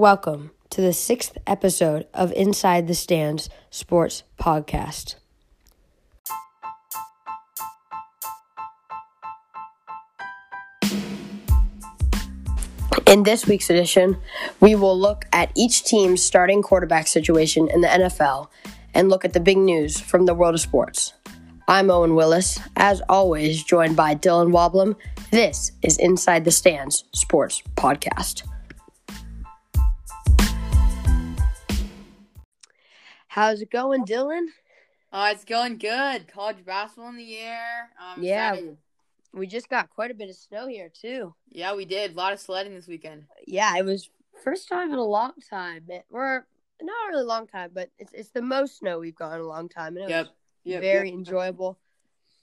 Welcome 0.00 0.52
to 0.70 0.80
the 0.80 0.94
sixth 0.94 1.36
episode 1.46 2.06
of 2.14 2.32
Inside 2.32 2.88
the 2.88 2.94
Stands 2.94 3.50
Sports 3.68 4.22
Podcast. 4.40 5.16
In 13.06 13.24
this 13.24 13.46
week's 13.46 13.68
edition, 13.68 14.16
we 14.58 14.74
will 14.74 14.98
look 14.98 15.26
at 15.34 15.52
each 15.54 15.84
team's 15.84 16.22
starting 16.22 16.62
quarterback 16.62 17.06
situation 17.06 17.68
in 17.68 17.82
the 17.82 17.88
NFL 17.88 18.48
and 18.94 19.10
look 19.10 19.26
at 19.26 19.34
the 19.34 19.38
big 19.38 19.58
news 19.58 20.00
from 20.00 20.24
the 20.24 20.32
world 20.32 20.54
of 20.54 20.62
sports. 20.62 21.12
I'm 21.68 21.90
Owen 21.90 22.14
Willis, 22.14 22.58
as 22.74 23.02
always, 23.10 23.62
joined 23.62 23.96
by 23.96 24.14
Dylan 24.14 24.50
Woblum. 24.50 24.96
This 25.30 25.72
is 25.82 25.98
Inside 25.98 26.46
the 26.46 26.50
Stands 26.50 27.04
Sports 27.12 27.62
Podcast. 27.76 28.46
How's 33.30 33.62
it 33.62 33.70
going, 33.70 34.04
Dylan? 34.04 34.46
Uh, 35.12 35.30
it's 35.32 35.44
going 35.44 35.78
good. 35.78 36.26
College 36.26 36.64
basketball 36.64 37.10
in 37.10 37.16
the 37.16 37.38
air. 37.38 37.90
Um, 38.00 38.20
Yeah. 38.20 38.54
excited. 38.54 38.76
We 39.32 39.46
just 39.46 39.68
got 39.68 39.88
quite 39.88 40.10
a 40.10 40.14
bit 40.14 40.28
of 40.30 40.34
snow 40.34 40.66
here, 40.66 40.88
too. 40.88 41.32
Yeah, 41.48 41.76
we 41.76 41.84
did. 41.84 42.10
A 42.10 42.14
lot 42.14 42.32
of 42.32 42.40
sledding 42.40 42.74
this 42.74 42.88
weekend. 42.88 43.26
Yeah, 43.46 43.76
it 43.76 43.84
was 43.84 44.10
first 44.42 44.68
time 44.68 44.90
in 44.92 44.98
a 44.98 45.04
long 45.04 45.34
time. 45.48 45.84
It, 45.88 46.06
or 46.10 46.44
not 46.82 47.08
really 47.08 47.22
a 47.22 47.26
long 47.26 47.46
time, 47.46 47.70
but 47.72 47.90
it's 47.98 48.12
it's 48.12 48.30
the 48.30 48.42
most 48.42 48.78
snow 48.78 48.98
we've 48.98 49.14
gotten 49.14 49.38
in 49.38 49.44
a 49.44 49.48
long 49.48 49.68
time. 49.68 49.96
And 49.96 50.06
it 50.06 50.10
Yep. 50.10 50.26
was 50.26 50.34
Yep. 50.64 50.80
very 50.82 51.08
yep. 51.10 51.18
enjoyable. 51.18 51.78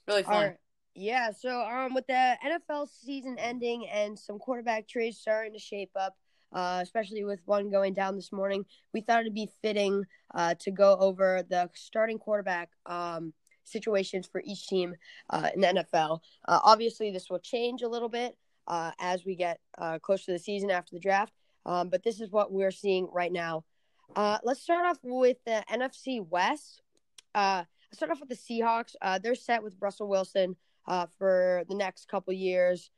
Really 0.06 0.22
fun. 0.22 0.42
Right. 0.42 0.56
Yeah, 0.94 1.32
so 1.32 1.60
um, 1.60 1.92
with 1.92 2.06
the 2.06 2.38
NFL 2.42 2.86
season 2.88 3.38
ending 3.38 3.86
and 3.88 4.18
some 4.18 4.38
quarterback 4.38 4.88
trades 4.88 5.18
starting 5.18 5.52
to 5.52 5.58
shape 5.58 5.90
up, 5.94 6.16
uh, 6.52 6.80
especially 6.82 7.24
with 7.24 7.40
one 7.44 7.70
going 7.70 7.94
down 7.94 8.16
this 8.16 8.32
morning, 8.32 8.64
we 8.94 9.00
thought 9.00 9.20
it'd 9.20 9.34
be 9.34 9.50
fitting 9.62 10.04
uh, 10.34 10.54
to 10.60 10.70
go 10.70 10.96
over 10.96 11.42
the 11.48 11.68
starting 11.74 12.18
quarterback 12.18 12.70
um, 12.86 13.32
situations 13.64 14.26
for 14.30 14.42
each 14.44 14.66
team 14.66 14.94
uh, 15.30 15.50
in 15.54 15.60
the 15.60 15.66
NFL. 15.66 16.20
Uh, 16.46 16.60
obviously, 16.62 17.10
this 17.10 17.28
will 17.28 17.38
change 17.38 17.82
a 17.82 17.88
little 17.88 18.08
bit 18.08 18.36
uh, 18.66 18.92
as 18.98 19.24
we 19.24 19.34
get 19.34 19.60
uh, 19.78 19.98
closer 19.98 20.26
to 20.26 20.32
the 20.32 20.38
season 20.38 20.70
after 20.70 20.94
the 20.94 21.00
draft, 21.00 21.32
um, 21.66 21.88
but 21.88 22.02
this 22.02 22.20
is 22.20 22.30
what 22.30 22.52
we're 22.52 22.70
seeing 22.70 23.08
right 23.12 23.32
now. 23.32 23.64
Let's 24.16 24.62
start 24.62 24.86
off 24.86 24.98
with 25.02 25.36
the 25.44 25.62
NFC 25.70 26.26
West. 26.26 26.82
Uh, 27.34 27.64
start 27.92 28.10
off 28.10 28.20
with 28.20 28.30
the 28.30 28.34
Seahawks. 28.34 28.94
They're 29.22 29.34
set 29.34 29.62
with 29.62 29.76
Russell 29.80 30.08
Wilson 30.08 30.56
for 31.18 31.64
the 31.68 31.74
next 31.74 32.08
couple 32.08 32.32
years, 32.32 32.90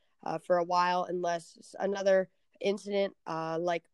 for 0.47 0.59
a 0.59 0.65
while, 0.65 1.05
unless 1.09 1.75
another 1.81 2.29
incident 2.61 3.15
uh, 3.27 3.59
like 3.59 3.85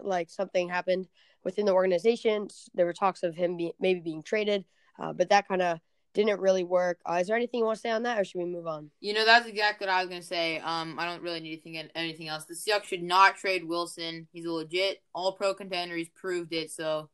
like 0.00 0.30
something 0.30 0.68
happened 0.68 1.08
within 1.44 1.66
the 1.66 1.72
organization. 1.72 2.48
There 2.74 2.86
were 2.86 2.92
talks 2.92 3.22
of 3.22 3.34
him 3.34 3.56
be, 3.56 3.72
maybe 3.80 4.00
being 4.00 4.22
traded, 4.22 4.64
uh, 4.98 5.12
but 5.12 5.28
that 5.30 5.48
kind 5.48 5.62
of 5.62 5.78
didn't 6.14 6.40
really 6.40 6.64
work. 6.64 6.98
Uh, 7.08 7.14
is 7.14 7.26
there 7.26 7.36
anything 7.36 7.60
you 7.60 7.64
want 7.64 7.76
to 7.76 7.80
say 7.80 7.90
on 7.90 8.02
that, 8.02 8.18
or 8.18 8.24
should 8.24 8.38
we 8.38 8.44
move 8.44 8.66
on? 8.66 8.90
You 9.00 9.14
know, 9.14 9.24
that's 9.24 9.46
exactly 9.46 9.86
what 9.86 9.94
I 9.94 10.00
was 10.00 10.08
gonna 10.08 10.22
say. 10.22 10.58
Um, 10.58 10.98
I 10.98 11.06
don't 11.06 11.22
really 11.22 11.40
need 11.40 11.62
anything 11.64 11.90
anything 11.94 12.28
else. 12.28 12.44
The 12.44 12.54
Seahawks 12.54 12.84
should 12.84 13.02
not 13.02 13.36
trade 13.36 13.64
Wilson. 13.64 14.28
He's 14.32 14.44
a 14.44 14.52
legit 14.52 15.02
All 15.14 15.32
Pro 15.32 15.54
contender. 15.54 15.96
He's 15.96 16.10
proved 16.10 16.52
it. 16.52 16.70
So 16.70 17.08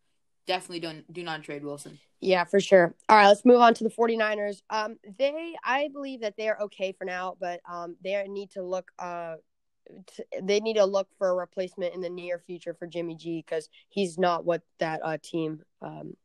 definitely 0.46 0.80
don't 0.80 1.12
do 1.12 1.22
not 1.22 1.44
trade 1.44 1.64
Wilson. 1.64 1.98
Yeah, 2.20 2.44
for 2.44 2.58
sure. 2.58 2.94
All 3.08 3.16
right, 3.16 3.28
let's 3.28 3.44
move 3.44 3.60
on 3.60 3.74
to 3.74 3.84
the 3.84 3.90
49ers. 3.90 4.62
Um, 4.70 4.96
they, 5.18 5.54
I 5.62 5.88
believe 5.92 6.22
that 6.22 6.34
they 6.36 6.48
are 6.48 6.60
okay 6.62 6.90
for 6.90 7.04
now, 7.04 7.36
but 7.38 7.60
um, 7.70 7.96
they 8.02 8.26
need 8.26 8.50
to 8.52 8.62
look. 8.64 8.90
Uh, 8.98 9.36
they 10.42 10.60
need 10.60 10.74
to 10.74 10.84
look 10.84 11.08
for 11.18 11.30
a 11.30 11.34
replacement 11.34 11.94
in 11.94 12.00
the 12.00 12.10
near 12.10 12.38
future 12.38 12.74
for 12.74 12.86
Jimmy 12.86 13.14
G 13.14 13.44
because 13.44 13.68
he's 13.88 14.18
not 14.18 14.44
what 14.44 14.62
that 14.78 15.00
uh, 15.02 15.18
team. 15.22 15.62
Um, 15.82 16.16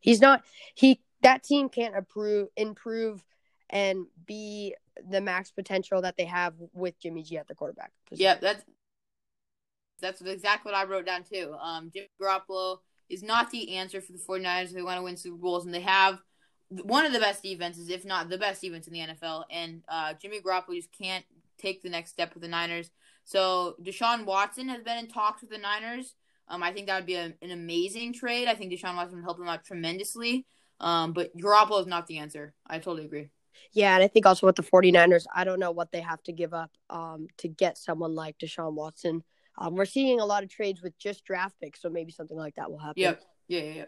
he's 0.00 0.20
not. 0.20 0.44
He 0.74 1.00
that 1.22 1.42
team 1.42 1.68
can't 1.68 1.94
improve, 1.94 2.48
improve, 2.56 3.24
and 3.70 4.06
be 4.26 4.74
the 5.08 5.20
max 5.20 5.50
potential 5.50 6.02
that 6.02 6.16
they 6.16 6.26
have 6.26 6.54
with 6.72 6.98
Jimmy 7.00 7.22
G 7.22 7.38
at 7.38 7.48
the 7.48 7.54
quarterback. 7.54 7.92
position. 8.08 8.24
Yep, 8.24 8.40
that's 8.40 8.64
that's 10.00 10.20
exactly 10.20 10.72
what 10.72 10.78
I 10.78 10.84
wrote 10.84 11.06
down 11.06 11.24
too. 11.24 11.54
Um, 11.60 11.90
Jimmy 11.92 12.08
Garoppolo 12.20 12.78
is 13.08 13.22
not 13.22 13.50
the 13.50 13.76
answer 13.76 14.00
for 14.00 14.12
the 14.12 14.18
49ers 14.18 14.64
if 14.64 14.72
they 14.72 14.82
want 14.82 14.98
to 14.98 15.02
win 15.02 15.16
Super 15.16 15.36
Bowls, 15.36 15.64
and 15.64 15.74
they 15.74 15.80
have 15.80 16.20
one 16.68 17.06
of 17.06 17.12
the 17.12 17.20
best 17.20 17.42
defenses, 17.42 17.88
if 17.88 18.04
not 18.04 18.28
the 18.28 18.38
best 18.38 18.60
defense 18.60 18.86
in 18.86 18.92
the 18.92 19.00
NFL. 19.00 19.44
And 19.50 19.82
uh, 19.88 20.14
Jimmy 20.14 20.40
Garoppolo 20.40 20.76
just 20.76 20.92
can't 20.92 21.24
take 21.58 21.82
the 21.82 21.90
next 21.90 22.10
step 22.10 22.34
with 22.34 22.42
the 22.42 22.48
Niners. 22.48 22.90
So 23.24 23.76
Deshaun 23.82 24.24
Watson 24.24 24.68
has 24.68 24.82
been 24.82 24.98
in 24.98 25.08
talks 25.08 25.40
with 25.40 25.50
the 25.50 25.58
Niners. 25.58 26.14
Um, 26.48 26.62
I 26.62 26.72
think 26.72 26.86
that 26.86 26.96
would 26.96 27.06
be 27.06 27.14
a, 27.14 27.34
an 27.40 27.50
amazing 27.50 28.12
trade. 28.12 28.48
I 28.48 28.54
think 28.54 28.72
Deshaun 28.72 28.96
Watson 28.96 29.16
would 29.16 29.24
help 29.24 29.38
them 29.38 29.48
out 29.48 29.64
tremendously. 29.64 30.46
Um, 30.80 31.12
but 31.12 31.34
Garoppolo 31.36 31.80
is 31.80 31.86
not 31.86 32.06
the 32.06 32.18
answer. 32.18 32.52
I 32.66 32.78
totally 32.78 33.06
agree. 33.06 33.30
Yeah, 33.72 33.94
and 33.94 34.04
I 34.04 34.08
think 34.08 34.26
also 34.26 34.46
with 34.46 34.56
the 34.56 34.62
49ers, 34.62 35.24
I 35.34 35.44
don't 35.44 35.58
know 35.58 35.70
what 35.70 35.90
they 35.90 36.00
have 36.00 36.22
to 36.24 36.32
give 36.32 36.52
up 36.52 36.70
um, 36.90 37.28
to 37.38 37.48
get 37.48 37.78
someone 37.78 38.14
like 38.14 38.38
Deshaun 38.38 38.74
Watson. 38.74 39.22
Um, 39.56 39.74
we're 39.74 39.84
seeing 39.84 40.20
a 40.20 40.26
lot 40.26 40.42
of 40.42 40.50
trades 40.50 40.82
with 40.82 40.98
just 40.98 41.24
draft 41.24 41.54
picks, 41.60 41.80
so 41.80 41.88
maybe 41.88 42.12
something 42.12 42.36
like 42.36 42.56
that 42.56 42.70
will 42.70 42.78
happen. 42.78 43.02
Yep. 43.02 43.22
Yeah, 43.48 43.60
yeah, 43.60 43.72
yeah. 43.72 43.84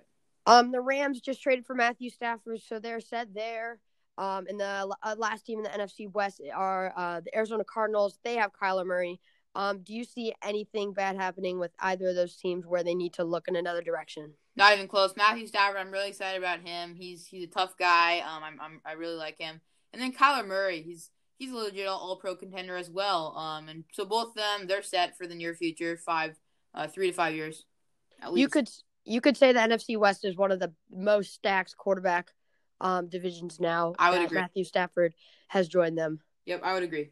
Um, 0.46 0.70
the 0.70 0.80
Rams 0.80 1.20
just 1.20 1.42
traded 1.42 1.66
for 1.66 1.74
Matthew 1.74 2.10
Stafford, 2.10 2.60
so 2.62 2.78
they're 2.78 3.00
set 3.00 3.34
there. 3.34 3.80
Um, 4.18 4.46
and 4.48 4.58
the 4.58 4.94
uh, 5.02 5.14
last 5.18 5.44
team 5.44 5.58
in 5.58 5.64
the 5.64 5.70
NFC 5.70 6.10
West 6.12 6.40
are 6.54 6.92
uh, 6.96 7.20
the 7.20 7.36
Arizona 7.36 7.64
Cardinals. 7.64 8.18
They 8.24 8.36
have 8.36 8.50
Kyler 8.52 8.86
Murray. 8.86 9.20
Um, 9.54 9.80
do 9.82 9.94
you 9.94 10.04
see 10.04 10.34
anything 10.42 10.92
bad 10.92 11.16
happening 11.16 11.58
with 11.58 11.72
either 11.80 12.08
of 12.08 12.14
those 12.14 12.36
teams 12.36 12.66
where 12.66 12.82
they 12.82 12.94
need 12.94 13.14
to 13.14 13.24
look 13.24 13.48
in 13.48 13.56
another 13.56 13.82
direction? 13.82 14.34
Not 14.54 14.74
even 14.74 14.86
close. 14.88 15.14
Matthew 15.16 15.46
Stafford, 15.46 15.78
I'm 15.78 15.90
really 15.90 16.08
excited 16.08 16.38
about 16.38 16.60
him. 16.60 16.94
He's 16.94 17.26
he's 17.26 17.44
a 17.44 17.50
tough 17.50 17.76
guy. 17.78 18.20
Um, 18.20 18.42
I'm, 18.42 18.60
I'm 18.60 18.80
I 18.84 18.92
really 18.92 19.16
like 19.16 19.38
him. 19.38 19.60
And 19.92 20.00
then 20.00 20.12
Kyler 20.12 20.46
Murray, 20.46 20.82
he's 20.82 21.10
he's 21.38 21.52
a 21.52 21.56
legit 21.56 21.86
All 21.88 22.16
Pro 22.16 22.36
contender 22.36 22.76
as 22.76 22.90
well. 22.90 23.34
Um, 23.36 23.68
and 23.68 23.84
so 23.92 24.04
both 24.04 24.30
of 24.30 24.34
them, 24.34 24.66
they're 24.66 24.82
set 24.82 25.16
for 25.16 25.26
the 25.26 25.34
near 25.34 25.54
future, 25.54 25.96
five, 25.96 26.36
uh, 26.74 26.86
three 26.86 27.10
to 27.10 27.16
five 27.16 27.34
years. 27.34 27.64
At 28.20 28.32
least. 28.32 28.40
You 28.40 28.48
could 28.48 28.68
you 29.04 29.20
could 29.20 29.36
say 29.36 29.52
the 29.52 29.60
NFC 29.60 29.96
West 29.96 30.24
is 30.24 30.36
one 30.36 30.52
of 30.52 30.58
the 30.58 30.72
most 30.90 31.32
stacked 31.32 31.76
quarterback 31.76 32.32
um, 32.80 33.08
divisions 33.08 33.60
now. 33.60 33.94
I 33.98 34.10
would 34.10 34.22
agree. 34.22 34.38
Matthew 34.38 34.64
Stafford 34.64 35.14
has 35.48 35.68
joined 35.68 35.98
them. 35.98 36.20
Yep, 36.46 36.60
I 36.62 36.74
would 36.74 36.82
agree. 36.82 37.10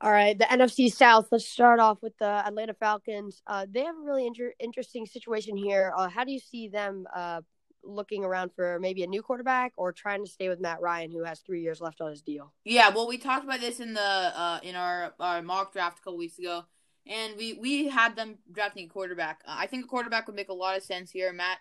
All 0.00 0.12
right, 0.12 0.38
the 0.38 0.44
NFC 0.44 0.92
South. 0.92 1.28
Let's 1.32 1.46
start 1.46 1.80
off 1.80 1.98
with 2.02 2.16
the 2.18 2.46
Atlanta 2.46 2.74
Falcons. 2.74 3.42
Uh, 3.46 3.66
they 3.68 3.82
have 3.82 3.96
a 3.96 4.04
really 4.04 4.26
inter- 4.26 4.54
interesting 4.60 5.06
situation 5.06 5.56
here. 5.56 5.92
Uh, 5.96 6.08
how 6.08 6.24
do 6.24 6.30
you 6.30 6.38
see 6.38 6.68
them 6.68 7.06
uh, 7.14 7.40
looking 7.82 8.24
around 8.24 8.52
for 8.54 8.78
maybe 8.80 9.02
a 9.02 9.06
new 9.06 9.22
quarterback 9.22 9.72
or 9.76 9.92
trying 9.92 10.24
to 10.24 10.30
stay 10.30 10.48
with 10.48 10.60
Matt 10.60 10.80
Ryan, 10.80 11.10
who 11.10 11.24
has 11.24 11.40
three 11.40 11.62
years 11.62 11.80
left 11.80 12.00
on 12.00 12.10
his 12.10 12.22
deal? 12.22 12.52
Yeah, 12.64 12.90
well, 12.90 13.08
we 13.08 13.18
talked 13.18 13.44
about 13.44 13.60
this 13.60 13.80
in 13.80 13.94
the 13.94 14.00
uh 14.00 14.60
in 14.62 14.76
our 14.76 15.14
our 15.18 15.42
mock 15.42 15.72
draft 15.72 15.98
a 15.98 16.02
couple 16.02 16.18
weeks 16.18 16.38
ago, 16.38 16.64
and 17.06 17.36
we 17.36 17.54
we 17.54 17.88
had 17.88 18.14
them 18.14 18.38
drafting 18.52 18.86
a 18.86 18.88
quarterback. 18.88 19.42
Uh, 19.46 19.56
I 19.58 19.66
think 19.66 19.84
a 19.84 19.88
quarterback 19.88 20.28
would 20.28 20.36
make 20.36 20.48
a 20.48 20.54
lot 20.54 20.76
of 20.76 20.84
sense 20.84 21.10
here. 21.10 21.32
Matt 21.32 21.58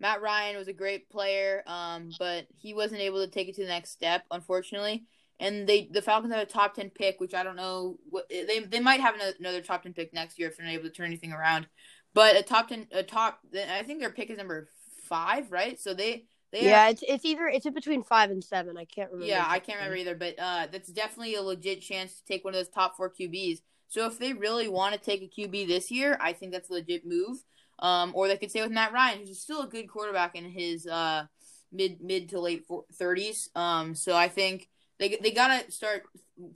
Matt 0.00 0.20
Ryan 0.22 0.56
was 0.56 0.68
a 0.68 0.72
great 0.72 1.08
player, 1.10 1.62
um, 1.66 2.10
but 2.18 2.46
he 2.56 2.74
wasn't 2.74 3.00
able 3.00 3.24
to 3.24 3.30
take 3.30 3.48
it 3.48 3.54
to 3.56 3.62
the 3.62 3.68
next 3.68 3.90
step, 3.90 4.24
unfortunately. 4.30 5.04
And 5.38 5.66
they 5.66 5.88
the 5.90 6.00
Falcons 6.02 6.32
have 6.32 6.42
a 6.42 6.46
top 6.50 6.74
ten 6.74 6.90
pick, 6.90 7.20
which 7.20 7.34
I 7.34 7.42
don't 7.42 7.56
know 7.56 7.98
what 8.08 8.28
they 8.30 8.60
they 8.60 8.80
might 8.80 9.00
have 9.00 9.14
another, 9.14 9.34
another 9.38 9.60
top 9.60 9.82
ten 9.82 9.92
pick 9.92 10.12
next 10.14 10.38
year 10.38 10.48
if 10.48 10.56
they're 10.56 10.66
not 10.66 10.72
able 10.72 10.84
to 10.84 10.90
turn 10.90 11.06
anything 11.06 11.32
around. 11.32 11.66
But 12.14 12.36
a 12.36 12.42
top 12.42 12.68
ten 12.68 12.86
a 12.92 13.02
top 13.02 13.40
I 13.54 13.82
think 13.82 14.00
their 14.00 14.10
pick 14.10 14.30
is 14.30 14.38
number 14.38 14.68
five, 15.02 15.52
right? 15.52 15.78
So 15.78 15.92
they 15.92 16.24
they 16.52 16.60
have- 16.60 16.66
Yeah, 16.66 16.88
it's 16.88 17.02
it's 17.06 17.24
either 17.26 17.46
it's 17.48 17.68
between 17.68 18.02
five 18.02 18.30
and 18.30 18.42
seven. 18.42 18.78
I 18.78 18.86
can't 18.86 19.10
remember. 19.10 19.26
yeah, 19.30 19.44
I 19.46 19.58
can't 19.58 19.78
remember 19.78 19.96
either, 19.96 20.14
but 20.14 20.34
uh, 20.38 20.68
that's 20.72 20.88
definitely 20.90 21.34
a 21.34 21.42
legit 21.42 21.82
chance 21.82 22.14
to 22.18 22.24
take 22.24 22.42
one 22.44 22.54
of 22.54 22.58
those 22.58 22.68
top 22.70 22.96
four 22.96 23.10
QBs. 23.12 23.58
So 23.88 24.06
if 24.06 24.18
they 24.18 24.32
really 24.32 24.68
want 24.68 24.94
to 24.94 25.00
take 25.00 25.22
a 25.22 25.28
QB 25.40 25.68
this 25.68 25.90
year, 25.90 26.16
I 26.20 26.32
think 26.32 26.52
that's 26.52 26.70
a 26.70 26.74
legit 26.74 27.06
move. 27.06 27.44
Um, 27.78 28.12
or 28.14 28.28
they 28.28 28.36
could 28.38 28.50
stay 28.50 28.62
with 28.62 28.70
Matt 28.72 28.92
Ryan, 28.92 29.20
who's 29.26 29.40
still 29.40 29.62
a 29.62 29.68
good 29.68 29.88
quarterback 29.88 30.34
in 30.34 30.44
his 30.50 30.86
uh 30.86 31.24
mid 31.72 32.00
mid 32.00 32.30
to 32.30 32.40
late 32.40 32.64
thirties. 32.94 33.50
Um, 33.54 33.94
so 33.94 34.16
I 34.16 34.28
think 34.28 34.68
they 34.98 35.16
they 35.20 35.30
gotta 35.30 35.70
start 35.70 36.04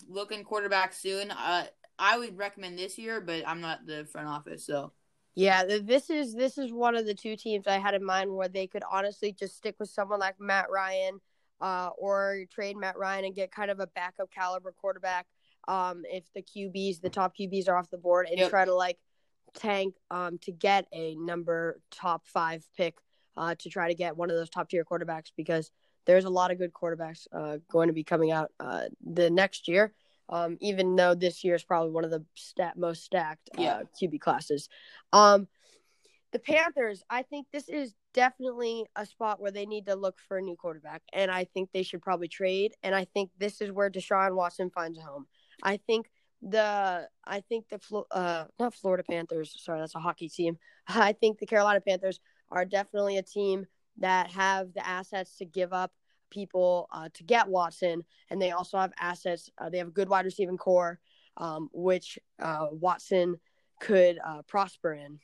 looking 0.09 0.45
quarterback 0.45 0.93
soon. 0.93 1.31
Uh, 1.31 1.67
I 1.99 2.19
would 2.19 2.39
recommend 2.39 2.79
this 2.79 2.97
year, 2.99 3.21
but 3.21 3.47
I'm 3.47 3.61
not 3.61 3.87
the 3.87 4.07
front 4.11 4.29
office, 4.29 4.65
so 4.65 4.93
Yeah, 5.35 5.65
this 5.65 6.11
is 6.11 6.35
this 6.35 6.59
is 6.59 6.73
one 6.73 6.97
of 6.97 7.07
the 7.07 7.15
two 7.15 7.37
teams 7.37 7.67
I 7.67 7.79
had 7.79 7.95
in 7.95 8.05
mind 8.05 8.35
where 8.35 8.49
they 8.49 8.67
could 8.67 8.83
honestly 8.91 9.33
just 9.33 9.57
stick 9.57 9.77
with 9.79 9.91
someone 9.91 10.19
like 10.19 10.41
Matt 10.41 10.71
Ryan, 10.71 11.21
uh, 11.61 11.91
or 11.99 12.45
trade 12.51 12.77
Matt 12.77 12.99
Ryan 12.99 13.27
and 13.27 13.35
get 13.35 13.53
kind 13.53 13.71
of 13.71 13.81
a 13.81 13.87
backup 13.89 14.31
caliber 14.31 14.73
quarterback. 14.81 15.27
Um, 15.69 16.03
if 16.07 16.25
the 16.35 16.43
QBs, 16.43 17.01
the 17.01 17.11
top 17.11 17.35
QBs 17.37 17.69
are 17.69 17.77
off 17.77 17.91
the 17.91 17.99
board, 17.99 18.27
and 18.29 18.39
Yep. 18.39 18.51
try 18.51 18.65
to 18.65 18.75
like 18.75 18.99
tank 19.55 19.95
um 20.11 20.39
to 20.39 20.53
get 20.53 20.87
a 20.93 21.15
number 21.17 21.81
top 21.91 22.27
five 22.27 22.65
pick, 22.77 22.99
uh, 23.37 23.55
to 23.59 23.71
try 23.71 23.89
to 23.89 23.95
get 23.95 24.17
one 24.17 24.31
of 24.31 24.37
those 24.37 24.51
top 24.51 24.69
tier 24.69 24.85
quarterbacks 24.85 25.33
because 25.37 25.71
there's 26.07 26.25
a 26.25 26.31
lot 26.31 26.51
of 26.51 26.59
good 26.59 26.73
quarterbacks 26.73 27.27
uh 27.33 27.59
going 27.71 27.89
to 27.89 27.95
be 27.95 28.05
coming 28.05 28.31
out 28.31 28.51
uh 28.61 28.85
the 29.05 29.31
next 29.31 29.69
year. 29.69 29.93
Um, 30.29 30.59
even 30.61 30.95
though 30.95 31.17
this 31.17 31.43
year 31.43 31.57
is 31.57 31.65
probably 31.65 31.91
one 31.91 32.05
of 32.05 32.11
the 32.13 32.25
stat 32.35 32.79
most 32.79 33.03
stacked 33.05 33.51
uh, 33.59 33.63
Yeah. 33.63 33.83
QB 34.01 34.21
classes. 34.21 34.69
Um, 35.13 35.49
the 36.33 36.39
Panthers, 36.39 37.03
I 37.11 37.23
think 37.23 37.49
this 37.53 37.69
is 37.69 37.93
definitely 38.15 38.87
a 38.95 39.05
spot 39.05 39.41
where 39.41 39.51
they 39.51 39.67
need 39.67 39.87
to 39.87 39.97
look 39.97 40.21
for 40.29 40.39
a 40.39 40.41
new 40.41 40.55
quarterback, 40.55 41.03
and 41.13 41.33
I 41.33 41.43
think 41.45 41.71
they 41.73 41.83
should 41.83 42.01
probably 42.01 42.29
trade. 42.29 42.75
And 42.85 42.95
I 42.95 43.05
think 43.07 43.31
this 43.39 43.61
is 43.61 43.73
where 43.73 43.91
Deshaun 43.91 44.37
Watson 44.37 44.71
finds 44.71 44.99
a 44.99 45.03
home. 45.03 45.27
I 45.65 45.79
think 45.79 46.09
the 46.43 47.09
I 47.25 47.41
think 47.41 47.67
the 47.69 48.05
uh 48.11 48.45
not 48.59 48.75
Florida 48.75 49.05
Panthers, 49.09 49.55
sorry, 49.59 49.81
that's 49.81 49.95
a 49.95 50.01
hockey 50.01 50.29
team. 50.29 50.59
I 50.89 51.13
think 51.13 51.39
the 51.39 51.47
Carolina 51.47 51.81
Panthers 51.81 52.21
are 52.51 52.65
definitely 52.65 53.19
a 53.19 53.23
team 53.23 53.67
that 53.99 54.31
have 54.31 54.73
the 54.73 54.87
assets 54.87 55.37
to 55.37 55.45
give 55.45 55.73
up 55.73 55.93
people 56.31 56.89
uh, 56.93 57.09
to 57.15 57.25
get 57.25 57.49
Watson, 57.49 58.05
and 58.31 58.41
they 58.41 58.53
also 58.53 58.79
have 58.79 58.93
assets. 58.99 59.51
Uh, 59.59 59.69
they 59.69 59.79
have 59.79 59.89
a 59.89 59.93
good 59.93 60.09
wide 60.09 60.25
receiving 60.25 60.57
corps, 60.57 60.99
um, 61.37 61.69
which 61.73 62.19
uh, 62.41 62.69
Watson 62.71 63.39
could 63.81 64.19
uh, 64.25 64.43
prosper 64.43 64.95
in. 64.95 65.19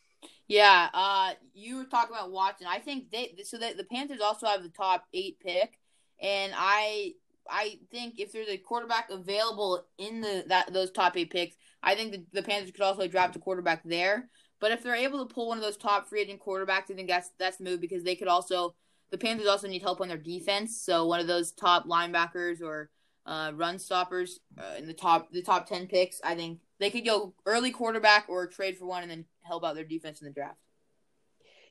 Yeah, 0.49 0.89
uh, 0.93 1.33
you 1.55 1.77
were 1.77 1.85
talking 1.85 2.15
about 2.15 2.31
Watson. 2.31 2.67
I 2.69 2.79
think 2.79 3.11
they 3.11 3.35
so 3.45 3.59
that 3.59 3.77
the 3.77 3.85
Panthers 3.85 4.21
also 4.21 4.47
have 4.47 4.63
the 4.63 4.69
top 4.69 5.05
eight 5.13 5.39
pick, 5.41 5.79
and 6.21 6.53
I 6.57 7.13
I 7.51 7.79
think 7.91 8.19
if 8.19 8.33
there's 8.33 8.49
a 8.49 8.59
quarterback 8.59 9.11
available 9.11 9.87
in 9.99 10.21
the 10.21 10.45
that 10.49 10.73
those 10.73 10.91
top 10.91 11.17
eight 11.17 11.31
picks, 11.31 11.57
I 11.83 11.95
think 11.95 12.13
the, 12.13 12.25
the 12.33 12.43
Panthers 12.43 12.73
could 12.73 12.83
also 12.83 13.07
draft 13.07 13.37
a 13.37 13.39
quarterback 13.39 13.83
there. 13.85 14.29
But 14.61 14.73
if 14.73 14.83
they're 14.83 14.95
able 14.95 15.27
to 15.27 15.35
pull 15.35 15.49
one 15.49 15.59
of 15.59 15.65
those 15.65 15.77
top 15.77 16.09
free 16.09 16.23
agent 16.23 16.41
quarterbacks, 16.41 16.91
I 16.91 16.95
think 16.95 17.09
that's 17.09 17.31
that's 17.39 17.61
move 17.61 17.81
because 17.81 18.05
they 18.05 18.17
could 18.17 18.29
also 18.29 18.75
the 19.11 19.19
Panthers 19.19 19.47
also 19.47 19.69
need 19.69 19.83
help 19.83 20.01
on 20.01 20.09
their 20.09 20.17
defense. 20.17 20.81
So 20.83 21.07
one 21.07 21.21
of 21.21 21.27
those 21.27 21.53
top 21.53 21.87
linebackers 21.87 22.61
or 22.63 22.91
uh, 23.25 23.53
run 23.55 23.79
stoppers 23.79 24.41
uh, 24.59 24.77
in 24.79 24.87
the 24.87 24.95
top 24.95 25.31
the 25.31 25.43
top 25.43 25.67
ten 25.67 25.87
picks, 25.87 26.21
I 26.25 26.35
think 26.35 26.61
they 26.79 26.91
could 26.91 27.05
go 27.05 27.35
early 27.45 27.71
quarterback 27.71 28.27
or 28.29 28.47
trade 28.47 28.79
for 28.79 28.87
one 28.87 29.03
and 29.03 29.11
then 29.11 29.25
help 29.43 29.65
out 29.65 29.75
their 29.75 29.85
defense 29.85 30.21
in 30.21 30.27
the 30.27 30.33
draft. 30.33 30.59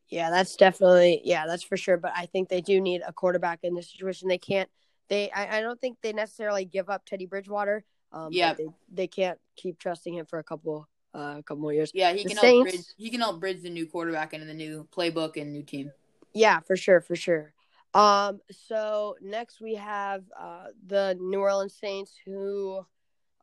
Yeah, 0.07 0.29
that's 0.29 0.55
definitely 0.55 1.21
yeah, 1.23 1.47
that's 1.47 1.63
for 1.63 1.77
sure. 1.77 1.97
But 1.97 2.13
I 2.15 2.27
think 2.27 2.49
they 2.49 2.61
do 2.61 2.79
need 2.79 3.01
a 3.05 3.13
quarterback 3.13 3.59
in 3.63 3.73
this 3.73 3.91
situation. 3.91 4.27
They 4.27 4.37
can't. 4.37 4.69
They 5.09 5.31
I, 5.31 5.57
I 5.57 5.61
don't 5.61 5.79
think 5.79 5.97
they 6.01 6.13
necessarily 6.13 6.65
give 6.65 6.89
up 6.89 7.05
Teddy 7.05 7.25
Bridgewater. 7.25 7.83
Um, 8.11 8.29
yeah, 8.31 8.53
they, 8.53 8.67
they 8.91 9.07
can't 9.07 9.39
keep 9.55 9.79
trusting 9.79 10.13
him 10.13 10.25
for 10.25 10.39
a 10.39 10.43
couple 10.43 10.87
uh, 11.13 11.35
a 11.37 11.43
couple 11.43 11.61
more 11.61 11.73
years. 11.73 11.91
Yeah, 11.93 12.11
he 12.13 12.23
the 12.23 12.29
can 12.29 12.37
Saints, 12.37 12.43
help 12.43 12.63
bridge. 12.63 12.85
He 12.97 13.09
can 13.09 13.21
help 13.21 13.39
bridge 13.39 13.61
the 13.61 13.69
new 13.69 13.87
quarterback 13.87 14.33
into 14.33 14.45
the 14.45 14.53
new 14.53 14.87
playbook 14.95 15.39
and 15.39 15.51
new 15.51 15.63
team. 15.63 15.91
Yeah, 16.33 16.59
for 16.61 16.75
sure, 16.75 17.01
for 17.01 17.15
sure. 17.15 17.53
Um, 17.93 18.41
so 18.51 19.15
next 19.21 19.61
we 19.61 19.75
have 19.75 20.23
uh 20.37 20.65
the 20.85 21.17
New 21.19 21.39
Orleans 21.39 21.75
Saints, 21.79 22.13
who 22.25 22.85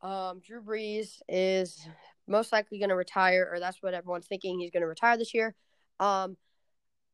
um 0.02 0.40
Drew 0.40 0.62
Brees 0.62 1.20
is 1.28 1.86
most 2.26 2.52
likely 2.52 2.78
going 2.78 2.90
to 2.90 2.96
retire, 2.96 3.48
or 3.50 3.60
that's 3.60 3.82
what 3.82 3.94
everyone's 3.94 4.26
thinking. 4.26 4.60
He's 4.60 4.70
going 4.70 4.82
to 4.82 4.86
retire 4.86 5.16
this 5.16 5.34
year. 5.34 5.54
Um, 6.00 6.36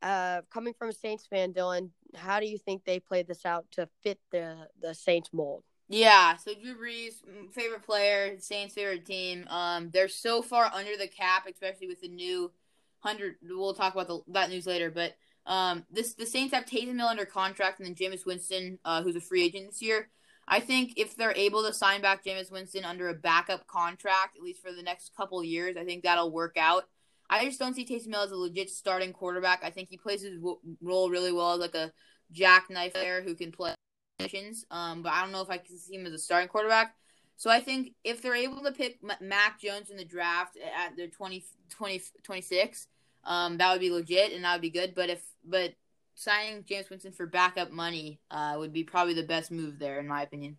uh, 0.02 0.42
coming 0.50 0.74
from 0.74 0.90
a 0.90 0.92
Saints 0.92 1.26
fan, 1.26 1.52
Dylan, 1.52 1.90
how 2.14 2.40
do 2.40 2.46
you 2.46 2.58
think 2.58 2.84
they 2.84 3.00
played 3.00 3.26
this 3.26 3.44
out 3.44 3.66
to 3.72 3.88
fit 4.02 4.18
the 4.30 4.68
the 4.80 4.94
Saints 4.94 5.30
mold? 5.32 5.64
Yeah, 5.88 6.36
so 6.36 6.52
Drew 6.54 6.76
Brees, 6.76 7.14
favorite 7.52 7.82
player, 7.82 8.38
Saints 8.38 8.74
favorite 8.74 9.06
team. 9.06 9.46
Um, 9.48 9.90
they're 9.90 10.08
so 10.08 10.42
far 10.42 10.70
under 10.72 10.96
the 10.96 11.08
cap, 11.08 11.46
especially 11.50 11.88
with 11.88 12.00
the 12.00 12.08
new 12.08 12.52
hundred. 12.98 13.36
We'll 13.42 13.74
talk 13.74 13.94
about 13.94 14.08
the, 14.08 14.20
that 14.32 14.50
news 14.50 14.66
later, 14.66 14.90
but 14.90 15.14
um, 15.46 15.84
this 15.90 16.14
the 16.14 16.26
Saints 16.26 16.54
have 16.54 16.66
Taysom 16.66 16.98
Hill 16.98 17.08
under 17.08 17.24
contract, 17.24 17.80
and 17.80 17.88
then 17.88 17.94
Jameis 17.94 18.26
Winston, 18.26 18.78
uh, 18.84 19.02
who's 19.02 19.16
a 19.16 19.20
free 19.20 19.44
agent 19.44 19.70
this 19.70 19.82
year. 19.82 20.10
I 20.46 20.60
think 20.60 20.94
if 20.96 21.16
they're 21.16 21.36
able 21.36 21.62
to 21.64 21.74
sign 21.74 22.00
back 22.00 22.24
Jameis 22.24 22.50
Winston 22.50 22.84
under 22.84 23.08
a 23.08 23.14
backup 23.14 23.66
contract, 23.66 24.36
at 24.36 24.42
least 24.42 24.62
for 24.62 24.72
the 24.72 24.82
next 24.82 25.14
couple 25.14 25.42
years, 25.44 25.76
I 25.76 25.84
think 25.84 26.02
that'll 26.02 26.32
work 26.32 26.56
out. 26.58 26.84
I 27.30 27.44
just 27.44 27.58
don't 27.58 27.74
see 27.74 27.84
Taysom 27.84 28.12
Hill 28.12 28.22
as 28.22 28.30
a 28.30 28.36
legit 28.36 28.70
starting 28.70 29.12
quarterback. 29.12 29.60
I 29.62 29.70
think 29.70 29.88
he 29.88 29.96
plays 29.96 30.22
his 30.22 30.38
role 30.80 31.10
really 31.10 31.32
well 31.32 31.52
as 31.52 31.60
like 31.60 31.74
a 31.74 31.92
jackknife 32.32 32.94
player 32.94 33.22
who 33.22 33.34
can 33.34 33.52
play 33.52 33.74
positions. 34.18 34.64
Um, 34.70 35.02
but 35.02 35.12
I 35.12 35.22
don't 35.22 35.32
know 35.32 35.42
if 35.42 35.50
I 35.50 35.58
can 35.58 35.78
see 35.78 35.96
him 35.96 36.06
as 36.06 36.12
a 36.12 36.18
starting 36.18 36.48
quarterback. 36.48 36.94
So 37.36 37.50
I 37.50 37.60
think 37.60 37.92
if 38.02 38.20
they're 38.20 38.34
able 38.34 38.62
to 38.62 38.72
pick 38.72 38.98
Mac 39.20 39.60
Jones 39.60 39.90
in 39.90 39.96
the 39.96 40.04
draft 40.04 40.56
at 40.56 40.96
the 40.96 41.06
20, 41.06 41.44
20 41.70 42.02
26, 42.24 42.88
um, 43.24 43.58
that 43.58 43.70
would 43.70 43.80
be 43.80 43.90
legit 43.90 44.32
and 44.32 44.44
that 44.44 44.54
would 44.54 44.62
be 44.62 44.70
good. 44.70 44.94
But 44.94 45.10
if 45.10 45.22
but 45.44 45.74
signing 46.14 46.64
Jameis 46.64 46.90
Winston 46.90 47.12
for 47.12 47.26
backup 47.26 47.70
money 47.70 48.20
uh, 48.30 48.56
would 48.58 48.72
be 48.72 48.82
probably 48.82 49.14
the 49.14 49.22
best 49.22 49.52
move 49.52 49.78
there, 49.78 50.00
in 50.00 50.08
my 50.08 50.22
opinion. 50.22 50.56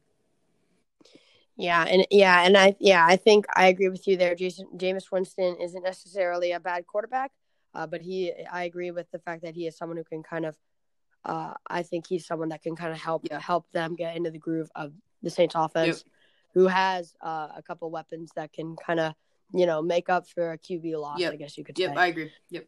Yeah, 1.59 1.83
and 1.83 2.07
yeah, 2.09 2.45
and 2.45 2.55
I 2.57 2.73
yeah, 2.79 3.05
I 3.05 3.17
think 3.17 3.45
I 3.53 3.67
agree 3.67 3.89
with 3.89 4.07
you 4.07 4.15
there. 4.15 4.33
Jason 4.33 4.67
Jameis 4.77 5.11
Winston 5.11 5.57
isn't 5.59 5.83
necessarily 5.83 6.53
a 6.53 6.59
bad 6.59 6.87
quarterback, 6.87 7.33
uh, 7.75 7.85
but 7.85 8.01
he 8.01 8.31
I 8.49 8.63
agree 8.63 8.91
with 8.91 9.11
the 9.11 9.19
fact 9.19 9.41
that 9.41 9.55
he 9.55 9.67
is 9.67 9.75
someone 9.75 9.97
who 9.97 10.05
can 10.05 10.23
kind 10.23 10.45
of 10.45 10.55
uh, 11.25 11.53
I 11.67 11.83
think 11.83 12.07
he's 12.07 12.25
someone 12.25 12.47
that 12.49 12.61
can 12.61 12.77
kind 12.77 12.93
of 12.93 12.97
help 12.97 13.27
yeah. 13.29 13.41
help 13.41 13.69
them 13.73 13.95
get 13.95 14.15
into 14.15 14.31
the 14.31 14.39
groove 14.39 14.69
of 14.73 14.93
the 15.21 15.29
Saints 15.29 15.53
offense, 15.53 16.05
who 16.53 16.67
has 16.67 17.13
uh, 17.21 17.49
a 17.57 17.61
couple 17.61 17.91
weapons 17.91 18.31
that 18.37 18.53
can 18.53 18.77
kind 18.77 19.01
of 19.01 19.13
you 19.53 19.65
know 19.65 19.81
make 19.81 20.07
up 20.07 20.29
for 20.29 20.53
a 20.53 20.57
QB 20.57 20.97
loss. 20.97 21.19
Yep. 21.19 21.33
I 21.33 21.35
guess 21.35 21.57
you 21.57 21.65
could. 21.65 21.77
Yep, 21.77 21.93
say. 21.93 22.01
I 22.01 22.07
agree. 22.07 22.31
Yep. 22.51 22.67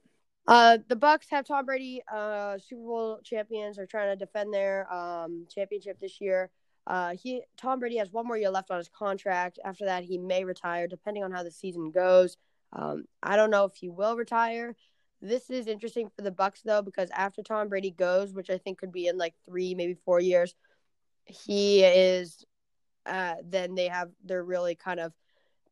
Uh, 0.49 0.77
the 0.89 0.97
Bucs 0.97 1.27
have 1.29 1.45
Tom 1.45 1.65
Brady, 1.65 2.03
uh, 2.13 2.57
Super 2.57 2.81
Bowl 2.81 3.19
champions, 3.23 3.79
are 3.79 3.85
trying 3.85 4.11
to 4.11 4.17
defend 4.17 4.53
their 4.53 4.91
um 4.93 5.45
championship 5.49 5.97
this 6.01 6.19
year. 6.19 6.51
Uh, 6.87 7.15
he 7.21 7.43
Tom 7.57 7.79
Brady 7.79 7.97
has 7.97 8.11
one 8.11 8.27
more 8.27 8.37
year 8.37 8.49
left 8.49 8.71
on 8.71 8.77
his 8.77 8.89
contract. 8.89 9.59
After 9.63 9.85
that, 9.85 10.03
he 10.03 10.17
may 10.17 10.43
retire, 10.43 10.87
depending 10.87 11.23
on 11.23 11.31
how 11.31 11.43
the 11.43 11.51
season 11.51 11.91
goes. 11.91 12.37
Um, 12.73 13.05
I 13.21 13.35
don't 13.35 13.51
know 13.51 13.65
if 13.65 13.75
he 13.75 13.89
will 13.89 14.15
retire. 14.15 14.75
This 15.21 15.49
is 15.49 15.67
interesting 15.67 16.09
for 16.15 16.23
the 16.23 16.31
Bucs 16.31 16.63
though, 16.63 16.81
because 16.81 17.09
after 17.11 17.43
Tom 17.43 17.69
Brady 17.69 17.91
goes, 17.91 18.33
which 18.33 18.49
I 18.49 18.57
think 18.57 18.79
could 18.79 18.91
be 18.91 19.07
in 19.07 19.17
like 19.17 19.35
three, 19.45 19.75
maybe 19.75 19.95
four 20.05 20.19
years, 20.19 20.55
he 21.25 21.83
is. 21.83 22.45
Uh, 23.05 23.35
then 23.43 23.73
they 23.73 23.87
have 23.87 24.09
they're 24.23 24.43
really 24.43 24.75
kind 24.75 24.99
of 24.99 25.11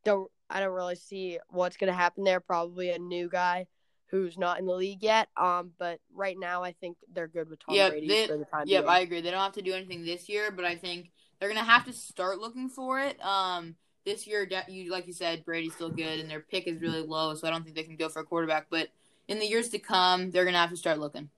don't 0.03 0.31
I 0.49 0.59
don't 0.59 0.73
really 0.73 0.95
see 0.95 1.39
what's 1.49 1.77
gonna 1.77 1.93
happen 1.93 2.23
there. 2.23 2.39
Probably 2.39 2.89
a 2.91 2.99
new 2.99 3.29
guy 3.29 3.67
who's 4.09 4.37
not 4.37 4.59
in 4.59 4.65
the 4.65 4.73
league 4.73 5.03
yet. 5.03 5.29
Um, 5.37 5.71
but 5.77 5.99
right 6.13 6.37
now 6.37 6.63
I 6.63 6.73
think 6.73 6.97
they're 7.13 7.27
good 7.27 7.49
with 7.49 7.59
Tom 7.59 7.75
yep, 7.75 7.91
Brady 7.91 8.07
they, 8.07 8.27
for 8.27 8.37
the 8.37 8.45
time 8.45 8.67
Yep, 8.67 8.83
being. 8.83 8.89
I 8.89 8.99
agree. 8.99 9.21
They 9.21 9.31
don't 9.31 9.39
have 9.39 9.53
to 9.53 9.61
do 9.61 9.73
anything 9.73 10.03
this 10.03 10.27
year, 10.27 10.51
but 10.51 10.65
I 10.65 10.75
think 10.75 11.11
they're 11.39 11.49
gonna 11.49 11.63
have 11.63 11.85
to 11.85 11.93
start 11.93 12.39
looking 12.39 12.69
for 12.69 12.99
it. 12.99 13.23
Um, 13.23 13.75
this 14.05 14.25
year, 14.25 14.49
you 14.67 14.91
like 14.91 15.07
you 15.07 15.13
said, 15.13 15.45
Brady's 15.45 15.73
still 15.73 15.89
good, 15.89 16.19
and 16.19 16.29
their 16.29 16.39
pick 16.39 16.67
is 16.67 16.81
really 16.81 17.01
low, 17.01 17.35
so 17.35 17.47
I 17.47 17.51
don't 17.51 17.63
think 17.63 17.75
they 17.75 17.83
can 17.83 17.95
go 17.95 18.09
for 18.09 18.21
a 18.21 18.25
quarterback. 18.25 18.67
But 18.69 18.89
in 19.27 19.39
the 19.39 19.45
years 19.45 19.69
to 19.69 19.79
come, 19.79 20.31
they're 20.31 20.45
gonna 20.45 20.57
have 20.57 20.71
to 20.71 20.77
start 20.77 20.99
looking. 20.99 21.29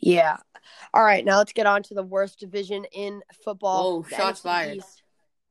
Yeah. 0.00 0.38
All 0.94 1.04
right, 1.04 1.24
now 1.24 1.38
let's 1.38 1.52
get 1.52 1.66
on 1.66 1.82
to 1.84 1.94
the 1.94 2.02
worst 2.02 2.38
division 2.38 2.84
in 2.92 3.22
football. 3.44 3.86
Oh, 3.86 4.02
shots 4.08 4.40
NFC 4.40 4.42
fired. 4.42 4.76
East. 4.78 5.02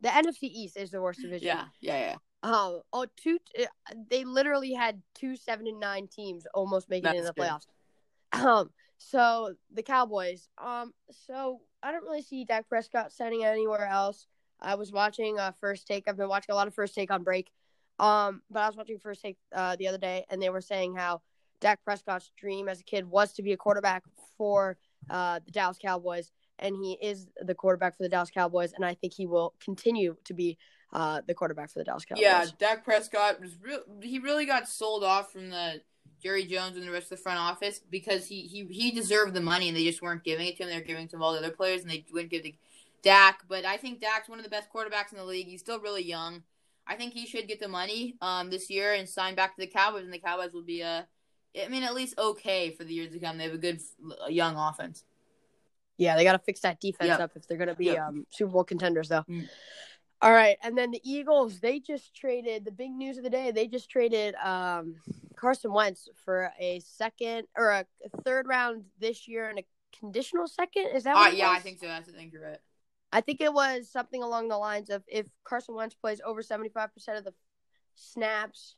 The 0.01 0.09
NFC 0.09 0.43
East 0.43 0.77
is 0.77 0.91
the 0.91 1.01
worst 1.01 1.21
division. 1.21 1.47
Yeah, 1.47 1.65
yeah, 1.79 1.99
yeah. 1.99 2.15
Um, 2.43 2.81
oh, 2.91 3.05
two. 3.17 3.39
Uh, 3.59 3.65
they 4.09 4.23
literally 4.23 4.73
had 4.73 5.01
two 5.13 5.35
seven 5.35 5.67
and 5.67 5.79
nine 5.79 6.07
teams 6.07 6.47
almost 6.53 6.89
making 6.89 7.03
That's 7.03 7.17
it 7.17 7.19
in 7.19 7.25
the 7.25 7.33
good. 7.33 7.43
playoffs. 7.43 8.45
Um, 8.45 8.69
so 8.97 9.53
the 9.73 9.83
Cowboys. 9.83 10.49
Um, 10.57 10.93
so 11.27 11.61
I 11.83 11.91
don't 11.91 12.03
really 12.03 12.21
see 12.21 12.45
Dak 12.45 12.67
Prescott 12.67 13.11
signing 13.11 13.45
anywhere 13.45 13.87
else. 13.87 14.27
I 14.59 14.75
was 14.75 14.91
watching 14.91 15.39
uh, 15.39 15.51
First 15.59 15.87
Take. 15.87 16.07
I've 16.07 16.17
been 16.17 16.29
watching 16.29 16.53
a 16.53 16.55
lot 16.55 16.67
of 16.67 16.73
First 16.73 16.95
Take 16.95 17.11
on 17.11 17.23
break. 17.23 17.51
Um, 17.99 18.41
but 18.49 18.61
I 18.61 18.67
was 18.67 18.77
watching 18.77 18.99
First 18.99 19.21
Take 19.21 19.37
uh, 19.53 19.75
the 19.75 19.87
other 19.87 19.97
day, 19.97 20.25
and 20.29 20.41
they 20.41 20.49
were 20.49 20.61
saying 20.61 20.95
how 20.95 21.21
Dak 21.59 21.83
Prescott's 21.83 22.31
dream 22.37 22.67
as 22.67 22.79
a 22.81 22.83
kid 22.83 23.05
was 23.05 23.33
to 23.33 23.43
be 23.43 23.53
a 23.53 23.57
quarterback 23.57 24.03
for 24.37 24.77
uh, 25.09 25.39
the 25.45 25.51
Dallas 25.51 25.77
Cowboys, 25.79 26.31
and 26.59 26.75
he 26.75 26.97
is 27.01 27.27
the 27.41 27.55
quarterback 27.55 27.95
for 27.95 28.03
the 28.03 28.09
Dallas 28.09 28.31
Cowboys, 28.31 28.73
and 28.73 28.83
I 28.83 28.95
think 28.95 29.13
he 29.13 29.27
will 29.27 29.53
continue 29.63 30.15
to 30.25 30.33
be 30.33 30.57
uh, 30.93 31.21
the 31.25 31.33
quarterback 31.33 31.71
for 31.71 31.79
the 31.79 31.85
Dallas 31.85 32.05
Cowboys. 32.05 32.23
Yeah, 32.23 32.45
Dak 32.59 32.83
Prescott 32.83 33.39
was 33.39 33.55
real. 33.61 33.79
He 34.01 34.19
really 34.19 34.45
got 34.45 34.67
sold 34.67 35.03
off 35.03 35.31
from 35.31 35.49
the 35.49 35.81
Jerry 36.21 36.45
Jones 36.45 36.77
and 36.77 36.85
the 36.85 36.91
rest 36.91 37.11
of 37.11 37.17
the 37.17 37.23
front 37.23 37.39
office 37.39 37.79
because 37.89 38.27
he 38.27 38.41
he 38.41 38.65
he 38.65 38.91
deserved 38.91 39.33
the 39.33 39.41
money 39.41 39.67
and 39.67 39.77
they 39.77 39.83
just 39.83 40.01
weren't 40.01 40.23
giving 40.23 40.47
it 40.47 40.57
to 40.57 40.63
him. 40.63 40.69
They 40.69 40.75
were 40.75 40.81
giving 40.81 41.05
it 41.05 41.11
to 41.11 41.17
all 41.17 41.33
the 41.33 41.39
other 41.39 41.51
players 41.51 41.81
and 41.81 41.89
they 41.89 42.05
wouldn't 42.11 42.31
give 42.31 42.45
it 42.45 42.51
to 42.51 42.57
Dak. 43.03 43.43
But 43.47 43.65
I 43.65 43.77
think 43.77 44.01
Dak's 44.01 44.29
one 44.29 44.39
of 44.39 44.43
the 44.43 44.49
best 44.49 44.71
quarterbacks 44.71 45.11
in 45.11 45.17
the 45.17 45.25
league. 45.25 45.47
He's 45.47 45.61
still 45.61 45.79
really 45.79 46.03
young. 46.03 46.43
I 46.87 46.95
think 46.95 47.13
he 47.13 47.25
should 47.25 47.47
get 47.47 47.59
the 47.59 47.67
money 47.67 48.15
um, 48.21 48.49
this 48.49 48.69
year 48.69 48.93
and 48.93 49.07
sign 49.07 49.35
back 49.35 49.55
to 49.55 49.61
the 49.61 49.67
Cowboys, 49.67 50.03
and 50.03 50.11
the 50.11 50.19
Cowboys 50.19 50.51
will 50.51 50.63
be 50.63 50.81
a, 50.81 51.07
I 51.55 51.67
mean, 51.67 51.83
at 51.83 51.93
least 51.93 52.17
okay 52.17 52.71
for 52.71 52.83
the 52.83 52.93
years 52.93 53.13
to 53.13 53.19
come. 53.19 53.37
They 53.37 53.45
have 53.45 53.53
a 53.53 53.57
good 53.57 53.79
young 54.29 54.55
offense. 54.55 55.03
Yeah, 55.97 56.15
they 56.15 56.23
got 56.23 56.33
to 56.33 56.39
fix 56.39 56.61
that 56.61 56.81
defense 56.81 57.09
yep. 57.09 57.19
up 57.19 57.31
if 57.35 57.47
they're 57.47 57.57
going 57.57 57.69
to 57.69 57.75
be 57.75 57.85
yep. 57.85 57.99
um, 57.99 58.25
Super 58.31 58.51
Bowl 58.51 58.63
contenders, 58.63 59.09
though. 59.09 59.23
Mm. 59.29 59.47
All 60.23 60.31
right, 60.31 60.57
and 60.61 60.77
then 60.77 60.91
the 60.91 61.01
Eagles, 61.03 61.59
they 61.59 61.79
just 61.79 62.13
traded 62.13 62.63
the 62.63 62.71
big 62.71 62.91
news 62.91 63.17
of 63.17 63.23
the 63.23 63.29
day. 63.29 63.49
They 63.49 63.67
just 63.67 63.89
traded 63.89 64.35
um, 64.35 64.95
Carson 65.35 65.73
Wentz 65.73 66.07
for 66.23 66.51
a 66.59 66.79
second 66.81 67.47
or 67.57 67.71
a 67.71 67.85
third 68.23 68.47
round 68.47 68.83
this 68.99 69.27
year 69.27 69.49
and 69.49 69.57
a 69.57 69.65
conditional 69.97 70.47
second. 70.47 70.89
Is 70.93 71.05
that? 71.05 71.15
Uh, 71.15 71.29
yeah, 71.29 71.49
I 71.49 71.59
think 71.59 71.79
so. 71.79 71.89
I 71.89 72.01
think 72.01 72.33
you're 72.33 72.43
right. 72.43 72.59
I 73.11 73.21
think 73.21 73.41
it 73.41 73.51
was 73.51 73.89
something 73.89 74.21
along 74.21 74.49
the 74.49 74.57
lines 74.59 74.91
of 74.91 75.03
if 75.07 75.25
Carson 75.43 75.73
Wentz 75.73 75.95
plays 75.95 76.21
over 76.23 76.43
seventy 76.43 76.69
five 76.69 76.93
percent 76.93 77.17
of 77.17 77.23
the 77.23 77.33
snaps, 77.95 78.75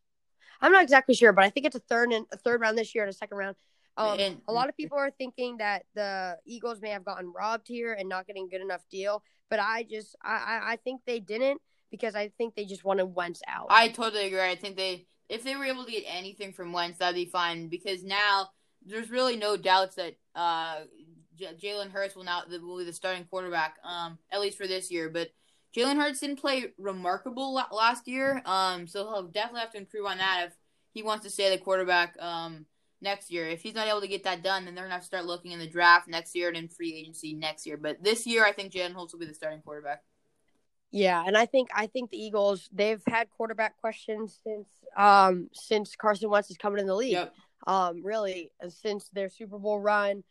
I'm 0.61 0.71
not 0.71 0.83
exactly 0.83 1.13
sure, 1.13 1.33
but 1.33 1.43
I 1.43 1.49
think 1.49 1.65
it's 1.65 1.75
a 1.75 1.79
third 1.79 2.13
and 2.13 2.25
a 2.31 2.37
third 2.37 2.61
round 2.61 2.77
this 2.77 2.95
year 2.95 3.03
and 3.03 3.11
a 3.11 3.15
second 3.17 3.37
round. 3.37 3.55
Um, 3.97 4.19
And- 4.19 4.41
a 4.47 4.53
lot 4.53 4.69
of 4.69 4.77
people 4.77 4.97
are 4.97 5.11
thinking 5.11 5.57
that 5.57 5.85
the 5.93 6.39
Eagles 6.45 6.81
may 6.81 6.89
have 6.89 7.03
gotten 7.05 7.31
robbed 7.31 7.67
here 7.67 7.93
and 7.93 8.09
not 8.09 8.25
getting 8.25 8.45
a 8.45 8.49
good 8.49 8.61
enough 8.61 8.81
deal, 8.89 9.23
but 9.53 9.59
I 9.59 9.83
just 9.83 10.15
I 10.23 10.61
I, 10.63 10.75
think 10.83 11.01
they 11.05 11.19
didn't 11.19 11.61
because 11.91 12.15
I 12.15 12.29
think 12.39 12.55
they 12.55 12.65
just 12.65 12.83
wanted 12.83 13.03
Wentz 13.03 13.43
out. 13.47 13.67
I 13.69 13.89
totally 13.89 14.25
agree. 14.25 14.41
I 14.41 14.55
think 14.55 14.77
they, 14.77 15.05
if 15.29 15.43
they 15.43 15.55
were 15.55 15.65
able 15.65 15.85
to 15.85 15.91
get 15.91 16.05
anything 16.07 16.53
from 16.53 16.73
Wentz, 16.73 16.97
that'd 16.97 17.13
be 17.13 17.29
fine 17.29 17.67
because 17.67 18.03
now 18.03 18.47
there's 18.83 19.11
really 19.11 19.35
no 19.35 19.55
doubts 19.55 19.97
that 19.97 20.15
uh, 20.33 20.77
J- 21.35 21.53
Jalen 21.61 21.91
Hurts 21.91 22.15
will 22.15 22.23
now 22.23 22.41
will 22.49 22.79
be 22.79 22.83
the 22.83 22.93
starting 22.93 23.25
quarterback, 23.25 23.75
um, 23.83 24.17
at 24.31 24.41
least 24.41 24.57
for 24.57 24.65
this 24.65 24.89
year. 24.89 25.07
But 25.07 25.29
Jalen 25.77 25.97
Hurts 25.97 26.21
didn't 26.21 26.41
play 26.41 26.71
remarkable 26.79 27.53
last 27.53 28.07
year, 28.07 28.41
um, 28.47 28.87
so 28.87 29.07
he'll 29.07 29.27
definitely 29.27 29.61
have 29.61 29.71
to 29.73 29.77
improve 29.77 30.07
on 30.07 30.17
that 30.17 30.45
if 30.47 30.53
he 30.95 31.03
wants 31.03 31.25
to 31.25 31.29
stay 31.29 31.51
the 31.51 31.63
quarterback 31.63 32.15
um, 32.19 32.65
next 33.03 33.29
year. 33.29 33.45
If 33.47 33.61
he's 33.61 33.75
not 33.75 33.87
able 33.87 34.01
to 34.01 34.07
get 34.07 34.23
that 34.23 34.41
done, 34.41 34.65
then 34.65 34.73
they're 34.73 34.85
gonna 34.85 34.95
have 34.95 35.01
to 35.01 35.07
start 35.07 35.25
looking 35.25 35.51
in 35.51 35.59
the 35.59 35.67
draft 35.67 36.07
next 36.07 36.35
year 36.35 36.47
and 36.47 36.57
in 36.57 36.67
free 36.67 36.95
agency 36.95 37.33
next 37.33 37.65
year. 37.65 37.77
But 37.77 38.03
this 38.03 38.25
year, 38.25 38.43
I 38.45 38.51
think 38.51 38.73
Jalen 38.73 38.93
Hurts 38.93 39.13
will 39.13 39.19
be 39.19 39.25
the 39.25 39.33
starting 39.33 39.61
quarterback. 39.61 40.01
Yeah, 40.91 41.23
and 41.25 41.35
I 41.35 41.45
think 41.45 41.69
I 41.75 41.87
think 41.87 42.11
the 42.11 42.17
Eagles 42.17 42.69
they've 42.71 43.01
had 43.07 43.29
quarterback 43.31 43.77
questions 43.77 44.39
since 44.43 44.67
um 44.95 45.49
since 45.53 45.95
Carson 45.95 46.29
Wentz 46.29 46.49
has 46.49 46.57
coming 46.57 46.79
in 46.79 46.87
the 46.87 46.95
league. 46.95 47.13
Yep. 47.13 47.33
Um, 47.65 48.03
really, 48.03 48.51
uh, 48.63 48.69
since 48.69 49.09
their 49.09 49.29
Super 49.29 49.57
Bowl 49.57 49.79
run, 49.79 50.23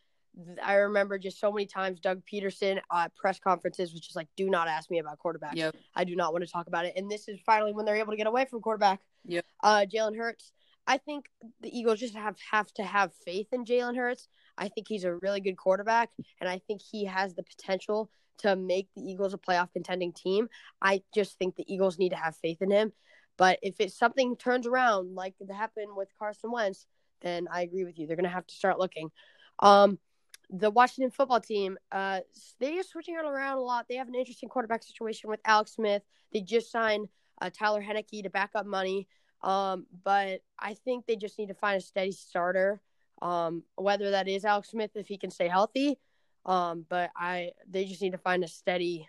I 0.62 0.74
remember 0.74 1.18
just 1.18 1.40
so 1.40 1.50
many 1.50 1.66
times 1.66 1.98
Doug 1.98 2.22
Pederson 2.30 2.80
at 2.92 3.14
press 3.16 3.38
conferences 3.40 3.92
was 3.92 4.00
just 4.00 4.16
like, 4.16 4.28
"Do 4.36 4.48
not 4.48 4.68
ask 4.68 4.90
me 4.90 4.98
about 4.98 5.18
quarterbacks. 5.18 5.56
Yep. 5.56 5.76
I 5.94 6.04
do 6.04 6.14
not 6.14 6.32
want 6.32 6.44
to 6.44 6.50
talk 6.50 6.68
about 6.68 6.86
it." 6.86 6.94
And 6.96 7.10
this 7.10 7.28
is 7.28 7.40
finally 7.44 7.72
when 7.72 7.84
they're 7.84 7.96
able 7.96 8.12
to 8.12 8.16
get 8.16 8.26
away 8.26 8.44
from 8.44 8.60
quarterback. 8.60 9.00
Yep. 9.24 9.44
Uh, 9.62 9.86
Jalen 9.92 10.16
Hurts. 10.16 10.52
I 10.86 10.98
think 10.98 11.26
the 11.60 11.76
Eagles 11.76 12.00
just 12.00 12.14
have 12.14 12.36
have 12.50 12.72
to 12.74 12.82
have 12.82 13.12
faith 13.24 13.48
in 13.52 13.64
Jalen 13.64 13.96
Hurts. 13.96 14.28
I 14.58 14.68
think 14.68 14.88
he's 14.88 15.04
a 15.04 15.16
really 15.16 15.40
good 15.40 15.56
quarterback, 15.56 16.10
and 16.40 16.48
I 16.48 16.58
think 16.58 16.80
he 16.82 17.04
has 17.06 17.34
the 17.34 17.42
potential 17.42 18.10
to 18.38 18.56
make 18.56 18.88
the 18.94 19.02
Eagles 19.02 19.34
a 19.34 19.38
playoff 19.38 19.72
contending 19.72 20.12
team. 20.12 20.48
I 20.80 21.02
just 21.14 21.38
think 21.38 21.56
the 21.56 21.72
Eagles 21.72 21.98
need 21.98 22.10
to 22.10 22.16
have 22.16 22.36
faith 22.36 22.60
in 22.60 22.70
him. 22.70 22.92
But 23.36 23.58
if 23.62 23.76
it's 23.78 23.96
something 23.96 24.36
turns 24.36 24.66
around 24.66 25.14
like 25.14 25.34
it 25.40 25.50
happened 25.50 25.96
with 25.96 26.08
Carson 26.18 26.50
Wentz, 26.50 26.86
then 27.22 27.48
I 27.50 27.62
agree 27.62 27.84
with 27.84 27.98
you. 27.98 28.06
They're 28.06 28.16
going 28.16 28.24
to 28.24 28.30
have 28.30 28.46
to 28.46 28.54
start 28.54 28.78
looking. 28.78 29.10
Um, 29.60 29.98
the 30.50 30.70
Washington 30.70 31.10
football 31.10 31.40
team, 31.40 31.78
uh, 31.90 32.20
they 32.60 32.78
are 32.78 32.82
switching 32.82 33.14
it 33.14 33.24
around 33.24 33.58
a 33.58 33.62
lot. 33.62 33.86
They 33.88 33.96
have 33.96 34.08
an 34.08 34.14
interesting 34.14 34.48
quarterback 34.48 34.82
situation 34.82 35.30
with 35.30 35.40
Alex 35.44 35.74
Smith. 35.76 36.02
They 36.32 36.40
just 36.40 36.70
signed 36.70 37.08
uh, 37.40 37.50
Tyler 37.50 37.82
Heinicke 37.82 38.22
to 38.22 38.30
back 38.30 38.50
up 38.54 38.66
money. 38.66 39.08
Um, 39.42 39.86
but 40.04 40.42
I 40.58 40.74
think 40.74 41.06
they 41.06 41.16
just 41.16 41.38
need 41.38 41.48
to 41.48 41.54
find 41.54 41.78
a 41.78 41.84
steady 41.84 42.12
starter. 42.12 42.80
Um, 43.20 43.62
whether 43.76 44.10
that 44.10 44.26
is 44.26 44.44
Alex 44.44 44.70
Smith 44.70 44.90
if 44.94 45.06
he 45.06 45.16
can 45.16 45.30
stay 45.30 45.48
healthy. 45.48 45.98
Um, 46.44 46.84
but 46.88 47.10
I 47.16 47.52
they 47.68 47.84
just 47.84 48.02
need 48.02 48.12
to 48.12 48.18
find 48.18 48.42
a 48.42 48.48
steady 48.48 49.08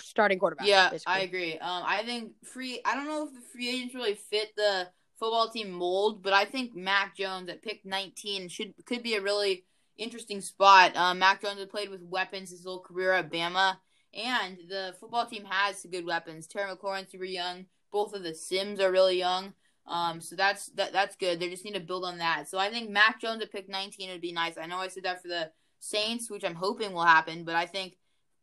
starting 0.00 0.38
quarterback. 0.38 0.66
Yeah, 0.66 0.90
basically. 0.90 1.14
I 1.14 1.20
agree. 1.20 1.52
Um, 1.58 1.82
I 1.86 2.02
think 2.02 2.32
free. 2.44 2.80
I 2.84 2.94
don't 2.94 3.06
know 3.06 3.26
if 3.26 3.34
the 3.34 3.40
free 3.40 3.68
agents 3.68 3.94
really 3.94 4.14
fit 4.14 4.54
the 4.56 4.88
football 5.18 5.48
team 5.48 5.70
mold, 5.70 6.22
but 6.22 6.32
I 6.32 6.44
think 6.44 6.74
Mac 6.74 7.16
Jones 7.16 7.48
at 7.48 7.62
pick 7.62 7.84
19 7.84 8.48
should 8.48 8.74
could 8.84 9.02
be 9.02 9.14
a 9.14 9.22
really 9.22 9.64
interesting 9.96 10.40
spot. 10.40 10.96
Um, 10.96 11.18
Mac 11.18 11.42
Jones 11.42 11.58
has 11.58 11.68
played 11.68 11.90
with 11.90 12.02
weapons 12.02 12.50
his 12.50 12.64
whole 12.64 12.80
career 12.80 13.12
at 13.12 13.30
Bama, 13.30 13.76
and 14.12 14.58
the 14.68 14.94
football 15.00 15.26
team 15.26 15.44
has 15.44 15.86
good 15.90 16.04
weapons. 16.04 16.46
Terry 16.46 16.74
McLaurin 16.74 17.10
super 17.10 17.24
young. 17.24 17.66
Both 17.92 18.14
of 18.14 18.22
the 18.22 18.34
Sims 18.34 18.80
are 18.80 18.90
really 18.90 19.18
young. 19.18 19.54
Um, 19.86 20.20
so 20.20 20.36
that's 20.36 20.66
that 20.76 20.92
that's 20.92 21.16
good. 21.16 21.40
They 21.40 21.50
just 21.50 21.64
need 21.64 21.74
to 21.74 21.80
build 21.80 22.04
on 22.04 22.18
that. 22.18 22.48
So 22.48 22.58
I 22.58 22.70
think 22.70 22.90
Mac 22.90 23.20
Jones 23.20 23.42
at 23.42 23.52
pick 23.52 23.68
19 23.68 24.10
would 24.10 24.20
be 24.20 24.32
nice. 24.32 24.56
I 24.56 24.66
know 24.66 24.78
I 24.78 24.88
said 24.88 25.04
that 25.04 25.22
for 25.22 25.28
the 25.28 25.50
Saints, 25.80 26.30
which 26.30 26.44
I'm 26.44 26.54
hoping 26.54 26.92
will 26.92 27.04
happen, 27.04 27.44
but 27.44 27.56
I 27.56 27.66
think 27.66 27.96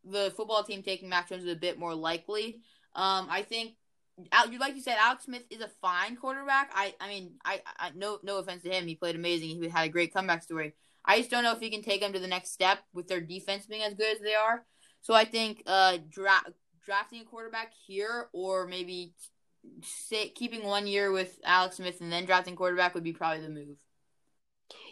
the 0.04 0.32
football 0.36 0.62
team 0.62 0.82
taking 0.82 1.08
Mac 1.08 1.28
Jones 1.28 1.44
is 1.44 1.52
a 1.52 1.56
bit 1.56 1.78
more 1.78 1.94
likely. 1.94 2.60
Um, 2.94 3.28
I 3.30 3.42
think, 3.42 3.72
like 4.32 4.74
you 4.74 4.82
said, 4.82 4.96
Alex 4.98 5.24
Smith 5.24 5.44
is 5.50 5.60
a 5.60 5.70
fine 5.80 6.16
quarterback. 6.16 6.70
I, 6.74 6.94
I 7.00 7.08
mean, 7.08 7.32
I, 7.44 7.62
I, 7.78 7.90
no, 7.94 8.18
no 8.22 8.38
offense 8.38 8.62
to 8.64 8.70
him, 8.70 8.86
he 8.86 8.94
played 8.94 9.16
amazing. 9.16 9.48
He 9.48 9.68
had 9.68 9.86
a 9.86 9.90
great 9.90 10.12
comeback 10.12 10.42
story. 10.42 10.74
I 11.04 11.18
just 11.18 11.30
don't 11.30 11.44
know 11.44 11.52
if 11.52 11.60
he 11.60 11.70
can 11.70 11.82
take 11.82 12.00
them 12.00 12.12
to 12.12 12.18
the 12.18 12.26
next 12.26 12.52
step 12.52 12.78
with 12.92 13.08
their 13.08 13.20
defense 13.20 13.66
being 13.66 13.82
as 13.82 13.94
good 13.94 14.16
as 14.16 14.22
they 14.22 14.34
are. 14.34 14.64
So 15.00 15.14
I 15.14 15.24
think 15.24 15.62
uh, 15.66 15.98
dra- 16.10 16.52
drafting 16.84 17.22
a 17.22 17.24
quarterback 17.24 17.72
here, 17.86 18.28
or 18.32 18.66
maybe 18.66 19.14
say, 19.82 20.28
keeping 20.28 20.64
one 20.64 20.86
year 20.86 21.10
with 21.12 21.38
Alex 21.44 21.76
Smith 21.76 22.00
and 22.00 22.12
then 22.12 22.24
drafting 22.26 22.56
quarterback 22.56 22.94
would 22.94 23.04
be 23.04 23.12
probably 23.12 23.42
the 23.42 23.48
move. 23.50 23.78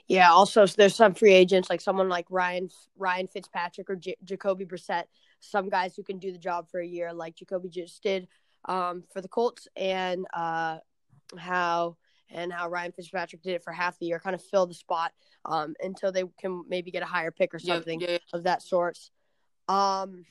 Yeah. 0.07 0.31
Also, 0.31 0.67
there's 0.67 0.95
some 0.95 1.15
free 1.15 1.33
agents 1.35 1.71
like 1.71 1.81
someone 1.81 2.09
like 2.09 2.27
Ryan 2.31 2.69
Ryan 2.97 3.29
Fitzpatrick 3.29 3.91
or 3.91 3.97
J- 3.97 4.17
Jacoby 4.25 4.65
Brissett. 4.65 5.05
Some 5.41 5.69
guys 5.69 5.95
who 5.95 6.03
can 6.03 6.19
do 6.19 6.33
the 6.33 6.39
job 6.39 6.69
for 6.71 6.81
a 6.81 6.87
year, 6.87 7.13
like 7.13 7.37
Jacoby 7.37 7.69
just 7.69 8.03
did 8.03 8.27
um, 8.65 9.05
for 9.13 9.21
the 9.21 9.29
Colts, 9.29 9.69
and 9.77 10.27
uh, 10.33 10.79
how 11.37 11.97
and 12.31 12.53
how 12.53 12.69
Ryan 12.69 12.93
Fitzpatrick 12.93 13.43
did 13.43 13.55
it 13.55 13.63
for 13.63 13.73
half 13.73 13.99
the 13.99 14.07
year, 14.07 14.19
kind 14.19 14.35
of 14.35 14.43
fill 14.43 14.67
the 14.67 14.75
spot 14.75 15.13
um, 15.45 15.75
until 15.81 16.13
they 16.13 16.25
can 16.41 16.65
maybe 16.69 16.91
get 16.91 17.03
a 17.03 17.07
higher 17.07 17.31
pick 17.31 17.55
or 17.55 17.59
Yeah, 17.59 17.75
something 17.75 18.01
yeah, 18.01 18.19
of 18.33 18.43
that 18.45 18.63
sort. 18.63 18.99
Um, 19.69 20.25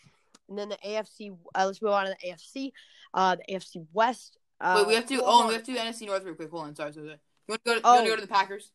and 0.49 0.57
then 0.57 0.69
the 0.69 0.77
AFC. 0.85 1.35
Uh, 1.55 1.65
let's 1.65 1.81
move 1.81 1.91
on 1.91 2.05
to 2.05 2.15
the 2.21 2.29
AFC. 2.29 2.71
Uh, 3.13 3.35
the 3.35 3.53
AFC 3.55 3.85
West. 3.93 4.37
Uh, 4.59 4.75
Wait, 4.77 4.87
we 4.87 4.95
have 4.95 5.05
to. 5.07 5.21
Oh, 5.23 5.47
we 5.47 5.53
have 5.53 5.63
to 5.63 5.71
NFC 5.75 6.07
North 6.07 6.23
real 6.23 6.35
quick. 6.35 6.49
Hold 6.49 6.65
on, 6.65 6.75
sorry, 6.75 6.93
sorry. 6.93 7.07
sorry. 7.07 7.19
You 7.47 7.51
want 7.53 7.63
to 7.63 7.69
go? 7.69 7.79
To, 7.79 7.81
Oh. 7.83 7.91
You 7.91 7.95
want 7.95 8.05
to 8.05 8.09
go 8.11 8.15
to 8.15 8.21
the 8.21 8.27
Packers? 8.27 8.71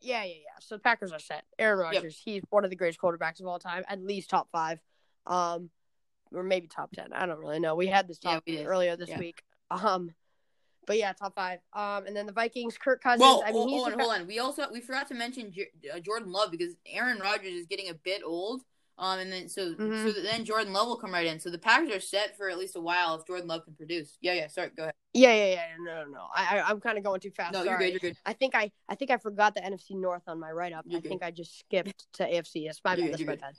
Yeah, 0.00 0.22
yeah, 0.24 0.34
yeah. 0.34 0.40
So 0.60 0.76
the 0.76 0.80
Packers 0.80 1.12
are 1.12 1.18
set. 1.18 1.44
Aaron 1.58 1.78
Yep. 1.92 1.94
Rodgers, 1.94 2.20
he's 2.24 2.42
one 2.50 2.64
of 2.64 2.70
the 2.70 2.76
greatest 2.76 3.00
quarterbacks 3.00 3.40
of 3.40 3.46
all 3.46 3.58
time, 3.58 3.84
at 3.88 4.00
least 4.00 4.30
top 4.30 4.48
five, 4.52 4.78
um, 5.26 5.70
or 6.32 6.42
maybe 6.44 6.68
top 6.68 6.92
ten. 6.92 7.12
I 7.12 7.26
don't 7.26 7.38
really 7.38 7.58
know. 7.58 7.74
We 7.74 7.88
had 7.88 8.06
this 8.06 8.18
Yeah, 8.22 8.34
talk 8.34 8.44
earlier 8.48 8.96
this 8.96 9.08
Yeah. 9.08 9.18
week. 9.18 9.42
Um, 9.70 10.12
but 10.86 10.98
yeah, 10.98 11.12
top 11.14 11.34
five. 11.34 11.58
Um, 11.72 12.06
and 12.06 12.16
then 12.16 12.26
the 12.26 12.32
Vikings, 12.32 12.78
Kirk 12.78 13.02
Cousins. 13.02 13.20
Well, 13.20 13.42
I 13.44 13.46
mean, 13.50 13.54
hold, 13.54 13.70
he's 13.70 13.80
hold 13.82 13.92
on, 13.92 13.98
hold 13.98 14.12
on. 14.14 14.26
We 14.26 14.38
also 14.38 14.70
we 14.70 14.80
forgot 14.80 15.08
to 15.08 15.14
mention 15.14 15.52
J- 15.52 15.70
uh, 15.92 15.98
Jordan 16.00 16.30
Love 16.32 16.50
because 16.52 16.76
Aaron 16.86 17.18
Rodgers 17.18 17.52
is 17.54 17.66
getting 17.66 17.88
a 17.88 17.94
bit 17.94 18.22
old. 18.24 18.62
Um, 19.00 19.20
and 19.20 19.32
then 19.32 19.48
so 19.48 19.74
Mhm. 19.74 20.12
so 20.12 20.20
then 20.22 20.44
Jordan 20.44 20.72
Love 20.72 20.88
will 20.88 20.96
come 20.98 21.12
right 21.12 21.26
in. 21.26 21.38
So 21.38 21.50
the 21.50 21.58
Packers 21.58 21.90
are 21.94 22.00
set 22.00 22.36
for 22.36 22.50
at 22.50 22.58
least 22.58 22.74
a 22.74 22.80
while 22.80 23.14
if 23.14 23.24
Jordan 23.26 23.46
Love 23.46 23.64
can 23.64 23.74
produce. 23.74 24.18
Yeah, 24.20 24.32
yeah. 24.34 24.48
Sorry, 24.48 24.70
go 24.76 24.82
ahead. 24.84 24.94
Yeah, 25.14 25.32
yeah, 25.34 25.46
yeah. 25.52 25.64
No, 25.78 26.04
no, 26.04 26.10
no. 26.10 26.26
I, 26.34 26.58
I 26.58 26.68
I'm 26.68 26.80
kind 26.80 26.98
of 26.98 27.04
going 27.04 27.20
too 27.20 27.30
fast. 27.30 27.52
No, 27.52 27.64
Sorry. 27.64 27.68
you're 27.70 27.78
good. 27.78 28.02
You're 28.02 28.10
good. 28.12 28.18
I 28.26 28.32
think 28.32 28.54
I, 28.56 28.72
I 28.88 28.96
think 28.96 29.10
I 29.12 29.16
forgot 29.18 29.54
the 29.54 29.60
NFC 29.60 29.92
North 29.92 30.22
on 30.26 30.40
my 30.40 30.50
write 30.50 30.72
up. 30.72 30.84
I 30.90 30.94
good. 30.94 31.04
think 31.08 31.22
I 31.22 31.30
just 31.30 31.58
skipped 31.60 32.06
to 32.14 32.24
AFC. 32.24 32.66
That's 32.66 32.80
my 32.84 32.96
bad. 32.96 33.02
good, 33.04 33.12
That's 33.12 33.24
my 33.24 33.36
bad. 33.36 33.54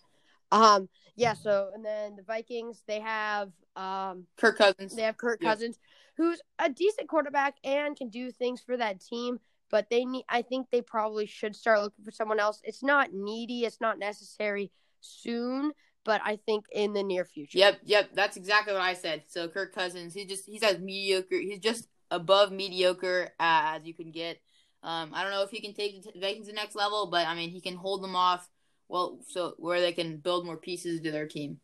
Um, 0.51 0.89
yeah. 1.15 1.33
So 1.33 1.71
and 1.73 1.85
then 1.85 2.15
the 2.17 2.23
Vikings, 2.23 2.83
they 2.87 2.99
have 2.99 3.51
um 3.77 4.25
Kirk 4.35 4.57
Cousins. 4.57 4.93
They 4.95 5.03
have 5.03 5.15
Kirk 5.15 5.41
Yep. 5.41 5.49
Cousins, 5.51 5.79
who's 6.17 6.41
a 6.59 6.69
decent 6.69 7.07
quarterback 7.07 7.55
and 7.63 7.95
can 7.95 8.09
do 8.09 8.29
things 8.31 8.61
for 8.61 8.75
that 8.75 8.99
team. 8.99 9.39
But 9.71 9.89
they 9.89 10.03
need. 10.03 10.25
I 10.27 10.41
think 10.41 10.67
they 10.71 10.81
probably 10.81 11.27
should 11.27 11.55
start 11.55 11.81
looking 11.81 12.03
for 12.03 12.11
someone 12.11 12.39
else. 12.39 12.59
It's 12.63 12.83
not 12.83 13.13
needy. 13.13 13.63
It's 13.65 13.79
not 13.79 13.99
necessary 13.99 14.71
soon, 15.01 15.71
but 16.05 16.21
I 16.23 16.37
think 16.45 16.65
in 16.71 16.93
the 16.93 17.03
near 17.03 17.25
future. 17.25 17.57
Yep, 17.57 17.79
yep. 17.83 18.09
That's 18.13 18.37
exactly 18.37 18.73
what 18.73 18.81
I 18.81 18.93
said. 18.93 19.23
So 19.27 19.47
Kirk 19.47 19.73
Cousins, 19.73 20.13
he 20.13 20.25
just 20.25 20.45
he's 20.45 20.63
as 20.63 20.79
mediocre. 20.79 21.39
He's 21.39 21.59
just 21.59 21.87
above 22.11 22.51
mediocre 22.51 23.29
uh, 23.39 23.75
as 23.75 23.85
you 23.85 23.93
can 23.93 24.11
get. 24.11 24.39
Um, 24.81 25.11
I 25.13 25.23
don't 25.23 25.31
know 25.31 25.43
if 25.43 25.51
he 25.51 25.61
can 25.61 25.73
take 25.73 26.01
the 26.01 26.19
Vikings 26.19 26.47
to 26.47 26.53
the 26.53 26.55
next 26.55 26.75
level, 26.75 27.09
but 27.11 27.27
I 27.27 27.35
mean 27.35 27.49
he 27.49 27.61
can 27.61 27.75
hold 27.75 28.03
them 28.03 28.15
off. 28.15 28.47
Well, 28.87 29.19
so 29.27 29.53
where 29.57 29.81
they 29.81 29.91
can 29.91 30.17
build 30.17 30.45
more 30.45 30.57
pieces 30.57 31.01
to 31.01 31.11
their 31.11 31.27
team. 31.27 31.59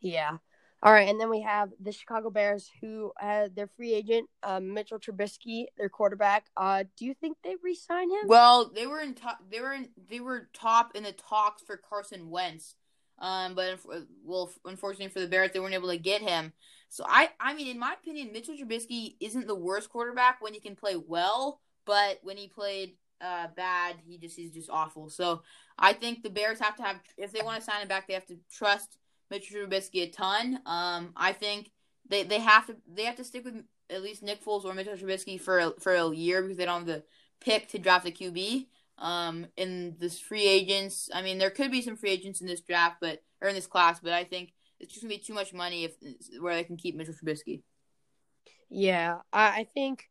Yeah. 0.00 0.38
All 0.80 0.92
right, 0.92 1.08
and 1.08 1.20
then 1.20 1.28
we 1.28 1.40
have 1.40 1.70
the 1.80 1.90
Chicago 1.90 2.30
Bears, 2.30 2.70
who 2.80 3.12
uh, 3.20 3.48
their 3.52 3.66
free 3.66 3.94
agent 3.94 4.28
uh, 4.44 4.60
Mitchell 4.60 5.00
Trubisky, 5.00 5.64
their 5.76 5.88
quarterback. 5.88 6.46
Uh, 6.56 6.84
do 6.96 7.04
you 7.04 7.14
think 7.14 7.36
they 7.42 7.56
re-sign 7.64 8.08
him? 8.10 8.26
Well, 8.26 8.70
they 8.72 8.86
were 8.86 9.00
in 9.00 9.14
top. 9.14 9.38
They 9.50 9.60
were 9.60 9.72
in. 9.72 9.88
They 10.08 10.20
were 10.20 10.48
top 10.52 10.94
in 10.94 11.02
the 11.02 11.12
talks 11.12 11.62
for 11.62 11.76
Carson 11.76 12.30
Wentz. 12.30 12.76
Um, 13.18 13.56
but 13.56 13.78
unf- 13.78 14.06
well, 14.24 14.52
unfortunately 14.64 15.08
for 15.08 15.18
the 15.18 15.26
Bears, 15.26 15.50
they 15.52 15.58
weren't 15.58 15.74
able 15.74 15.88
to 15.88 15.98
get 15.98 16.22
him. 16.22 16.52
So 16.88 17.04
I, 17.06 17.30
I 17.40 17.54
mean, 17.54 17.66
in 17.66 17.78
my 17.78 17.94
opinion, 18.00 18.32
Mitchell 18.32 18.54
Trubisky 18.54 19.16
isn't 19.20 19.48
the 19.48 19.54
worst 19.56 19.90
quarterback 19.90 20.40
when 20.40 20.54
he 20.54 20.60
can 20.60 20.76
play 20.76 20.96
well, 20.96 21.60
but 21.84 22.20
when 22.22 22.36
he 22.36 22.46
played 22.46 22.94
uh 23.20 23.48
bad, 23.56 23.96
he 24.06 24.16
just 24.16 24.36
he's 24.36 24.52
just 24.52 24.70
awful. 24.70 25.10
So 25.10 25.42
I 25.76 25.92
think 25.92 26.22
the 26.22 26.30
Bears 26.30 26.60
have 26.60 26.76
to 26.76 26.82
have 26.84 27.00
if 27.16 27.32
they 27.32 27.42
want 27.42 27.58
to 27.58 27.64
sign 27.68 27.82
him 27.82 27.88
back, 27.88 28.06
they 28.06 28.14
have 28.14 28.26
to 28.26 28.38
trust 28.48 28.96
Mitchell 29.30 29.60
Trubisky 29.60 30.02
a 30.02 30.08
ton. 30.08 30.60
Um, 30.66 31.12
I 31.16 31.32
think 31.32 31.70
they 32.08 32.22
they 32.22 32.40
have 32.40 32.66
to 32.66 32.76
they 32.92 33.04
have 33.04 33.16
to 33.16 33.24
stick 33.24 33.44
with 33.44 33.62
at 33.90 34.02
least 34.02 34.22
Nick 34.22 34.44
Foles 34.44 34.64
or 34.64 34.74
Mitchell 34.74 34.94
Trubisky 34.94 35.40
for 35.40 35.58
a, 35.58 35.72
for 35.80 35.94
a 35.94 36.14
year 36.14 36.42
because 36.42 36.56
they 36.56 36.64
don't 36.64 36.80
have 36.80 36.86
the 36.86 37.04
pick 37.40 37.68
to 37.68 37.78
draft 37.78 38.06
a 38.06 38.10
QB. 38.10 38.66
Um, 38.98 39.46
in 39.56 39.96
this 40.00 40.18
free 40.18 40.46
agents, 40.46 41.08
I 41.14 41.22
mean, 41.22 41.38
there 41.38 41.50
could 41.50 41.70
be 41.70 41.82
some 41.82 41.96
free 41.96 42.10
agents 42.10 42.40
in 42.40 42.48
this 42.48 42.60
draft, 42.60 42.96
but 43.00 43.22
or 43.40 43.48
in 43.48 43.54
this 43.54 43.66
class, 43.66 44.00
but 44.00 44.12
I 44.12 44.24
think 44.24 44.52
it's 44.80 44.92
just 44.92 45.04
gonna 45.04 45.14
be 45.14 45.20
too 45.20 45.34
much 45.34 45.52
money 45.52 45.84
if 45.84 45.94
where 46.40 46.54
they 46.54 46.64
can 46.64 46.76
keep 46.76 46.96
Mitchell 46.96 47.14
Trubisky. 47.14 47.62
Yeah, 48.68 49.18
I, 49.32 49.60
I 49.60 49.68
think 49.72 50.08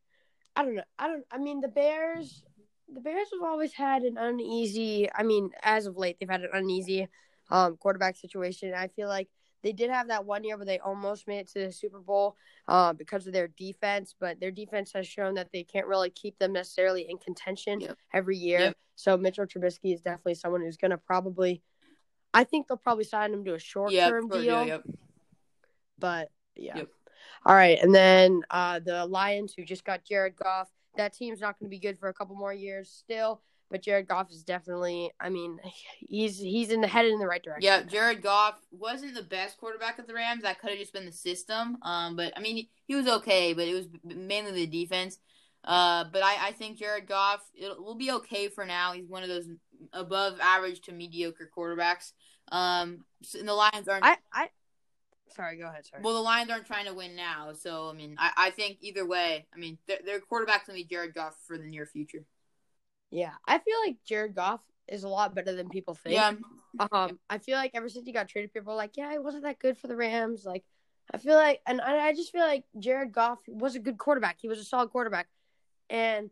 I 0.56 0.64
don't 0.64 0.76
know. 0.76 0.84
I 0.98 1.08
don't. 1.08 1.26
I 1.32 1.38
mean, 1.38 1.62
the 1.62 1.68
Bears. 1.68 2.44
The 2.92 3.02
Bears 3.02 3.28
have 3.34 3.44
always 3.44 3.74
had 3.74 4.04
an 4.04 4.18
uneasy. 4.18 5.10
I 5.14 5.24
mean, 5.24 5.52
as 5.62 5.86
of 5.86 5.98
late, 5.98 6.18
they've 6.20 6.30
had 6.30 6.42
an 6.42 6.50
uneasy 6.54 7.08
um, 7.50 7.78
quarterback 7.78 8.16
situation. 8.16 8.74
I 8.76 8.88
feel 8.88 9.08
like 9.08 9.28
they 9.64 9.72
did 9.74 9.90
have 9.90 10.08
that 10.10 10.26
one 10.26 10.44
year 10.44 10.56
where 10.58 10.66
they 10.66 10.80
almost 10.80 11.28
made 11.28 11.40
it 11.40 11.48
to 11.54 11.66
the 11.66 11.72
Super 11.72 12.00
Bowl 12.00 12.36
uh, 12.68 12.94
because 12.94 13.26
of 13.28 13.34
their 13.34 13.48
defense, 13.48 14.14
but 14.20 14.40
their 14.40 14.52
defense 14.52 14.92
has 14.94 15.08
shown 15.08 15.34
that 15.36 15.50
they 15.52 15.64
can't 15.64 15.88
really 15.88 16.10
keep 16.10 16.38
them 16.38 16.54
necessarily 16.54 17.08
in 17.10 17.18
contention 17.18 17.80
Yep. 17.82 17.98
every 18.14 18.38
year. 18.38 18.60
Yep. 18.60 18.78
So 18.96 19.18
Mitchell 19.18 19.46
Trubisky 19.46 19.94
is 19.94 20.02
definitely 20.02 20.36
someone 20.36 20.62
who's 20.62 20.78
going 20.78 20.92
to 20.92 20.98
probably. 20.98 21.62
I 22.34 22.44
think 22.44 22.68
they'll 22.68 22.78
probably 22.78 23.04
sign 23.06 23.34
him 23.34 23.46
to 23.46 23.56
a 23.56 23.60
short 23.60 23.92
term 23.94 24.30
for- 24.30 24.42
deal. 24.42 24.66
yep. 24.66 24.84
But 26.00 26.30
yeah. 26.56 26.78
Yep. 26.78 26.88
All 27.46 27.56
right, 27.56 27.80
and 27.82 27.94
then 27.94 28.42
uh, 28.50 28.80
the 28.80 29.06
Lions, 29.06 29.54
who 29.56 29.64
just 29.64 29.84
got 29.86 30.04
Jared 30.04 30.36
Goff. 30.36 30.70
That 30.98 31.14
team's 31.14 31.40
not 31.42 31.58
going 31.60 31.68
to 31.68 31.70
be 31.70 31.80
good 31.80 31.98
for 31.98 32.10
a 32.10 32.14
couple 32.14 32.36
more 32.36 32.54
years 32.54 32.90
still, 32.90 33.42
but 33.70 33.82
Jared 33.82 34.08
Goff 34.08 34.32
is 34.32 34.44
definitely. 34.44 35.12
I 35.20 35.30
mean, 35.30 35.60
he's 36.00 36.40
he's 36.40 36.72
in 36.72 36.82
the 36.82 36.88
headed 36.88 37.12
in 37.12 37.20
the 37.20 37.28
right 37.28 37.44
direction. 37.44 37.66
Yeah, 37.66 37.84
Jared 37.84 38.22
Goff 38.22 38.56
wasn't 38.72 39.16
the 39.16 39.24
best 39.24 39.58
quarterback 39.58 40.00
of 40.00 40.08
the 40.08 40.14
Rams. 40.14 40.44
That 40.44 40.60
could 40.60 40.70
have 40.72 40.80
just 40.80 40.94
been 40.94 41.06
the 41.06 41.12
system. 41.12 41.78
Um, 41.82 42.16
but 42.16 42.34
I 42.36 42.40
mean, 42.40 42.56
he, 42.56 42.70
he 42.86 42.96
was 42.96 43.08
okay, 43.08 43.54
but 43.54 43.68
it 43.68 43.74
was 43.74 43.88
mainly 44.04 44.52
the 44.52 44.68
defense. 44.68 45.20
Uh, 45.64 46.06
but 46.12 46.24
I, 46.24 46.48
I 46.48 46.52
think 46.54 46.78
Jared 46.78 47.08
Goff 47.08 47.42
it 47.54 47.78
will 47.82 47.96
be 47.96 48.12
okay 48.12 48.48
for 48.48 48.66
now. 48.66 48.94
He's 48.94 49.08
one 49.08 49.24
of 49.24 49.30
those 49.30 49.48
above 49.94 50.40
average 50.42 50.82
to 50.82 50.92
mediocre 50.92 51.50
quarterbacks. 51.56 52.14
Um, 52.52 53.04
and 53.38 53.48
the 53.48 53.54
Lions 53.54 53.88
aren't. 53.88 54.06
I 54.06 54.18
I. 54.32 54.50
Sorry, 55.36 55.58
go 55.58 55.68
ahead. 55.68 55.86
Sorry. 55.86 56.02
well, 56.02 56.16
the 56.16 56.22
Lions 56.22 56.50
aren't 56.50 56.66
trying 56.66 56.86
to 56.86 56.94
win 56.94 57.16
now, 57.16 57.52
so 57.54 57.90
I 57.90 57.94
mean, 57.94 58.16
I, 58.18 58.32
I 58.38 58.50
think 58.52 58.78
either 58.82 59.06
way, 59.06 59.46
I 59.54 59.58
mean, 59.58 59.78
their, 59.88 60.00
their 60.04 60.20
quarterback's 60.20 60.68
gonna 60.68 60.78
be 60.78 60.86
Jared 60.86 61.14
Goff 61.14 61.36
for 61.46 61.58
the 61.58 61.66
near 61.66 61.86
future. 61.86 62.24
Yeah, 63.12 63.34
I 63.48 63.60
feel 63.60 63.76
like 63.86 63.98
Jared 64.06 64.36
Goff 64.36 64.62
is 64.88 65.04
a 65.04 65.10
lot 65.10 65.36
better 65.36 65.54
than 65.54 65.70
people 65.70 65.96
think. 65.96 66.16
Yeah, 66.16 66.34
Um, 66.92 67.20
I 67.30 67.38
feel 67.40 67.58
like 67.58 67.72
ever 67.74 67.90
since 67.90 68.06
he 68.06 68.12
got 68.12 68.28
traded, 68.28 68.54
people 68.54 68.74
are 68.74 68.78
like, 68.78 68.98
yeah, 68.98 69.12
he 69.12 69.20
wasn't 69.20 69.44
that 69.44 69.60
good 69.60 69.78
for 69.78 69.88
the 69.88 69.96
Rams. 69.96 70.46
Like, 70.46 70.64
I 71.14 71.18
feel 71.18 71.36
like, 71.36 71.62
and 71.66 71.82
I, 71.82 72.08
I 72.08 72.14
just 72.14 72.32
feel 72.32 72.42
like 72.42 72.66
Jared 72.80 73.12
Goff 73.12 73.40
was 73.48 73.76
a 73.76 73.80
good 73.80 73.98
quarterback. 73.98 74.38
He 74.40 74.48
was 74.48 74.60
a 74.60 74.64
solid 74.64 74.90
quarterback, 74.90 75.28
and 75.90 76.30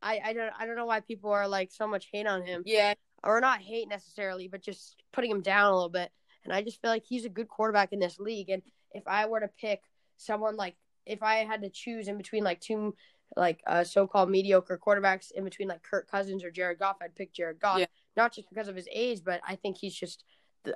I, 0.00 0.20
I 0.24 0.32
don't, 0.32 0.52
I 0.58 0.66
don't 0.66 0.76
know 0.76 0.86
why 0.86 1.00
people 1.00 1.30
are 1.30 1.48
like 1.48 1.70
so 1.70 1.86
much 1.86 2.08
hate 2.12 2.26
on 2.26 2.44
him, 2.44 2.62
yeah, 2.64 2.94
or 3.22 3.40
not 3.40 3.60
hate 3.60 3.88
necessarily, 3.88 4.48
but 4.48 4.62
just 4.62 4.96
putting 5.12 5.30
him 5.30 5.42
down 5.42 5.70
a 5.70 5.74
little 5.74 5.88
bit. 5.88 6.10
And 6.44 6.52
I 6.52 6.62
just 6.62 6.80
feel 6.80 6.90
like 6.90 7.04
he's 7.04 7.24
a 7.24 7.28
good 7.28 7.48
quarterback 7.48 7.92
in 7.92 8.00
this 8.00 8.18
league. 8.18 8.50
And 8.50 8.62
if 8.92 9.04
I 9.06 9.26
were 9.26 9.40
to 9.40 9.50
pick 9.60 9.80
someone 10.16 10.56
like, 10.56 10.76
if 11.06 11.22
I 11.22 11.36
had 11.36 11.62
to 11.62 11.70
choose 11.70 12.08
in 12.08 12.16
between 12.16 12.42
like 12.42 12.60
two, 12.60 12.96
like 13.36 13.60
uh, 13.66 13.84
so-called 13.84 14.30
mediocre 14.30 14.78
quarterbacks 14.84 15.30
in 15.32 15.44
between 15.44 15.68
like 15.68 15.82
Kirk 15.82 16.10
Cousins 16.10 16.44
or 16.44 16.50
Jared 16.50 16.78
Goff, 16.78 16.96
I'd 17.02 17.14
pick 17.14 17.32
Jared 17.32 17.60
Goff. 17.60 17.78
Yeah. 17.78 17.86
Not 18.16 18.32
just 18.34 18.48
because 18.48 18.68
of 18.68 18.76
his 18.76 18.88
age, 18.92 19.20
but 19.24 19.40
I 19.46 19.56
think 19.56 19.78
he's 19.78 19.94
just 19.94 20.24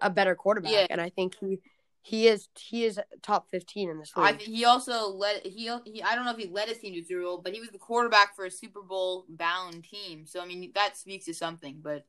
a 0.02 0.10
better 0.10 0.34
quarterback, 0.34 0.72
Yeah. 0.72 0.86
and 0.90 1.00
I 1.00 1.10
think 1.10 1.34
he 1.40 1.60
he 2.02 2.28
is 2.28 2.48
he 2.56 2.84
is 2.84 3.00
top 3.20 3.50
fifteen 3.50 3.90
in 3.90 3.98
this 3.98 4.12
I 4.16 4.30
league. 4.30 4.38
th- 4.38 4.50
he 4.56 4.64
also 4.64 5.08
led 5.10 5.42
he, 5.44 5.70
he 5.84 6.02
I 6.02 6.14
don't 6.14 6.24
know 6.24 6.30
if 6.30 6.38
he 6.38 6.46
led 6.46 6.68
his 6.68 6.78
team 6.78 6.94
to 6.94 7.04
Super 7.04 7.22
Bowl, 7.22 7.38
but 7.38 7.52
he 7.52 7.60
was 7.60 7.70
the 7.70 7.78
quarterback 7.78 8.34
for 8.36 8.44
a 8.46 8.50
Super 8.50 8.80
Bowl 8.80 9.26
bound 9.28 9.84
team. 9.84 10.24
So 10.24 10.40
I 10.40 10.46
mean 10.46 10.70
that 10.74 10.96
speaks 10.96 11.24
to 11.26 11.34
something. 11.34 11.80
But 11.82 12.06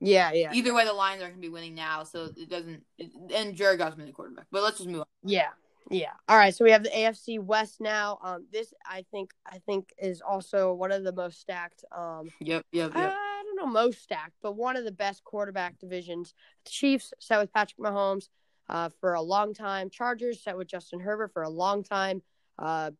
yeah, 0.00 0.32
yeah, 0.32 0.50
either 0.52 0.74
way, 0.74 0.84
the 0.84 0.92
Lions 0.92 1.22
aren't 1.22 1.34
going 1.34 1.42
to 1.42 1.48
be 1.48 1.52
winning 1.52 1.74
now, 1.74 2.04
so 2.04 2.30
it 2.36 2.50
doesn't. 2.50 2.82
It, 2.98 3.10
and 3.34 3.54
Jared 3.54 3.78
Goff's 3.78 3.94
been 3.96 4.06
the 4.06 4.12
quarterback. 4.12 4.46
But 4.50 4.62
let's 4.62 4.78
just 4.78 4.88
move 4.88 5.00
on. 5.00 5.06
yeah, 5.22 5.48
yeah. 5.90 6.12
All 6.28 6.36
right, 6.36 6.54
so 6.54 6.64
we 6.64 6.70
have 6.70 6.82
the 6.82 6.90
AFC 6.90 7.38
West 7.38 7.80
now. 7.80 8.18
Um, 8.22 8.46
this 8.52 8.72
I 8.86 9.04
think 9.10 9.30
I 9.46 9.58
think 9.58 9.92
is 9.98 10.20
also 10.20 10.72
one 10.74 10.92
of 10.92 11.04
the 11.04 11.12
most 11.12 11.40
stacked. 11.40 11.84
Um, 11.92 12.30
Yep, 12.40 12.66
yep, 12.72 12.92
I 12.94 13.42
don't 13.44 13.56
know 13.56 13.66
most 13.66 14.02
stacked, 14.02 14.34
but 14.42 14.56
one 14.56 14.76
of 14.76 14.84
the 14.84 14.92
best 14.92 15.24
quarterback 15.24 15.78
divisions. 15.78 16.34
The 16.64 16.70
Chiefs 16.70 17.12
set 17.20 17.38
with 17.40 17.52
Patrick 17.52 17.78
Mahomes 17.78 18.28
uh, 18.68 18.88
for 19.00 19.14
a 19.14 19.22
long 19.22 19.54
time. 19.54 19.90
Chargers 19.90 20.42
set 20.42 20.56
with 20.56 20.68
Justin 20.68 21.00
Herbert 21.00 21.32
for 21.32 21.42
a 21.42 21.50
long 21.50 21.82
time. 21.82 22.22
Uh, 22.58 22.90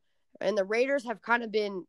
and 0.41 0.59
the 0.59 0.65
Raiders 0.65 1.05
have 1.05 1.23
kind 1.23 1.43
of 1.43 1.51
been 1.51 1.87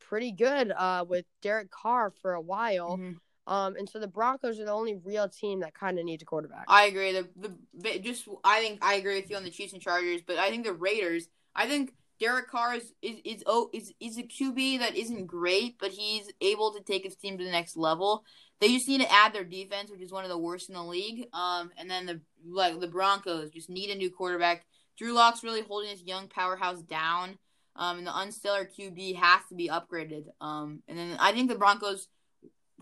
pretty 0.00 0.32
good 0.32 0.72
uh, 0.72 1.04
with 1.08 1.24
Derek 1.42 1.70
Carr 1.70 2.10
for 2.10 2.32
a 2.34 2.40
while. 2.40 2.96
Mhm. 2.98 3.16
Um, 3.46 3.76
and 3.76 3.88
so 3.88 3.98
the 3.98 4.06
Broncos 4.08 4.58
are 4.58 4.64
the 4.64 4.72
only 4.72 4.94
real 5.04 5.28
team 5.28 5.60
that 5.60 5.74
kind 5.74 5.98
of 5.98 6.04
needs 6.04 6.22
a 6.22 6.26
quarterback. 6.26 6.64
I 6.68 6.86
agree. 6.86 7.12
The 7.12 7.28
the 7.74 7.98
just 7.98 8.26
I 8.42 8.60
think 8.60 8.78
I 8.82 8.94
agree 8.94 9.20
with 9.20 9.30
you 9.30 9.36
on 9.36 9.44
the 9.44 9.50
Chiefs 9.50 9.72
and 9.72 9.82
Chargers, 9.82 10.22
but 10.26 10.38
I 10.38 10.50
think 10.50 10.64
the 10.64 10.72
Raiders. 10.72 11.28
I 11.54 11.66
think 11.66 11.94
Derek 12.18 12.48
Carr 12.48 12.74
is 12.74 12.92
is 13.02 13.18
is 13.24 13.42
oh 13.46 13.70
is 13.72 13.92
is 14.00 14.18
a 14.18 14.22
QB 14.22 14.78
that 14.78 14.96
isn't 14.96 15.26
great, 15.26 15.78
but 15.78 15.90
he's 15.90 16.32
able 16.40 16.72
to 16.72 16.82
take 16.82 17.04
his 17.04 17.16
team 17.16 17.36
to 17.38 17.44
the 17.44 17.50
next 17.50 17.76
level. 17.76 18.24
They 18.60 18.68
just 18.68 18.88
need 18.88 19.02
to 19.02 19.12
add 19.12 19.32
their 19.32 19.44
defense, 19.44 19.90
which 19.90 20.00
is 20.00 20.12
one 20.12 20.24
of 20.24 20.30
the 20.30 20.38
worst 20.38 20.68
in 20.68 20.74
the 20.74 20.82
league. 20.82 21.26
Um, 21.32 21.70
and 21.76 21.90
then 21.90 22.06
the 22.06 22.20
like 22.46 22.80
the 22.80 22.88
Broncos 22.88 23.50
just 23.50 23.68
need 23.68 23.90
a 23.90 23.94
new 23.94 24.10
quarterback. 24.10 24.64
Drew 24.96 25.12
Lock's 25.12 25.42
really 25.42 25.62
holding 25.62 25.90
his 25.90 26.02
young 26.02 26.28
powerhouse 26.28 26.80
down. 26.82 27.38
Um, 27.76 27.98
and 27.98 28.06
the 28.06 28.12
unstellar 28.12 28.66
QB 28.66 29.16
has 29.16 29.40
to 29.48 29.56
be 29.56 29.68
upgraded. 29.68 30.26
Um, 30.40 30.84
and 30.86 30.96
then 30.96 31.16
I 31.18 31.32
think 31.32 31.50
the 31.50 31.56
Broncos. 31.56 32.08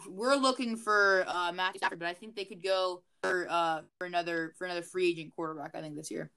We're 0.08 0.36
looking 0.36 0.76
for 0.76 1.24
uh, 1.26 1.52
Matthew 1.52 1.78
Stafford, 1.78 1.98
but 1.98 2.08
I 2.08 2.14
think 2.14 2.34
they 2.34 2.44
could 2.44 2.62
go 2.62 3.02
for 3.22 3.46
uh 3.48 3.82
for 3.98 4.06
another 4.06 4.54
for 4.58 4.64
another 4.64 4.82
free 4.82 5.10
agent 5.10 5.32
quarterback. 5.36 5.74
I 5.74 5.80
think 5.80 5.96
this 5.96 6.10
year. 6.10 6.30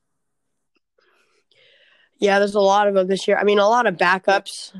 Yeah, 2.20 2.40
there's 2.40 2.56
a 2.56 2.62
lot 2.62 2.88
of 2.88 2.94
them 2.94 3.08
this 3.08 3.28
year. 3.28 3.38
I 3.38 3.44
mean, 3.44 3.60
a 3.60 3.68
lot 3.68 3.88
of 3.88 3.96
backups. 3.96 4.74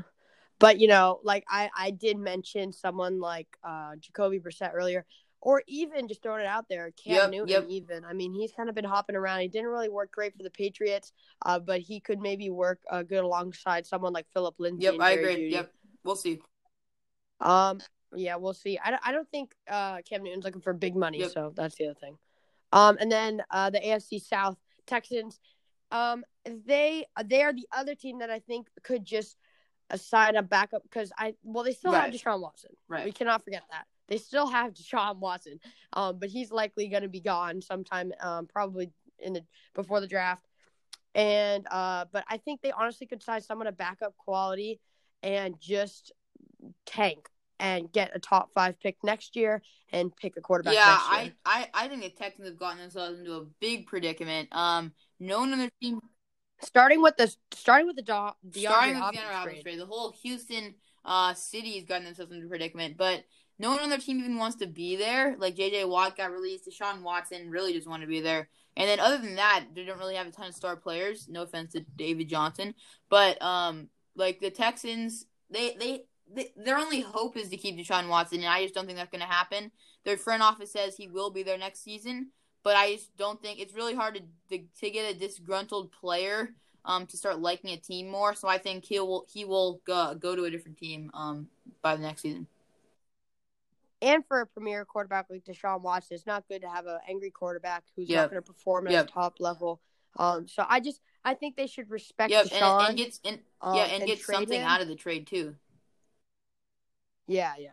But 0.58 0.80
you 0.80 0.88
know, 0.88 1.20
like 1.22 1.44
I, 1.48 1.68
I 1.76 1.90
did 1.90 2.16
mention 2.18 2.72
someone 2.72 3.20
like 3.20 3.48
uh 3.62 3.96
Jacoby 3.96 4.40
Brissett 4.40 4.72
earlier, 4.74 5.04
or 5.40 5.62
even 5.66 6.08
just 6.08 6.22
throwing 6.22 6.40
it 6.42 6.46
out 6.46 6.66
there, 6.70 6.90
Cam 6.92 7.14
Yep, 7.14 7.30
Newton. 7.30 7.48
yep. 7.48 7.66
Even 7.68 8.04
I 8.04 8.14
mean, 8.14 8.32
he's 8.32 8.52
kind 8.52 8.68
of 8.68 8.74
been 8.74 8.84
hopping 8.84 9.16
around. 9.16 9.40
He 9.40 9.48
didn't 9.48 9.68
really 9.68 9.90
work 9.90 10.10
great 10.12 10.34
for 10.34 10.42
the 10.42 10.50
Patriots, 10.50 11.12
uh, 11.44 11.58
but 11.58 11.80
he 11.80 12.00
could 12.00 12.20
maybe 12.20 12.48
work 12.48 12.78
uh, 12.90 13.02
good 13.02 13.22
alongside 13.22 13.86
someone 13.86 14.12
like 14.14 14.26
Phillip 14.32 14.54
Lindsay. 14.58 14.84
Yep, 14.84 14.94
I 15.00 15.10
agree. 15.12 15.36
Jeudy. 15.36 15.52
Yep, 15.52 15.72
we'll 16.04 16.16
see. 16.16 16.40
Um, 17.40 17.80
yeah, 18.16 18.36
we'll 18.36 18.54
see. 18.54 18.78
I 18.84 18.90
don't, 18.90 19.02
I 19.06 19.12
don't 19.12 19.28
think 19.30 19.54
uh, 19.68 19.98
Cam 20.08 20.22
Newton's 20.22 20.44
looking 20.44 20.60
for 20.60 20.72
big 20.72 20.96
money, 20.96 21.20
Yep. 21.20 21.30
so 21.30 21.52
that's 21.54 21.76
the 21.76 21.86
other 21.86 21.94
thing. 21.94 22.16
Um, 22.72 22.96
and 23.00 23.10
then 23.10 23.42
uh, 23.50 23.70
the 23.70 23.78
AFC 23.80 24.20
South 24.20 24.56
Texans, 24.86 25.38
um, 25.90 26.24
they 26.44 27.06
they 27.26 27.42
are 27.42 27.52
the 27.52 27.66
other 27.76 27.94
team 27.94 28.18
that 28.18 28.30
I 28.30 28.40
think 28.40 28.66
could 28.82 29.04
just 29.04 29.36
uh, 29.90 29.96
sign 29.96 30.36
a 30.36 30.42
backup 30.42 30.82
because 30.82 31.12
I 31.16 31.34
well 31.44 31.62
they 31.64 31.72
still 31.72 31.92
Right. 31.92 32.12
have 32.12 32.20
Deshaun 32.20 32.40
Watson. 32.40 32.70
Right, 32.88 33.04
We 33.04 33.12
cannot 33.12 33.44
forget 33.44 33.62
that 33.70 33.86
they 34.08 34.18
still 34.18 34.46
have 34.48 34.72
Deshaun 34.74 35.18
Watson. 35.18 35.58
Um, 35.92 36.18
but 36.18 36.28
he's 36.28 36.50
likely 36.50 36.88
going 36.88 37.02
to 37.02 37.08
be 37.08 37.20
gone 37.20 37.60
sometime, 37.62 38.12
um, 38.20 38.46
probably 38.46 38.90
in 39.18 39.32
the 39.32 39.44
before 39.74 40.00
the 40.00 40.06
draft. 40.08 40.46
And 41.14 41.66
uh, 41.70 42.04
but 42.12 42.24
I 42.28 42.36
think 42.36 42.60
they 42.62 42.72
honestly 42.72 43.06
could 43.06 43.22
sign 43.22 43.40
someone 43.40 43.66
of 43.68 43.76
backup 43.76 44.16
quality 44.16 44.80
and 45.22 45.58
just 45.60 46.12
tank 46.84 47.28
and 47.58 47.90
get 47.92 48.10
a 48.14 48.18
top 48.18 48.50
five 48.54 48.78
pick 48.80 48.96
next 49.02 49.36
year 49.36 49.62
and 49.92 50.14
pick 50.16 50.36
a 50.36 50.40
quarterback 50.40 50.74
Yeah, 50.74 50.84
next 50.90 51.04
I, 51.10 51.22
year. 51.22 51.32
I 51.44 51.68
I 51.74 51.88
think 51.88 52.02
the 52.02 52.10
Texans 52.10 52.48
have 52.48 52.58
gotten 52.58 52.78
themselves 52.78 53.18
into 53.18 53.34
a 53.34 53.44
big 53.60 53.86
predicament. 53.86 54.48
Um, 54.52 54.92
no 55.20 55.40
one 55.40 55.52
on 55.52 55.58
their 55.58 55.70
team 55.80 56.00
Starting 56.62 57.02
with 57.02 57.16
the 57.18 57.34
starting 57.52 57.86
with 57.86 57.96
the 57.96 58.02
DeAndre 58.02 58.34
starting 58.60 58.94
with 58.94 58.98
Hopkins 59.02 59.24
Hopkins 59.24 59.44
trade. 59.44 59.62
trade, 59.62 59.78
the 59.78 59.86
whole 59.86 60.12
Houston 60.22 60.74
uh 61.04 61.34
city 61.34 61.74
has 61.76 61.84
gotten 61.84 62.04
themselves 62.04 62.32
into 62.32 62.46
a 62.46 62.48
predicament, 62.48 62.96
but 62.96 63.24
no 63.58 63.70
one 63.70 63.80
on 63.80 63.90
their 63.90 63.98
team 63.98 64.18
even 64.20 64.38
wants 64.38 64.56
to 64.56 64.66
be 64.66 64.96
there. 64.96 65.36
Like 65.36 65.54
JJ 65.54 65.86
Watt 65.86 66.16
got 66.16 66.32
released, 66.32 66.66
Deshaun 66.66 67.02
Watson 67.02 67.50
really 67.50 67.74
just 67.74 67.86
want 67.86 68.02
to 68.02 68.08
be 68.08 68.20
there. 68.20 68.48
And 68.74 68.88
then 68.88 69.00
other 69.00 69.18
than 69.18 69.36
that, 69.36 69.66
they 69.74 69.84
don't 69.84 69.98
really 69.98 70.14
have 70.16 70.26
a 70.26 70.30
ton 70.30 70.48
of 70.48 70.54
star 70.54 70.76
players. 70.76 71.28
No 71.28 71.42
offense 71.42 71.72
to 71.72 71.80
David 71.96 72.28
Johnson, 72.28 72.74
but 73.10 73.40
um, 73.42 73.88
like 74.14 74.40
the 74.40 74.50
Texans, 74.50 75.26
they 75.50 75.76
they. 75.78 76.04
Their 76.56 76.76
only 76.78 77.00
hope 77.00 77.36
is 77.36 77.48
to 77.50 77.56
keep 77.56 77.76
Deshaun 77.78 78.08
Watson, 78.08 78.38
and 78.40 78.48
I 78.48 78.62
just 78.62 78.74
don't 78.74 78.86
think 78.86 78.98
that's 78.98 79.10
going 79.10 79.20
to 79.20 79.26
happen. 79.26 79.70
Their 80.04 80.16
front 80.16 80.42
office 80.42 80.72
says 80.72 80.96
he 80.96 81.08
will 81.08 81.30
be 81.30 81.42
there 81.42 81.58
next 81.58 81.82
season, 81.82 82.30
but 82.62 82.76
I 82.76 82.94
just 82.94 83.16
don't 83.16 83.40
think 83.40 83.60
it's 83.60 83.74
really 83.74 83.94
hard 83.94 84.14
to 84.16 84.20
to, 84.58 84.64
to 84.80 84.90
get 84.90 85.14
a 85.14 85.18
disgruntled 85.18 85.92
player 85.92 86.54
um, 86.84 87.06
to 87.06 87.16
start 87.16 87.40
liking 87.40 87.70
a 87.70 87.76
team 87.76 88.08
more. 88.08 88.34
So 88.34 88.48
I 88.48 88.58
think 88.58 88.84
he 88.84 88.98
will 89.00 89.24
he 89.28 89.44
will 89.44 89.80
go, 89.86 90.14
go 90.14 90.34
to 90.36 90.44
a 90.44 90.50
different 90.50 90.78
team 90.78 91.10
um, 91.14 91.48
by 91.82 91.96
the 91.96 92.02
next 92.02 92.22
season. 92.22 92.46
And 94.02 94.24
for 94.26 94.40
a 94.40 94.46
premier 94.46 94.84
quarterback 94.84 95.26
like 95.30 95.44
Deshaun 95.44 95.80
Watson, 95.80 96.14
it's 96.14 96.26
not 96.26 96.46
good 96.48 96.62
to 96.62 96.68
have 96.68 96.86
an 96.86 96.98
angry 97.08 97.30
quarterback 97.30 97.82
who's 97.96 98.08
Yep. 98.08 98.16
not 98.16 98.30
going 98.30 98.42
to 98.42 98.46
perform 98.46 98.86
at 98.88 98.92
Yep. 98.92 99.08
a 99.08 99.10
top 99.10 99.40
level. 99.40 99.80
Um, 100.18 100.46
so 100.46 100.64
I 100.68 100.80
just 100.80 101.00
I 101.24 101.34
think 101.34 101.56
they 101.56 101.66
should 101.66 101.90
respect 101.90 102.30
Yep, 102.30 102.46
Deshaun. 102.46 102.80
and, 102.80 102.88
and 102.88 102.96
gets 102.96 103.20
and 103.24 103.38
um, 103.60 103.76
yeah, 103.76 103.84
and, 103.84 104.06
get 104.06 104.20
something 104.20 104.60
him. 104.60 104.66
out 104.66 104.80
of 104.80 104.88
the 104.88 104.94
trade 104.94 105.26
too. 105.26 105.56
Yeah, 107.26 107.54
yeah. 107.58 107.70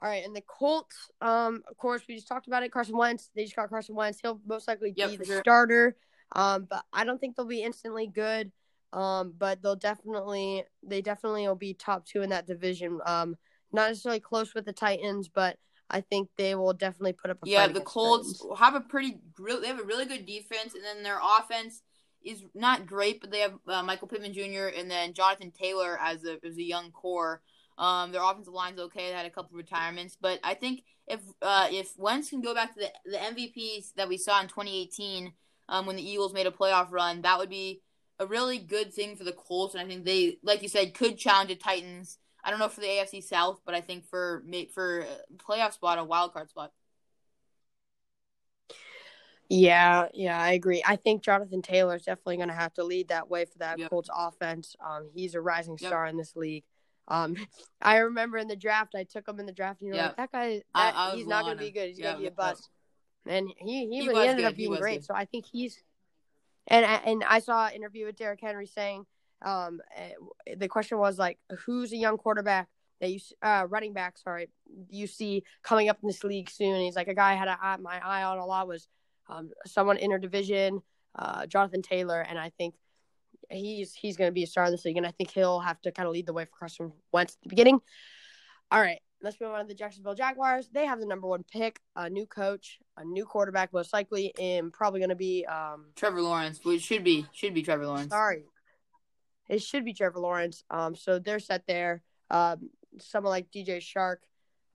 All 0.00 0.08
right, 0.08 0.24
and 0.24 0.34
the 0.34 0.42
Colts, 0.42 1.10
um, 1.20 1.62
of 1.68 1.76
course, 1.76 2.02
we 2.08 2.14
just 2.14 2.28
talked 2.28 2.46
about 2.46 2.62
it. 2.62 2.70
Carson 2.70 2.96
Wentz, 2.96 3.30
they 3.34 3.42
just 3.42 3.56
got 3.56 3.68
Carson 3.68 3.96
Wentz. 3.96 4.20
He'll 4.22 4.40
most 4.46 4.68
likely 4.68 4.92
be 4.92 5.16
for 5.16 5.24
the 5.24 5.24
sure. 5.24 5.40
starter, 5.40 5.96
um, 6.36 6.68
but 6.70 6.84
I 6.92 7.04
don't 7.04 7.20
think 7.20 7.34
they'll 7.34 7.46
be 7.46 7.62
instantly 7.62 8.06
good. 8.06 8.52
Um, 8.92 9.34
but 9.36 9.60
they'll 9.60 9.76
definitely 9.76 10.64
they 10.82 11.02
definitely 11.02 11.46
will 11.46 11.54
be 11.54 11.74
top 11.74 12.06
two 12.06 12.22
in 12.22 12.30
that 12.30 12.46
division. 12.46 13.00
Um, 13.04 13.36
not 13.72 13.88
necessarily 13.88 14.20
close 14.20 14.54
with 14.54 14.64
the 14.64 14.72
Titans, 14.72 15.28
but 15.28 15.58
I 15.90 16.00
think 16.00 16.28
they 16.36 16.54
will 16.54 16.72
definitely 16.72 17.12
put 17.12 17.30
up. 17.30 17.38
a 17.42 17.48
Yeah, 17.48 17.66
the 17.68 17.80
Colts 17.80 18.40
Titans. 18.40 18.58
have 18.58 18.74
a 18.74 18.80
pretty. 18.80 19.18
They 19.38 19.66
have 19.66 19.80
a 19.80 19.84
really 19.84 20.06
good 20.06 20.26
defense, 20.26 20.74
and 20.74 20.84
then 20.84 21.02
their 21.02 21.20
offense 21.22 21.82
is 22.24 22.44
not 22.54 22.86
great, 22.86 23.20
but 23.20 23.30
they 23.30 23.40
have 23.40 23.54
uh, 23.66 23.82
Michael 23.82 24.08
Pittman 24.08 24.32
Jr. 24.32 24.74
and 24.76 24.90
then 24.90 25.12
Jonathan 25.12 25.50
Taylor 25.50 25.98
as 26.00 26.24
a 26.24 26.38
as 26.44 26.56
a 26.56 26.62
young 26.62 26.90
core. 26.90 27.42
Um, 27.78 28.12
their 28.12 28.22
offensive 28.22 28.52
line's 28.52 28.80
okay. 28.80 29.08
They 29.08 29.16
had 29.16 29.24
a 29.26 29.30
couple 29.30 29.56
retirements, 29.56 30.16
but 30.20 30.40
I 30.42 30.54
think 30.54 30.82
if 31.06 31.20
uh, 31.40 31.68
if 31.70 31.96
Wentz 31.96 32.28
can 32.30 32.40
go 32.42 32.52
back 32.52 32.74
to 32.74 32.80
the 32.80 32.92
the 33.10 33.16
MVPs 33.16 33.94
that 33.94 34.08
we 34.08 34.18
saw 34.18 34.40
in 34.40 34.48
2018, 34.48 35.32
um, 35.68 35.86
when 35.86 35.96
the 35.96 36.08
Eagles 36.08 36.34
made 36.34 36.46
a 36.46 36.50
playoff 36.50 36.90
run, 36.90 37.22
that 37.22 37.38
would 37.38 37.48
be 37.50 37.80
a 38.18 38.26
really 38.26 38.58
good 38.58 38.92
thing 38.92 39.14
for 39.16 39.22
the 39.24 39.32
Colts. 39.32 39.74
And 39.74 39.82
I 39.82 39.86
think 39.86 40.04
they, 40.04 40.38
like 40.42 40.62
you 40.62 40.68
said, 40.68 40.92
could 40.94 41.16
challenge 41.18 41.50
the 41.50 41.56
Titans. 41.56 42.18
I 42.44 42.50
don't 42.50 42.58
know 42.58 42.68
for 42.68 42.80
the 42.80 42.86
AFC 42.88 43.22
South, 43.22 43.60
but 43.64 43.74
I 43.76 43.80
think 43.80 44.04
for 44.06 44.42
for 44.74 45.06
playoff 45.36 45.72
spot, 45.74 45.98
a 45.98 46.04
wild 46.04 46.32
card 46.32 46.50
spot. 46.50 46.72
Yeah, 49.48 50.08
yeah, 50.12 50.38
I 50.38 50.52
agree. 50.52 50.82
I 50.86 50.96
think 50.96 51.22
Jonathan 51.22 51.62
Taylor 51.62 51.96
is 51.96 52.02
definitely 52.02 52.36
going 52.36 52.48
to 52.48 52.54
have 52.54 52.74
to 52.74 52.84
lead 52.84 53.08
that 53.08 53.30
way 53.30 53.46
for 53.46 53.58
that 53.58 53.78
Yep. 53.78 53.90
Colts 53.90 54.10
offense. 54.14 54.76
Um, 54.84 55.08
he's 55.14 55.34
a 55.34 55.40
rising 55.40 55.78
Yep. 55.80 55.88
star 55.88 56.06
in 56.06 56.16
this 56.18 56.36
league. 56.36 56.64
Um, 57.08 57.36
I 57.82 57.98
remember 57.98 58.38
in 58.38 58.48
the 58.48 58.56
draft, 58.56 58.94
I 58.94 59.04
took 59.04 59.26
him 59.28 59.40
in 59.40 59.46
the 59.46 59.52
draft, 59.52 59.80
and 59.80 59.88
you're 59.88 59.96
like, 59.96 60.16
that 60.16 60.32
guy, 60.32 60.62
that, 60.74 60.94
I 60.96 61.08
was 61.10 61.18
he's 61.18 61.26
not 61.26 61.44
going 61.44 61.56
to 61.56 61.64
be 61.64 61.70
good. 61.70 61.88
He's 61.88 61.98
Yep, 61.98 62.06
going 62.06 62.16
to 62.16 62.20
be 62.22 62.26
a 62.28 62.30
bust. 62.30 62.68
And 63.26 63.48
he 63.58 63.86
he, 63.86 64.02
He 64.02 64.02
he, 64.02 64.26
ended 64.26 64.36
good. 64.38 64.44
up 64.44 64.56
being 64.56 64.74
great. 64.76 65.00
good. 65.00 65.04
So 65.04 65.14
I 65.14 65.24
think 65.24 65.44
he's, 65.46 65.82
and 66.66 66.84
I- 66.86 67.02
and 67.04 67.24
I 67.24 67.40
saw 67.40 67.66
an 67.66 67.74
interview 67.74 68.06
with 68.06 68.16
Derrick 68.16 68.40
Henry 68.40 68.66
saying, 68.66 69.04
um, 69.42 69.80
eh, 69.96 70.54
the 70.56 70.68
question 70.68 70.98
was 70.98 71.18
like, 71.18 71.38
who's 71.64 71.92
a 71.92 71.96
young 71.96 72.16
quarterback 72.16 72.68
that 73.00 73.10
you, 73.10 73.20
uh, 73.42 73.66
running 73.68 73.92
back, 73.92 74.18
sorry, 74.18 74.48
you 74.90 75.06
see 75.06 75.44
coming 75.62 75.88
up 75.88 75.98
in 76.02 76.08
this 76.08 76.24
league 76.24 76.50
soon? 76.50 76.74
And 76.74 76.82
he's 76.82 76.96
like, 76.96 77.08
a 77.08 77.14
guy 77.14 77.32
I 77.32 77.36
had 77.36 77.48
a, 77.48 77.78
my 77.80 78.00
eye 78.04 78.24
on 78.24 78.38
a 78.38 78.46
lot 78.46 78.66
was, 78.66 78.88
um, 79.28 79.50
someone 79.66 79.98
interdivision, 79.98 80.82
uh, 81.14 81.46
Jonathan 81.46 81.82
Taylor, 81.82 82.20
and 82.20 82.38
I 82.38 82.50
think 82.58 82.74
he's 83.50 83.94
he's 83.94 84.16
going 84.16 84.28
to 84.28 84.34
be 84.34 84.42
a 84.42 84.46
star 84.46 84.70
this 84.70 84.84
league, 84.84 84.96
and 84.96 85.06
I 85.06 85.10
think 85.10 85.30
he'll 85.30 85.60
have 85.60 85.80
to 85.82 85.92
kind 85.92 86.06
of 86.06 86.12
lead 86.12 86.26
the 86.26 86.32
way 86.32 86.44
for 86.44 86.58
Carson 86.58 86.92
Wentz 87.12 87.34
at 87.34 87.42
the 87.42 87.48
beginning. 87.48 87.80
All 88.70 88.80
right, 88.80 89.00
let's 89.22 89.40
move 89.40 89.50
on 89.50 89.60
to 89.60 89.66
the 89.68 89.74
Jacksonville 89.74 90.14
Jaguars. 90.14 90.68
They 90.72 90.86
have 90.86 91.00
the 91.00 91.06
number 91.06 91.26
one 91.26 91.44
pick, 91.50 91.80
a 91.96 92.10
new 92.10 92.26
coach, 92.26 92.78
a 92.96 93.04
new 93.04 93.24
quarterback, 93.24 93.72
most 93.72 93.92
likely, 93.92 94.34
and 94.38 94.72
probably 94.72 95.00
going 95.00 95.10
to 95.10 95.16
be 95.16 95.46
um, 95.46 95.86
Trevor 95.96 96.22
Lawrence, 96.22 96.60
which 96.62 96.82
should 96.82 97.04
be 97.04 97.26
should 97.32 97.54
be 97.54 97.62
Trevor 97.62 97.86
Lawrence. 97.86 98.10
Sorry. 98.10 98.44
It 99.48 99.62
should 99.62 99.84
be 99.84 99.94
Trevor 99.94 100.20
Lawrence. 100.20 100.62
Um, 100.70 100.94
so 100.94 101.18
they're 101.18 101.38
set 101.38 101.66
there. 101.66 102.02
Um, 102.30 102.68
someone 103.00 103.30
like 103.30 103.50
DJ 103.50 103.78
Chark, 103.78 104.18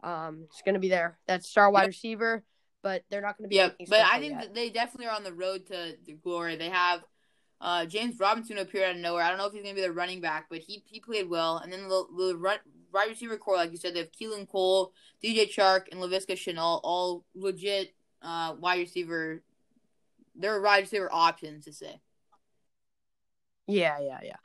um, 0.04 0.48
is 0.54 0.62
going 0.66 0.74
to 0.74 0.80
be 0.80 0.90
there. 0.90 1.20
That's 1.28 1.48
star 1.48 1.70
wide 1.72 1.82
Yep. 1.82 1.88
receiver, 1.90 2.44
but 2.82 3.04
they're 3.10 3.22
not 3.22 3.38
going 3.38 3.46
to 3.46 3.50
be. 3.50 3.56
Yeah, 3.58 3.70
but 3.88 4.00
I 4.00 4.20
think 4.20 4.34
yet. 4.34 4.54
they 4.56 4.70
definitely 4.72 5.08
are 5.08 5.16
on 5.16 5.24
the 5.24 5.34
road 5.34 5.68
to, 5.68 5.96
to 5.96 6.14
glory. 6.14 6.56
They 6.56 6.70
have 6.70 7.04
uh, 7.64 7.86
James 7.86 8.20
Robinson 8.20 8.58
appeared 8.58 8.90
out 8.90 8.96
of 8.96 9.02
nowhere. 9.02 9.24
I 9.24 9.30
don't 9.30 9.38
know 9.38 9.46
if 9.46 9.54
he's 9.54 9.64
going 9.64 9.74
to 9.74 9.82
be 9.82 9.88
the 9.88 9.94
running 9.94 10.20
back, 10.20 10.48
but 10.50 10.60
he 10.60 10.84
he 10.86 11.00
played 11.00 11.30
well. 11.30 11.58
And 11.58 11.72
then 11.72 11.88
the, 11.88 12.06
the 12.18 12.36
run, 12.36 12.58
wide 12.94 13.08
receiver 13.08 13.38
corps, 13.38 13.56
like 13.56 13.72
you 13.72 13.78
said, 13.78 13.96
they 13.96 14.00
have 14.00 14.12
Keelan 14.12 14.50
Cole, 14.50 14.92
DJ 15.24 15.50
Chark, 15.50 15.84
and 15.90 16.02
Laviska 16.02 16.34
Shenault, 16.34 16.82
all 16.84 17.24
legit 17.34 17.96
uh, 18.22 18.54
wide 18.60 18.80
receiver. 18.80 19.42
They're 20.36 20.62
wide 20.62 20.84
receiver 20.84 21.08
options 21.10 21.64
to 21.64 21.72
say. 21.72 22.02
Yeah, 23.68 23.98
yeah, 24.02 24.20
yeah. 24.22 24.36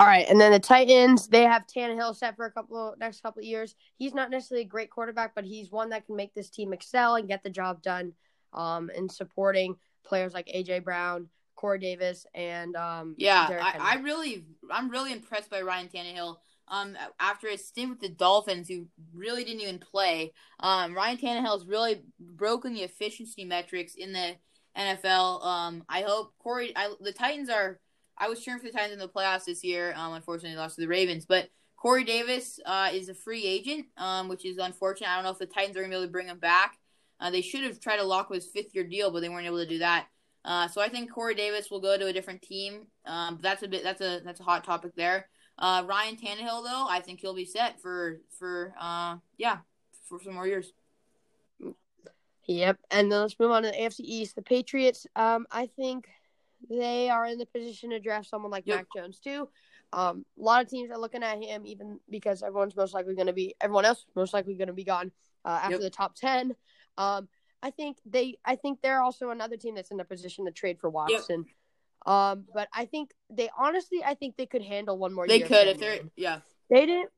All 0.00 0.08
right, 0.08 0.26
and 0.28 0.40
then 0.40 0.50
the 0.50 0.58
Titans, 0.58 1.28
they 1.28 1.44
have 1.44 1.64
Tannehill 1.68 2.16
set 2.16 2.34
for 2.34 2.46
a 2.46 2.50
couple 2.50 2.92
next 2.98 3.20
couple 3.20 3.38
of 3.38 3.46
years. 3.46 3.76
He's 3.98 4.14
not 4.14 4.30
necessarily 4.30 4.64
a 4.64 4.68
great 4.68 4.90
quarterback, 4.90 5.36
but 5.36 5.44
he's 5.44 5.70
one 5.70 5.90
that 5.90 6.06
can 6.06 6.16
make 6.16 6.34
this 6.34 6.50
team 6.50 6.72
excel 6.72 7.14
and 7.14 7.28
get 7.28 7.44
the 7.44 7.50
job 7.50 7.82
done. 7.82 8.14
Um, 8.52 8.90
in 8.90 9.08
supporting 9.10 9.76
players 10.04 10.32
like 10.32 10.46
AJ 10.46 10.82
Brown, 10.82 11.28
Corey 11.58 11.80
Davis, 11.80 12.24
and 12.34 12.76
um, 12.76 13.16
Yeah, 13.18 13.48
I. 13.50 13.96
I 13.96 14.00
really, 14.00 14.44
I'm 14.70 14.88
really 14.88 15.12
impressed 15.12 15.50
by 15.50 15.60
Ryan 15.60 15.88
Tannehill. 15.88 16.36
Um, 16.68 16.96
after 17.18 17.48
his 17.48 17.66
stint 17.66 17.90
with 17.90 18.00
the 18.00 18.10
Dolphins, 18.10 18.68
who 18.68 18.86
really 19.14 19.42
didn't 19.42 19.62
even 19.62 19.78
play, 19.78 20.32
um, 20.60 20.94
Ryan 20.94 21.16
Tannehill 21.16 21.58
has 21.58 21.66
really 21.66 22.02
broken 22.20 22.74
the 22.74 22.82
efficiency 22.82 23.44
metrics 23.44 23.94
in 23.94 24.12
the 24.12 24.36
NFL. 24.76 25.44
Um, 25.44 25.84
I 25.88 26.02
hope 26.02 26.34
Corey, 26.38 26.72
I, 26.76 26.92
the 27.00 27.12
Titans 27.12 27.50
are. 27.50 27.80
I 28.16 28.28
was 28.28 28.42
cheering 28.42 28.60
for 28.60 28.66
the 28.66 28.72
Titans 28.72 28.92
in 28.92 28.98
the 28.98 29.08
playoffs 29.08 29.44
this 29.46 29.64
year. 29.64 29.94
Um, 29.96 30.12
unfortunately, 30.12 30.54
they 30.54 30.60
lost 30.60 30.76
to 30.76 30.80
the 30.80 30.88
Ravens, 30.88 31.24
but 31.26 31.48
Corey 31.76 32.04
Davis 32.04 32.60
uh, 32.66 32.90
is 32.92 33.08
a 33.08 33.14
free 33.14 33.44
agent, 33.44 33.86
um, 33.96 34.28
which 34.28 34.44
is 34.44 34.58
unfortunate. 34.58 35.10
I 35.10 35.16
don't 35.16 35.24
know 35.24 35.30
if 35.30 35.38
the 35.38 35.46
Titans 35.46 35.76
are 35.76 35.80
gonna 35.80 35.90
be 35.90 35.96
able 35.96 36.06
to 36.06 36.12
bring 36.12 36.28
him 36.28 36.38
back. 36.38 36.78
Uh, 37.20 37.30
they 37.30 37.40
should 37.40 37.64
have 37.64 37.80
tried 37.80 37.96
to 37.96 38.04
lock 38.04 38.32
his 38.32 38.46
fifth 38.46 38.74
year 38.74 38.84
deal, 38.84 39.10
but 39.10 39.20
they 39.20 39.28
weren't 39.28 39.46
able 39.46 39.58
to 39.58 39.66
do 39.66 39.78
that. 39.78 40.06
Uh, 40.44 40.68
so 40.68 40.80
I 40.80 40.88
think 40.88 41.12
Corey 41.12 41.34
Davis 41.34 41.70
will 41.70 41.80
go 41.80 41.98
to 41.98 42.06
a 42.06 42.12
different 42.12 42.42
team. 42.42 42.86
Um, 43.04 43.34
but 43.36 43.42
that's 43.42 43.62
a 43.62 43.68
bit 43.68 43.82
that's 43.82 44.00
a 44.00 44.20
that's 44.24 44.40
a 44.40 44.44
hot 44.44 44.64
topic 44.64 44.92
there. 44.96 45.28
Uh, 45.58 45.82
Ryan 45.86 46.16
Tannehill 46.16 46.62
though, 46.64 46.86
I 46.88 47.00
think 47.00 47.20
he'll 47.20 47.34
be 47.34 47.44
set 47.44 47.80
for 47.80 48.20
for 48.38 48.74
uh 48.80 49.16
yeah 49.36 49.58
for 50.08 50.20
some 50.22 50.34
more 50.34 50.46
years. 50.46 50.72
Yep. 52.46 52.78
And 52.90 53.12
then 53.12 53.20
let's 53.20 53.38
move 53.38 53.50
on 53.50 53.62
to 53.62 53.68
the 53.70 53.76
AFC 53.76 54.00
East. 54.00 54.34
The 54.34 54.42
Patriots, 54.42 55.06
um, 55.16 55.46
I 55.50 55.66
think 55.66 56.08
they 56.70 57.10
are 57.10 57.26
in 57.26 57.36
the 57.38 57.44
position 57.46 57.90
to 57.90 58.00
draft 58.00 58.28
someone 58.28 58.50
like 58.50 58.64
Yep. 58.66 58.76
Mac 58.76 58.86
Jones 58.96 59.18
too. 59.20 59.48
Um, 59.92 60.24
a 60.38 60.42
lot 60.42 60.62
of 60.62 60.70
teams 60.70 60.90
are 60.90 60.98
looking 60.98 61.22
at 61.22 61.42
him, 61.42 61.66
even 61.66 62.00
because 62.10 62.42
everyone's 62.42 62.76
most 62.76 62.94
likely 62.94 63.14
going 63.14 63.26
to 63.26 63.32
be 63.32 63.54
everyone 63.60 63.84
else 63.84 64.04
most 64.14 64.32
likely 64.32 64.54
going 64.54 64.68
to 64.68 64.72
be 64.74 64.84
gone 64.84 65.12
uh, 65.44 65.60
after 65.62 65.72
Yep. 65.72 65.80
the 65.82 65.90
top 65.90 66.14
ten. 66.14 66.54
Um, 66.96 67.28
I 67.62 67.70
think 67.70 67.98
they, 68.06 68.36
I 68.44 68.56
think 68.56 68.80
they're 68.82 69.02
also 69.02 69.30
another 69.30 69.56
team 69.56 69.74
that's 69.74 69.90
in 69.90 70.00
a 70.00 70.04
position 70.04 70.44
to 70.46 70.52
trade 70.52 70.78
for 70.80 70.90
Watson. 70.90 71.46
Um, 72.06 72.44
but 72.54 72.68
I 72.72 72.84
think 72.84 73.10
they 73.28 73.50
honestly, 73.58 74.02
I 74.04 74.14
think 74.14 74.36
they 74.36 74.46
could 74.46 74.62
handle 74.62 74.96
one 74.96 75.12
more 75.12 75.26
They 75.26 75.40
could 75.40 75.66
if 75.66 75.78
they're 75.78 76.00
yeah 76.16 76.40
They 76.70 76.86
didn't. 76.86 77.10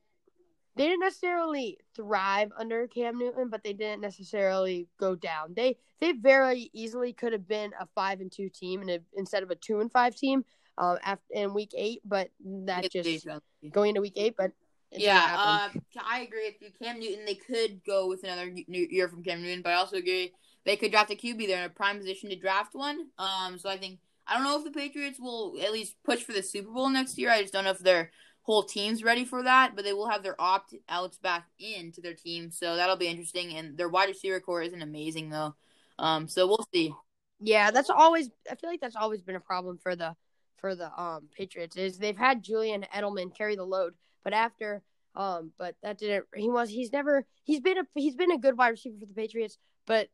They 0.77 0.87
didn't 0.87 1.01
necessarily 1.01 1.79
thrive 1.95 2.53
under 2.57 2.87
Cam 2.87 3.19
Newton, 3.19 3.51
but 3.51 3.63
they 3.63 3.73
didn't 3.73 4.01
necessarily 4.01 4.89
go 4.99 5.15
down. 5.15 5.53
They 5.55 5.77
they 6.01 6.13
very 6.13 6.71
easily 6.73 7.13
could 7.13 7.33
have 7.33 7.47
been 7.47 7.73
a 7.79 7.87
five 7.95 8.21
and 8.21 8.33
two 8.33 8.49
team, 8.49 8.81
and 8.81 9.01
instead 9.15 9.43
of 9.43 9.51
a 9.51 9.57
two 9.57 9.81
and 9.81 9.93
five 9.93 10.15
team, 10.15 10.45
um, 10.79 10.97
after 11.05 11.25
in 11.35 11.55
week 11.55 11.73
eight. 11.77 12.01
But 12.05 12.31
that 12.45 12.87
It's 12.87 12.95
just 12.95 13.27
going 13.71 13.91
into 13.91 14.01
week 14.01 14.15
eight. 14.17 14.37
But 14.39 14.53
yeah. 14.93 15.71
Uh, 15.75 15.81
I 16.05 16.21
agree 16.21 16.47
with 16.47 16.61
you. 16.61 16.69
Cam 16.83 16.99
Newton, 16.99 17.25
they 17.25 17.35
could 17.35 17.83
go 17.85 18.09
with 18.09 18.25
another 18.25 18.51
new 18.69 18.87
year 18.91 19.09
from 19.09 19.23
Cam 19.23 19.43
Newton, 19.43 19.63
but 19.63 19.73
I 19.73 19.77
also 19.77 19.97
agree 19.97 20.33
they 20.65 20.77
could 20.77 20.91
draft 20.91 21.11
a 21.11 21.15
QB. 21.15 21.47
They're 21.47 21.59
in 21.59 21.71
a 21.71 21.71
prime 21.71 21.99
position 21.99 22.31
to 22.31 22.37
draft 22.37 22.75
one. 22.75 23.07
Um, 23.19 23.59
so 23.59 23.69
I 23.69 23.77
think 23.77 24.01
I 24.27 24.35
don't 24.35 24.45
know 24.45 24.59
if 24.59 24.65
the 24.65 24.71
Patriots 24.71 25.19
will 25.19 25.57
at 25.63 25.73
least 25.73 25.97
push 26.05 26.23
for 26.23 26.33
the 26.33 26.43
Super 26.43 26.71
Bowl 26.71 26.89
next 26.89 27.19
year. 27.19 27.31
I 27.31 27.41
just 27.43 27.53
don't 27.53 27.65
know 27.65 27.71
if 27.71 27.79
their 27.79 28.11
whole 28.43 28.63
team's 28.63 29.05
ready 29.05 29.25
for 29.25 29.43
that, 29.43 29.73
but 29.77 29.85
they 29.85 29.93
will 29.93 30.09
have 30.09 30.23
their 30.23 30.41
opt 30.41 30.75
outs 30.89 31.19
back 31.19 31.47
into 31.59 32.01
their 32.01 32.15
team, 32.15 32.51
so 32.51 32.77
that'll 32.77 32.97
be 32.97 33.07
interesting. 33.07 33.57
And 33.57 33.77
their 33.77 33.89
wide 33.89 34.09
receiver 34.09 34.41
corps 34.41 34.63
isn't 34.63 34.83
amazing 34.83 35.31
though. 35.31 35.55
Um, 35.99 36.29
so 36.29 36.47
we'll 36.47 36.67
see. 36.73 36.95
Yeah, 37.39 37.71
that's 37.71 37.91
always. 37.91 38.31
I 38.51 38.55
feel 38.55 38.71
like 38.71 38.81
that's 38.81 38.97
always 38.97 39.23
been 39.23 39.37
a 39.37 39.41
problem 39.41 39.79
for 39.79 39.97
the 39.97 40.15
for 40.57 40.75
the 40.75 40.91
um 41.01 41.29
Patriots 41.37 41.77
is 41.77 41.99
they've 41.99 42.17
had 42.17 42.43
Julian 42.43 42.85
Edelman 42.95 43.35
carry 43.35 43.57
the 43.57 43.65
load, 43.65 43.95
but 44.25 44.33
after 44.33 44.83
um, 45.17 45.51
but 45.59 45.75
that 45.83 45.99
didn't. 45.99 46.27
He 46.37 46.49
was. 46.49 46.71
He's 46.71 46.93
never. 46.93 47.27
He's 47.43 47.61
been 47.61 47.79
a. 47.79 47.83
He's 47.95 48.15
been 48.15 48.31
a 48.31 48.39
good 48.39 48.57
wide 48.57 48.69
receiver 48.69 48.97
for 49.01 49.07
the 49.07 49.13
Patriots, 49.15 49.59
but 49.87 50.09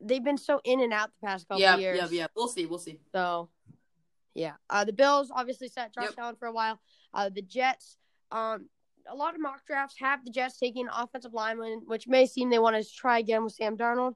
they've 0.00 0.24
been 0.24 0.38
so 0.38 0.60
in 0.64 0.80
and 0.80 0.92
out 0.94 1.10
the 1.20 1.26
past 1.26 1.46
couple 1.46 1.60
Yeah, 1.60 1.76
years. 1.76 1.98
yeah, 1.98 2.08
yeah. 2.10 2.26
We'll 2.34 2.48
see. 2.48 2.64
We'll 2.64 2.78
see. 2.78 2.98
So, 3.12 3.50
yeah. 4.34 4.54
Uh, 4.70 4.84
the 4.84 4.94
Bills 4.94 5.30
obviously 5.34 5.68
sat 5.68 5.94
Josh 5.94 6.04
Yep. 6.04 6.14
Allen 6.18 6.36
for 6.36 6.48
a 6.48 6.52
while. 6.52 6.80
Uh, 7.12 7.28
the 7.28 7.42
Jets. 7.42 7.98
Um, 8.32 8.68
a 9.06 9.14
lot 9.14 9.34
of 9.34 9.40
mock 9.42 9.66
drafts 9.66 9.96
have 9.98 10.24
the 10.24 10.30
Jets 10.30 10.58
taking 10.58 10.88
offensive 10.88 11.34
lineman, 11.34 11.82
which 11.86 12.08
may 12.08 12.24
seem 12.24 12.48
they 12.48 12.58
want 12.58 12.82
to 12.82 12.90
try 12.90 13.18
again 13.18 13.44
with 13.44 13.52
Sam 13.52 13.76
Darnold. 13.76 14.14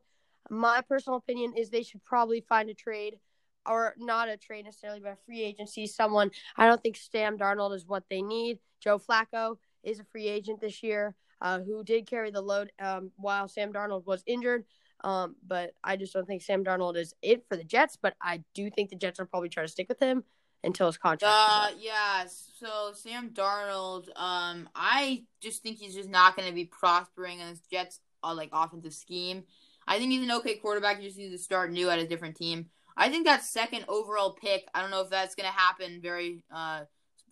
My 0.49 0.81
personal 0.81 1.19
opinion 1.19 1.53
is 1.55 1.69
they 1.69 1.83
should 1.83 2.03
probably 2.03 2.41
find 2.41 2.71
a 2.71 2.75
trade, 2.75 3.19
or 3.67 3.95
not 3.99 4.31
a 4.31 4.39
trade 4.39 4.65
necessarily, 4.65 5.01
but 5.01 5.13
a 5.13 5.19
free 5.27 5.43
agency. 5.43 5.87
Someone 5.87 6.31
I 6.57 6.67
don't 6.67 6.83
think 6.83 6.97
Sam 6.97 7.37
Darnold 7.37 7.75
is 7.75 7.85
what 7.87 8.05
they 8.09 8.23
need. 8.23 8.59
Joe 8.81 8.99
Flacco 8.99 9.57
is 9.83 10.01
a 10.01 10.05
free 10.05 10.29
agent 10.29 10.61
this 10.61 10.83
year, 10.83 11.15
uh, 11.41 11.61
who 11.61 11.85
did 11.85 12.07
carry 12.07 12.31
the 12.31 12.41
load 12.41 12.73
um, 12.81 13.11
while 13.17 13.49
Sam 13.49 13.73
Darnold 13.73 14.07
was 14.07 14.23
injured. 14.27 14.65
Um, 15.05 15.37
but 15.47 15.75
I 15.85 15.97
just 15.97 16.13
don't 16.13 16.27
think 16.27 16.43
Sam 16.43 16.65
Darnold 16.65 16.97
is 16.97 17.15
it 17.23 17.45
for 17.49 17.57
the 17.57 17.65
Jets. 17.65 17.97
But 18.01 18.15
I 18.21 18.43
do 18.55 18.71
think 18.71 18.91
the 18.91 18.97
Jets 18.97 19.19
will 19.19 19.27
probably 19.27 19.49
try 19.49 19.63
to 19.63 19.69
stick 19.69 19.89
with 19.89 20.01
him 20.01 20.25
until 20.65 20.87
his 20.87 20.99
contract. 20.99 21.33
Uh, 21.37 21.69
yeah. 21.79 22.25
So 22.27 22.93
Sam 22.95 23.31
Darnold, 23.31 24.09
um, 24.17 24.69
I 24.75 25.25
just 25.41 25.63
think 25.63 25.79
he's 25.79 25.95
just 25.95 26.09
not 26.09 26.37
going 26.37 26.49
to 26.49 26.55
be 26.55 26.65
prospering 26.65 27.41
in 27.41 27.49
this 27.49 27.63
Jets 27.71 28.01
uh, 28.25 28.35
like 28.35 28.51
offensive 28.53 28.95
scheme. 28.95 29.45
I 29.87 29.99
think 29.99 30.11
he's 30.11 30.23
an 30.23 30.33
okay 30.33 30.57
quarterback. 30.57 30.99
He 30.99 31.07
just 31.07 31.19
needs 31.19 31.33
to 31.33 31.39
start 31.39 31.73
new 31.73 31.89
at 31.89 31.99
a 31.99 32.07
different 32.07 32.37
team. 32.37 32.67
I 32.97 33.09
think 33.09 33.27
that 33.27 33.45
second 33.45 33.85
overall 33.87 34.33
pick. 34.33 34.69
I 34.75 34.83
don't 34.83 34.91
know 34.91 35.03
if 35.03 35.11
that's 35.11 35.37
going 35.37 35.49
to 35.49 35.57
happen 35.57 36.01
very 36.03 36.43
uh 36.53 36.81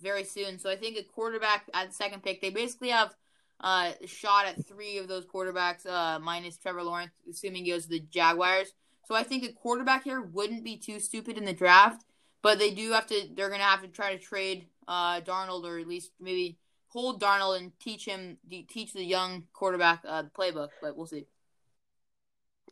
very 0.01 0.25
soon. 0.25 0.59
So 0.59 0.71
I 0.71 0.77
think 0.77 0.97
a 0.97 1.03
quarterback 1.03 1.69
at 1.75 1.95
second 1.95 2.23
pick. 2.23 2.41
They 2.41 2.51
basically 2.51 2.91
have 2.91 3.15
uh 3.61 3.93
shot 4.05 4.47
at 4.47 4.67
three 4.67 4.99
of 4.99 5.09
those 5.09 5.25
quarterbacks 5.25 5.87
uh 5.87 6.19
minus 6.19 6.59
Trevor 6.59 6.83
Lawrence, 6.83 7.13
assuming 7.31 7.65
he 7.65 7.71
goes 7.71 7.85
to 7.85 7.91
the 7.91 8.01
Jaguars. 8.01 8.73
So 9.07 9.15
I 9.15 9.23
think 9.23 9.45
a 9.45 9.53
quarterback 9.53 10.05
here 10.05 10.21
wouldn't 10.21 10.65
be 10.65 10.77
too 10.77 10.99
stupid 11.01 11.39
in 11.39 11.45
the 11.45 11.53
draft, 11.53 12.05
but 12.43 12.59
they 12.59 12.73
do 12.73 12.93
have 12.93 13.07
to. 13.07 13.29
They're 13.35 13.49
going 13.49 13.61
to 13.61 13.67
have 13.67 13.83
to 13.83 13.89
try 13.89 14.15
to 14.15 14.19
trade 14.23 14.67
uh 14.89 15.21
Darnold 15.21 15.65
or 15.65 15.79
at 15.79 15.89
least 15.89 16.13
maybe 16.21 16.59
hold 16.89 17.21
Darnold 17.21 17.59
and 17.59 17.73
teach 17.79 18.05
him 18.05 18.39
teach 18.69 18.93
the 18.93 19.05
young 19.05 19.45
quarterback 19.53 20.01
uh, 20.07 20.23
the 20.23 20.31
playbook. 20.31 20.69
But 20.83 20.97
we'll 20.97 21.07
see. 21.07 21.27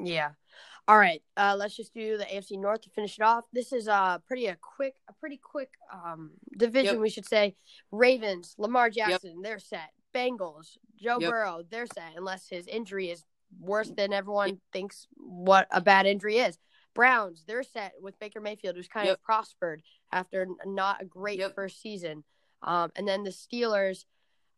Yeah. 0.01 0.31
All 0.87 0.99
right. 0.99 1.23
Uh, 1.37 1.57
let's 1.59 1.75
just 1.75 1.94
do 1.94 2.18
the 2.18 2.25
AFC 2.25 2.59
North 2.59 2.83
to 2.83 2.90
finish 2.90 3.18
it 3.18 3.23
off. 3.23 3.44
This 3.53 3.73
is 3.73 3.88
uh 3.88 4.18
pretty 4.27 4.47
a 4.47 4.57
quick 4.57 4.94
a 5.09 5.12
pretty 5.14 5.38
quick 5.42 5.70
um 5.92 6.33
division 6.59 6.94
Yep. 6.97 7.03
we 7.03 7.09
should 7.11 7.27
say. 7.27 7.57
Ravens, 7.90 8.55
Lamar 8.59 8.88
Yep. 8.88 9.09
Jackson, 9.09 9.40
they're 9.42 9.59
set. 9.59 9.90
Bengals, 10.14 10.77
Joe 10.97 11.18
Yep. 11.20 11.31
Burrow, 11.31 11.62
they're 11.70 11.87
set 11.87 12.12
unless 12.16 12.49
his 12.49 12.66
injury 12.66 13.11
is 13.11 13.25
worse 13.61 13.90
than 13.97 14.12
everyone 14.12 14.61
thinks 14.73 15.07
what 15.16 15.66
a 15.70 15.81
bad 15.81 16.07
injury 16.07 16.37
is. 16.38 16.59
Browns, 16.94 17.44
they're 17.47 17.62
set 17.62 17.94
with 18.01 18.18
Baker 18.18 18.40
Mayfield, 18.40 18.77
who's 18.77 18.87
kind 18.88 19.07
Yep. 19.07 19.16
of 19.18 19.23
prospered 19.23 19.83
after 20.12 20.47
not 20.66 21.01
a 21.03 21.05
great 21.07 21.38
Yep. 21.38 21.55
first 21.55 21.81
season. 21.81 22.25
Um, 22.62 22.92
and 22.94 23.09
then 23.09 23.25
the 23.25 23.31
Steelers, 23.31 24.05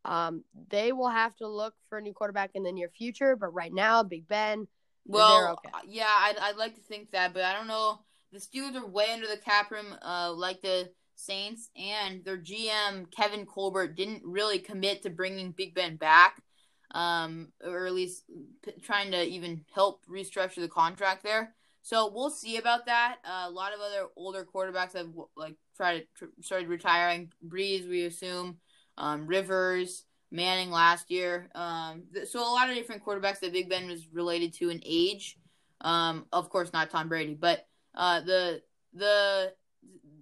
um, 0.04 0.44
they 0.68 0.92
will 0.92 1.08
have 1.08 1.34
to 1.36 1.48
look 1.48 1.74
for 1.88 1.98
a 1.98 2.02
new 2.02 2.12
quarterback 2.12 2.50
in 2.54 2.62
the 2.62 2.72
near 2.72 2.88
future. 2.88 3.36
But 3.36 3.54
right 3.54 3.72
now, 3.72 4.02
Big 4.02 4.28
Ben, 4.28 4.68
Well, 5.06 5.52
okay. 5.52 5.70
uh, 5.72 5.80
yeah, 5.86 6.06
I'd, 6.08 6.36
I'd 6.38 6.56
like 6.56 6.74
to 6.74 6.80
think 6.80 7.12
that, 7.12 7.32
but 7.32 7.44
I 7.44 7.52
don't 7.52 7.68
know. 7.68 8.00
The 8.32 8.38
Steelers 8.38 8.74
are 8.74 8.86
way 8.86 9.06
under 9.12 9.26
the 9.26 9.36
cap 9.36 9.70
room, 9.70 9.94
uh, 10.02 10.32
like 10.32 10.60
the 10.60 10.90
Saints, 11.14 11.70
and 11.76 12.24
their 12.24 12.38
GM 12.38 13.10
Kevin 13.10 13.46
Colbert 13.46 13.96
didn't 13.96 14.22
really 14.24 14.58
commit 14.58 15.02
to 15.02 15.10
bringing 15.10 15.52
Big 15.52 15.74
Ben 15.74 15.96
back, 15.96 16.42
um, 16.90 17.52
or 17.64 17.86
at 17.86 17.94
least 17.94 18.24
p- 18.64 18.72
trying 18.82 19.12
to 19.12 19.22
even 19.24 19.64
help 19.72 20.04
restructure 20.06 20.60
the 20.60 20.68
contract 20.68 21.22
there. 21.22 21.54
So 21.82 22.10
we'll 22.12 22.30
see 22.30 22.56
about 22.56 22.86
that. 22.86 23.18
Uh, 23.24 23.44
a 23.46 23.50
lot 23.50 23.72
of 23.72 23.80
other 23.80 24.08
older 24.16 24.44
quarterbacks 24.44 24.94
have 24.94 25.08
like 25.36 25.54
tried 25.76 26.00
to 26.00 26.06
tr- 26.16 26.40
started 26.42 26.68
retiring. 26.68 27.32
Brees, 27.46 27.88
we 27.88 28.04
assume, 28.04 28.58
um, 28.98 29.26
Rivers. 29.26 30.04
Manning 30.30 30.70
last 30.70 31.10
year. 31.10 31.48
Um, 31.54 32.04
th- 32.12 32.28
so 32.28 32.40
a 32.40 32.52
lot 32.52 32.68
of 32.68 32.74
different 32.74 33.04
quarterbacks 33.04 33.40
that 33.40 33.52
Big 33.52 33.68
Ben 33.68 33.88
was 33.88 34.06
related 34.12 34.52
to 34.54 34.70
in 34.70 34.80
age. 34.84 35.38
Um, 35.80 36.26
of 36.32 36.50
course 36.50 36.72
not 36.72 36.90
Tom 36.90 37.08
Brady, 37.08 37.34
but 37.34 37.66
uh, 37.94 38.20
the 38.20 38.62
the 38.94 39.52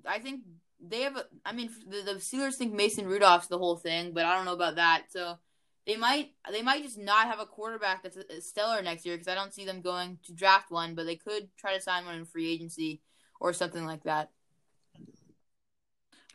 I 0.06 0.18
think 0.18 0.42
they 0.80 1.02
have. 1.02 1.16
A, 1.16 1.24
I 1.44 1.52
mean, 1.52 1.70
the, 1.88 2.02
the 2.02 2.18
Steelers 2.18 2.54
think 2.54 2.74
Mason 2.74 3.06
Rudolph's 3.06 3.46
the 3.46 3.58
whole 3.58 3.76
thing, 3.76 4.12
but 4.12 4.24
I 4.24 4.36
don't 4.36 4.44
know 4.44 4.52
about 4.52 4.76
that. 4.76 5.04
So 5.10 5.38
they 5.86 5.96
might 5.96 6.32
they 6.50 6.62
might 6.62 6.82
just 6.82 6.98
not 6.98 7.26
have 7.28 7.40
a 7.40 7.46
quarterback 7.46 8.02
that's 8.02 8.16
a, 8.16 8.24
a 8.36 8.40
stellar 8.40 8.82
next 8.82 9.04
year 9.06 9.14
because 9.14 9.28
I 9.28 9.34
don't 9.34 9.54
see 9.54 9.64
them 9.64 9.80
going 9.80 10.18
to 10.24 10.32
draft 10.32 10.70
one, 10.70 10.94
but 10.94 11.06
they 11.06 11.16
could 11.16 11.48
try 11.56 11.74
to 11.74 11.80
sign 11.80 12.04
one 12.04 12.16
in 12.16 12.24
free 12.24 12.50
agency 12.50 13.00
or 13.40 13.52
something 13.52 13.84
like 13.84 14.04
that. 14.04 14.30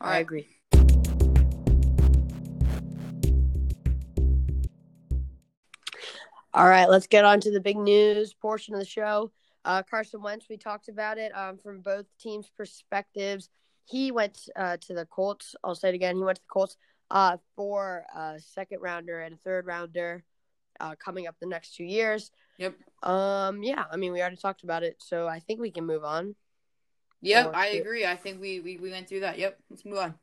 All 0.00 0.08
I 0.08 0.12
right. 0.12 0.18
agree. 0.20 0.48
All 6.52 6.68
right, 6.68 6.88
let's 6.88 7.06
get 7.06 7.24
on 7.24 7.40
to 7.40 7.50
the 7.50 7.60
big 7.60 7.76
news 7.76 8.34
portion 8.34 8.74
of 8.74 8.80
the 8.80 8.86
show. 8.86 9.30
Uh, 9.64 9.82
Carson 9.82 10.20
Wentz, 10.22 10.46
we 10.48 10.56
talked 10.56 10.88
about 10.88 11.18
it 11.18 11.30
um, 11.36 11.58
from 11.58 11.80
both 11.80 12.06
teams' 12.18 12.50
perspectives. 12.56 13.48
He 13.84 14.10
went 14.10 14.48
uh, 14.56 14.76
to 14.78 14.94
the 14.94 15.06
Colts. 15.06 15.54
I'll 15.62 15.74
say 15.74 15.90
it 15.90 15.94
again. 15.94 16.16
He 16.16 16.22
went 16.22 16.36
to 16.36 16.42
the 16.42 16.52
Colts 16.52 16.76
uh, 17.10 17.36
for 17.54 18.04
a 18.14 18.40
second 18.40 18.80
rounder 18.80 19.20
and 19.20 19.34
a 19.34 19.38
third 19.38 19.66
rounder 19.66 20.24
uh, 20.80 20.94
coming 20.96 21.26
up 21.26 21.36
the 21.40 21.46
next 21.46 21.76
two 21.76 21.84
years. 21.84 22.30
Yep. 22.58 22.74
Um. 23.02 23.62
Yeah. 23.62 23.84
I 23.90 23.96
mean, 23.96 24.12
we 24.12 24.20
already 24.20 24.36
talked 24.36 24.64
about 24.64 24.82
it, 24.82 24.96
so 24.98 25.28
I 25.28 25.38
think 25.38 25.60
we 25.60 25.70
can 25.70 25.86
move 25.86 26.04
on. 26.04 26.34
Yep, 27.22 27.52
I 27.54 27.66
agree. 27.68 28.06
I 28.06 28.16
think 28.16 28.40
we, 28.40 28.60
we, 28.60 28.78
we 28.78 28.90
went 28.90 29.08
through 29.08 29.20
that. 29.20 29.38
Yep, 29.38 29.58
let's 29.68 29.84
move 29.84 29.98
on. 29.98 30.14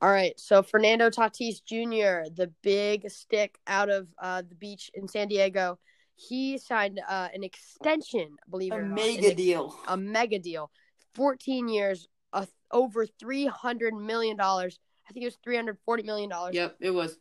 All 0.00 0.10
right, 0.10 0.38
so 0.38 0.62
Fernando 0.62 1.10
Tatis 1.10 1.62
Jr., 1.64 2.30
the 2.32 2.52
big 2.62 3.10
stick 3.10 3.58
out 3.66 3.90
of 3.90 4.06
uh, 4.20 4.42
the 4.48 4.54
beach 4.54 4.92
in 4.94 5.08
San 5.08 5.26
Diego, 5.26 5.78
he 6.14 6.58
signed 6.58 7.00
uh, 7.08 7.28
an 7.34 7.42
extension. 7.42 8.36
Believe 8.48 8.72
it 8.72 8.76
or 8.76 8.82
not, 8.82 8.98
ex- 9.00 9.34
deal. 9.34 9.76
a 9.88 9.96
mega 9.96 10.38
deal, 10.38 10.70
fourteen 11.14 11.68
years, 11.68 12.08
uh, 12.32 12.46
over 12.70 13.06
three 13.06 13.46
hundred 13.46 13.94
million 13.94 14.36
dollars. 14.36 14.78
I 15.08 15.12
think 15.12 15.24
it 15.24 15.28
was 15.28 15.38
three 15.42 15.56
hundred 15.56 15.78
forty 15.84 16.04
million 16.04 16.30
dollars. 16.30 16.54
Yep, 16.54 16.76
it 16.80 16.90
was. 16.90 17.18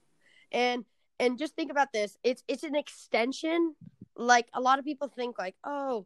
And 0.51 0.85
and 1.19 1.39
just 1.39 1.55
think 1.55 1.71
about 1.71 1.91
this: 1.91 2.17
it's 2.23 2.43
it's 2.47 2.63
an 2.63 2.75
extension. 2.75 3.75
Like 4.15 4.47
a 4.53 4.61
lot 4.61 4.77
of 4.77 4.85
people 4.85 5.07
think, 5.07 5.37
like, 5.39 5.55
oh, 5.63 6.05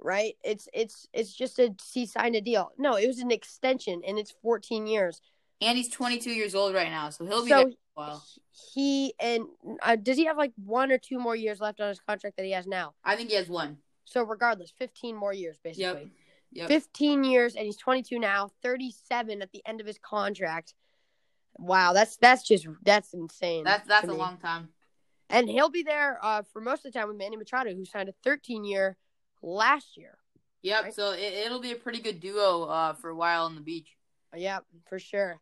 right, 0.00 0.34
it's 0.44 0.68
it's 0.72 1.08
it's 1.12 1.34
just 1.34 1.58
a 1.58 1.74
he 1.92 2.06
signed 2.06 2.36
a 2.36 2.40
deal. 2.40 2.70
No, 2.78 2.94
it 2.94 3.06
was 3.06 3.18
an 3.18 3.30
extension, 3.32 4.02
and 4.06 4.18
it's 4.18 4.34
fourteen 4.42 4.86
years. 4.86 5.20
And 5.60 5.78
he's 5.78 5.88
22 5.88 6.30
years 6.30 6.54
old 6.54 6.74
right 6.74 6.90
now, 6.90 7.08
so 7.10 7.24
he'll 7.24 7.42
be 7.44 7.48
So 7.50 7.56
there 7.56 7.64
for 7.64 7.70
a 7.70 7.74
while. 7.94 8.24
he 8.74 9.14
and 9.18 9.44
uh, 9.82 9.96
does 9.96 10.16
he 10.18 10.26
have 10.26 10.36
like 10.36 10.52
one 10.56 10.92
or 10.92 10.98
two 10.98 11.18
more 11.18 11.34
years 11.34 11.60
left 11.60 11.80
on 11.80 11.88
his 11.88 12.00
contract 12.00 12.36
that 12.36 12.44
he 12.44 12.52
has 12.52 12.66
now? 12.66 12.94
I 13.04 13.16
think 13.16 13.30
he 13.30 13.36
has 13.36 13.48
one. 13.48 13.78
So 14.04 14.22
regardless, 14.22 14.70
fifteen 14.78 15.16
more 15.16 15.32
years 15.32 15.56
basically. 15.62 15.82
Yep. 16.02 16.06
Yep. 16.52 16.68
Fifteen 16.68 17.24
years, 17.24 17.56
and 17.56 17.64
he's 17.66 17.76
twenty 17.76 18.02
two 18.02 18.18
now. 18.18 18.50
Thirty 18.62 18.92
seven 19.08 19.40
at 19.42 19.50
the 19.52 19.62
end 19.66 19.80
of 19.80 19.86
his 19.86 19.98
contract. 19.98 20.74
Wow, 21.58 21.92
that's 21.94 22.16
that's 22.18 22.46
just 22.46 22.66
that's 22.84 23.14
insane. 23.14 23.64
That's 23.64 23.88
that's 23.88 24.04
a 24.04 24.12
me. 24.12 24.16
long 24.16 24.36
time. 24.36 24.68
And 25.28 25.48
he'll 25.48 25.70
be 25.70 25.82
there 25.82 26.18
uh, 26.22 26.42
for 26.52 26.60
most 26.60 26.84
of 26.86 26.92
the 26.92 26.98
time 26.98 27.08
with 27.08 27.16
Manny 27.16 27.36
Machado, 27.36 27.74
who 27.74 27.84
signed 27.84 28.08
a 28.10 28.14
thirteen 28.22 28.64
year 28.64 28.96
last 29.42 29.96
year. 29.96 30.18
Yep. 30.62 30.82
Right. 30.84 30.94
So 30.94 31.12
it, 31.12 31.32
it'll 31.46 31.60
be 31.60 31.72
a 31.72 31.76
pretty 31.76 32.00
good 32.00 32.20
duo 32.20 32.64
uh, 32.64 32.92
for 32.92 33.08
a 33.10 33.16
while 33.16 33.44
on 33.44 33.54
the 33.54 33.60
beach. 33.62 33.96
Yeah, 34.34 34.58
for 34.88 34.98
sure. 34.98 35.40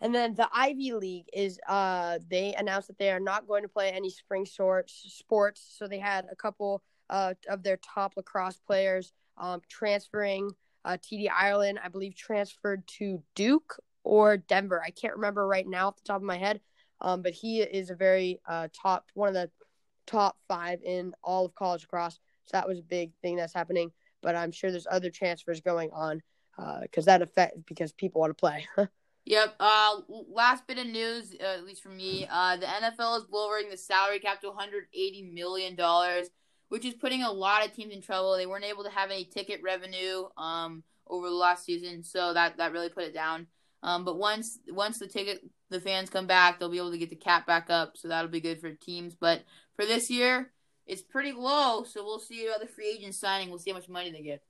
And 0.00 0.14
then 0.14 0.34
the 0.34 0.48
Ivy 0.52 0.92
League 0.92 1.28
is 1.32 1.58
uh 1.66 2.18
they 2.28 2.54
announced 2.54 2.88
that 2.88 2.98
they 2.98 3.10
are 3.10 3.20
not 3.20 3.46
going 3.46 3.62
to 3.62 3.68
play 3.68 3.90
any 3.90 4.10
spring 4.10 4.46
sorts 4.46 5.04
sports. 5.08 5.74
So 5.78 5.88
they 5.88 5.98
had 5.98 6.26
a 6.30 6.36
couple 6.36 6.82
uh 7.08 7.34
of 7.48 7.62
their 7.62 7.78
top 7.78 8.14
lacrosse 8.16 8.58
players 8.66 9.12
um 9.38 9.62
transferring 9.68 10.50
uh 10.84 10.98
TD 11.02 11.28
Ierlan, 11.30 11.78
I 11.82 11.88
believe 11.88 12.14
transferred 12.14 12.86
to 12.98 13.22
Duke 13.34 13.80
or 14.04 14.36
Denver. 14.36 14.82
I 14.84 14.90
can't 14.90 15.14
remember 15.16 15.46
right 15.46 15.66
now 15.66 15.88
off 15.88 15.96
the 15.96 16.02
top 16.06 16.16
of 16.16 16.22
my 16.22 16.36
head. 16.36 16.60
Um 17.00 17.22
but 17.22 17.32
he 17.32 17.62
is 17.62 17.90
a 17.90 17.94
very 17.94 18.40
uh 18.46 18.68
top 18.72 19.06
one 19.14 19.28
of 19.28 19.34
the 19.34 19.50
top 20.06 20.36
5 20.46 20.82
in 20.84 21.14
all 21.24 21.46
of 21.46 21.54
college 21.54 21.82
lacrosse. 21.82 22.20
So 22.44 22.56
that 22.56 22.68
was 22.68 22.78
a 22.78 22.82
big 22.82 23.12
thing 23.22 23.36
that's 23.36 23.54
happening, 23.54 23.90
but 24.22 24.36
I'm 24.36 24.52
sure 24.52 24.70
there's 24.70 24.86
other 24.88 25.10
transfers 25.10 25.62
going 25.62 25.90
on 25.92 26.22
uh 26.58 26.82
cuz 26.92 27.06
that 27.06 27.22
affect 27.22 27.64
because 27.64 27.92
people 27.94 28.20
want 28.20 28.36
to 28.36 28.40
play. 28.40 28.66
Yep. 29.26 29.56
Uh, 29.58 30.00
last 30.08 30.66
bit 30.68 30.78
of 30.78 30.86
news, 30.86 31.34
uh, 31.40 31.58
at 31.58 31.64
least 31.64 31.82
for 31.82 31.88
me, 31.88 32.28
uh, 32.30 32.56
the 32.56 32.66
NFL 32.66 33.18
is 33.18 33.26
lowering 33.30 33.68
the 33.68 33.76
salary 33.76 34.20
cap 34.20 34.40
to 34.40 34.48
180 34.48 35.30
million 35.34 35.74
dollars, 35.74 36.28
which 36.68 36.84
is 36.84 36.94
putting 36.94 37.24
a 37.24 37.32
lot 37.32 37.66
of 37.66 37.74
teams 37.74 37.92
in 37.92 38.00
trouble. 38.00 38.36
They 38.36 38.46
weren't 38.46 38.64
able 38.64 38.84
to 38.84 38.90
have 38.90 39.10
any 39.10 39.24
ticket 39.24 39.60
revenue 39.62 40.24
um 40.36 40.84
over 41.08 41.28
the 41.28 41.34
last 41.34 41.64
season, 41.64 42.04
so 42.04 42.32
that 42.34 42.56
that 42.58 42.72
really 42.72 42.88
put 42.88 43.04
it 43.04 43.14
down. 43.14 43.48
Um, 43.82 44.04
but 44.04 44.16
once 44.16 44.60
once 44.68 44.98
the 44.98 45.08
ticket 45.08 45.40
the 45.70 45.80
fans 45.80 46.08
come 46.08 46.28
back, 46.28 46.58
they'll 46.60 46.70
be 46.70 46.78
able 46.78 46.92
to 46.92 46.98
get 46.98 47.10
the 47.10 47.16
cap 47.16 47.48
back 47.48 47.68
up, 47.68 47.96
so 47.96 48.06
that'll 48.06 48.30
be 48.30 48.40
good 48.40 48.60
for 48.60 48.70
teams. 48.70 49.16
But 49.16 49.42
for 49.74 49.84
this 49.84 50.08
year, 50.08 50.52
it's 50.86 51.02
pretty 51.02 51.32
low, 51.32 51.82
so 51.82 52.04
we'll 52.04 52.20
see 52.20 52.46
about 52.46 52.60
the 52.60 52.68
free 52.68 52.90
agents 52.96 53.18
signing. 53.18 53.50
We'll 53.50 53.58
see 53.58 53.70
how 53.70 53.76
much 53.76 53.88
money 53.88 54.12
they 54.12 54.22
get. 54.22 54.42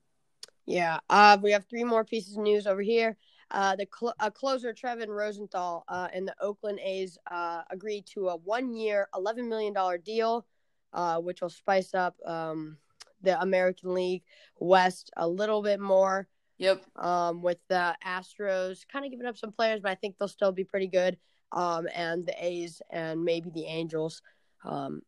Yeah, 0.67 0.99
uh, 1.09 1.37
we 1.41 1.51
have 1.53 1.65
three 1.65 1.83
more 1.83 2.03
pieces 2.03 2.37
of 2.37 2.43
news 2.43 2.67
over 2.67 2.81
here. 2.81 3.17
Uh, 3.49 3.75
the 3.75 3.87
cl- 3.97 4.15
uh, 4.19 4.29
closer 4.29 4.73
Trevor 4.73 5.05
Rosenthal 5.07 5.85
uh, 5.87 6.07
and 6.13 6.27
the 6.27 6.35
Oakland 6.41 6.79
A's 6.81 7.17
uh, 7.31 7.61
agreed 7.69 8.05
to 8.07 8.29
a 8.29 8.35
one-year, 8.35 9.07
eleven 9.15 9.47
million 9.47 9.73
dollar 9.73 9.97
deal, 9.97 10.45
uh, 10.93 11.19
which 11.19 11.41
will 11.41 11.49
spice 11.49 11.93
up 11.93 12.15
um, 12.25 12.77
the 13.21 13.39
American 13.41 13.93
League 13.93 14.23
West 14.59 15.11
a 15.15 15.27
little 15.27 15.61
bit 15.61 15.79
more. 15.79 16.27
Yep. 16.59 16.83
Um, 16.95 17.43
with 17.43 17.59
the 17.69 17.95
Astros 18.03 18.79
kind 18.91 19.05
of 19.05 19.11
giving 19.11 19.27
up 19.27 19.37
some 19.37 19.51
players, 19.51 19.79
but 19.79 19.91
I 19.91 19.95
think 19.95 20.17
they'll 20.17 20.27
still 20.27 20.51
be 20.51 20.63
pretty 20.63 20.87
good. 20.87 21.17
Um, 21.51 21.87
and 21.93 22.25
the 22.25 22.33
A's 22.43 22.81
and 22.89 23.23
maybe 23.23 23.51
the 23.51 23.65
Angels. 23.65 24.21
Um, 24.65 25.03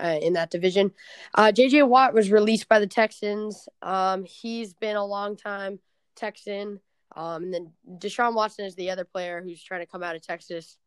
uh, 0.00 0.18
in 0.20 0.32
that 0.32 0.50
division. 0.50 0.92
Uh, 1.34 1.52
JJ 1.54 1.86
Watt 1.86 2.14
was 2.14 2.30
released 2.30 2.68
by 2.68 2.80
the 2.80 2.86
Texans. 2.86 3.68
Um, 3.82 4.24
he's 4.24 4.74
been 4.74 4.96
a 4.96 5.04
long 5.04 5.36
time 5.36 5.78
Texan. 6.16 6.80
Um, 7.16 7.44
and 7.44 7.54
then 7.54 7.72
Deshaun 7.98 8.34
Watson 8.34 8.64
is 8.64 8.74
the 8.74 8.90
other 8.90 9.04
player 9.04 9.40
who's 9.42 9.62
trying 9.62 9.80
to 9.80 9.86
come 9.86 10.02
out 10.02 10.16
of 10.16 10.22
Texas. 10.22 10.78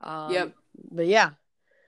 Um, 0.00 0.32
Yep. 0.32 0.54
But 0.90 1.06
yeah, 1.06 1.30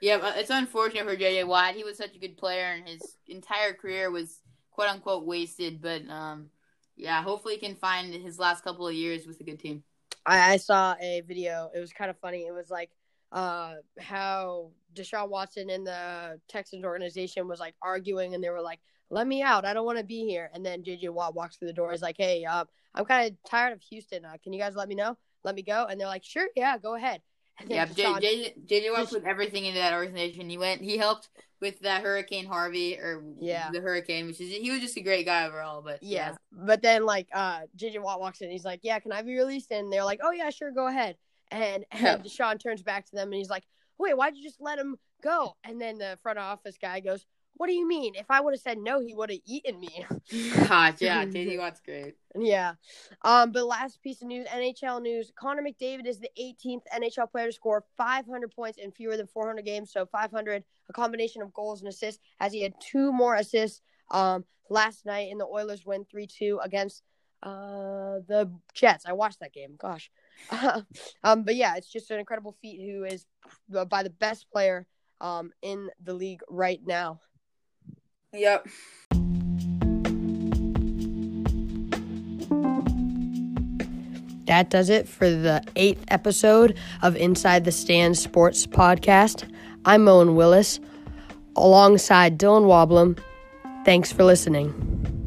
Yeah, 0.00 0.34
it's 0.36 0.50
unfortunate 0.50 1.04
for 1.04 1.16
JJ 1.16 1.46
Watt. 1.46 1.74
He 1.74 1.84
was 1.84 1.96
such 1.96 2.14
a 2.14 2.18
good 2.18 2.36
player, 2.36 2.66
and 2.66 2.88
his 2.88 3.16
entire 3.26 3.72
career 3.72 4.10
was 4.10 4.40
quote 4.70 4.88
unquote 4.88 5.26
wasted. 5.26 5.80
But 5.82 6.08
um, 6.08 6.50
Yeah, 6.96 7.22
hopefully 7.22 7.54
he 7.54 7.60
can 7.60 7.76
find 7.76 8.14
his 8.14 8.38
last 8.38 8.64
couple 8.64 8.86
of 8.86 8.94
years 8.94 9.26
with 9.26 9.40
a 9.40 9.44
good 9.44 9.58
team. 9.58 9.82
I, 10.24 10.52
I 10.52 10.56
saw 10.58 10.94
a 11.00 11.22
video. 11.26 11.70
It 11.74 11.80
was 11.80 11.92
kind 11.92 12.10
of 12.10 12.18
funny. 12.18 12.46
It 12.46 12.52
was 12.52 12.70
like 12.70 12.90
uh 13.30 13.74
how 14.00 14.70
Deshaun 14.94 15.28
Watson 15.28 15.68
and 15.68 15.86
the 15.86 16.40
Texans 16.48 16.84
organization 16.84 17.46
was 17.46 17.60
like 17.60 17.74
arguing 17.82 18.34
and 18.34 18.42
they 18.42 18.50
were 18.50 18.62
like, 18.62 18.80
Let 19.10 19.26
me 19.26 19.42
out, 19.42 19.64
I 19.64 19.72
don't 19.72 19.86
want 19.86 19.98
to 19.98 20.04
be 20.04 20.26
here 20.26 20.50
and 20.52 20.64
then 20.64 20.82
JJ 20.82 21.10
Watt 21.10 21.34
walks 21.34 21.56
through 21.56 21.68
the 21.68 21.74
door, 21.74 21.92
he's 21.92 22.02
like, 22.02 22.16
Hey, 22.18 22.44
um, 22.44 22.66
I'm 22.94 23.04
kinda 23.04 23.36
tired 23.48 23.72
of 23.72 23.80
Houston. 23.82 24.24
Uh, 24.24 24.36
can 24.42 24.52
you 24.52 24.60
guys 24.60 24.76
let 24.76 24.88
me 24.88 24.94
know? 24.94 25.16
Let 25.44 25.54
me 25.54 25.62
go? 25.62 25.86
And 25.88 26.00
they're 26.00 26.08
like, 26.08 26.24
Sure, 26.24 26.48
yeah, 26.54 26.78
go 26.78 26.94
ahead. 26.94 27.22
And 27.58 27.70
Yeah, 27.70 27.86
JJ, 27.86 28.92
Watt 28.92 29.08
put 29.10 29.24
everything 29.24 29.64
into 29.64 29.78
that 29.78 29.94
organization. 29.94 30.48
He 30.48 30.58
went, 30.58 30.82
he 30.82 30.96
helped 30.96 31.28
with 31.60 31.80
that 31.80 32.02
Hurricane 32.02 32.46
Harvey 32.46 32.98
or 32.98 33.24
Yeah. 33.40 33.70
the 33.72 33.80
Hurricane, 33.80 34.26
which 34.26 34.40
is 34.40 34.52
he 34.52 34.70
was 34.70 34.80
just 34.80 34.96
a 34.96 35.00
great 35.00 35.26
guy 35.26 35.46
overall. 35.46 35.82
But 35.82 36.02
Yeah. 36.02 36.36
But 36.52 36.82
then 36.82 37.04
like 37.04 37.28
uh 37.32 37.62
JJ 37.76 38.02
Watt 38.02 38.20
walks 38.20 38.40
in, 38.40 38.50
he's 38.50 38.64
like, 38.64 38.80
Yeah, 38.82 38.98
can 39.00 39.12
I 39.12 39.22
be 39.22 39.36
released? 39.36 39.72
And 39.72 39.92
they're 39.92 40.04
like, 40.04 40.20
Oh 40.22 40.30
yeah, 40.32 40.50
sure, 40.50 40.70
go 40.70 40.86
ahead. 40.86 41.16
And, 41.50 41.84
Yeah. 41.94 42.14
and 42.14 42.24
Deshaun 42.24 42.60
turns 42.60 42.82
back 42.82 43.06
to 43.06 43.12
them 43.12 43.28
and 43.28 43.34
he's 43.34 43.50
like, 43.50 43.64
Wait, 43.98 44.16
why'd 44.16 44.36
you 44.36 44.42
just 44.42 44.60
let 44.60 44.78
him 44.78 44.96
go? 45.22 45.56
And 45.64 45.80
then 45.80 45.98
the 45.98 46.18
front 46.22 46.38
office 46.38 46.78
guy 46.80 47.00
goes, 47.00 47.26
What 47.58 47.66
do 47.66 47.74
you 47.74 47.86
mean? 47.86 48.14
If 48.14 48.30
I 48.30 48.40
would 48.40 48.54
have 48.54 48.60
said 48.60 48.78
no, 48.78 49.00
he 49.00 49.14
would 49.14 49.30
have 49.30 49.40
eaten 49.44 49.80
me. 49.80 50.06
God, 50.68 50.94
yeah, 51.00 51.24
JJ 51.26 51.58
Watt's 51.58 51.80
great. 51.80 52.14
yeah. 52.38 52.74
Um, 53.22 53.50
but 53.50 53.66
last 53.66 54.00
piece 54.00 54.22
of 54.22 54.28
news, 54.28 54.46
NHL 54.46 55.02
news, 55.02 55.32
Connor 55.36 55.62
McDavid 55.62 56.06
is 56.06 56.20
the 56.20 56.30
18th 56.40 56.82
NHL 56.96 57.30
player 57.30 57.46
to 57.46 57.52
score 57.52 57.84
500 57.96 58.50
points 58.52 58.78
in 58.78 58.92
fewer 58.92 59.16
than 59.16 59.26
400 59.26 59.64
games. 59.64 59.92
So 59.92 60.06
500, 60.06 60.62
a 60.88 60.92
combination 60.92 61.42
of 61.42 61.52
goals 61.52 61.80
and 61.80 61.88
assists, 61.88 62.20
as 62.38 62.52
he 62.52 62.62
had 62.62 62.74
two 62.80 63.12
more 63.12 63.34
assists 63.34 63.82
um 64.10 64.44
last 64.70 65.04
night 65.04 65.28
in 65.30 65.36
the 65.36 65.44
Oilers 65.44 65.84
win 65.84 66.04
3-2 66.04 66.64
against 66.64 67.02
uh 67.42 68.20
the 68.28 68.50
Jets. 68.72 69.04
I 69.04 69.12
watched 69.14 69.40
that 69.40 69.52
game. 69.52 69.74
Gosh. 69.78 70.10
um, 71.24 71.42
but 71.42 71.56
yeah, 71.56 71.74
it's 71.76 71.90
just 71.90 72.10
an 72.12 72.20
incredible 72.20 72.56
feat. 72.62 72.80
Who 72.80 73.04
is 73.04 73.26
uh, 73.74 73.84
by 73.84 74.04
the 74.04 74.10
best 74.10 74.48
player 74.50 74.86
um 75.20 75.50
in 75.62 75.88
the 76.02 76.14
league 76.14 76.40
right 76.48 76.80
now. 76.86 77.20
Yep. 78.32 78.68
That 84.46 84.70
does 84.70 84.90
it 84.90 85.08
for 85.08 85.30
the 85.30 85.62
eighth 85.76 86.04
episode 86.08 86.76
of 87.02 87.16
Inside 87.16 87.64
the 87.64 87.72
Stands 87.72 88.20
Sports 88.20 88.66
Podcast. 88.66 89.50
I'm 89.84 90.04
Moen 90.04 90.34
Willis 90.34 90.78
alongside 91.56 92.38
Dylan 92.38 92.64
Woblum. 92.64 93.18
Thanks 93.84 94.12
for 94.12 94.24
listening. 94.24 95.17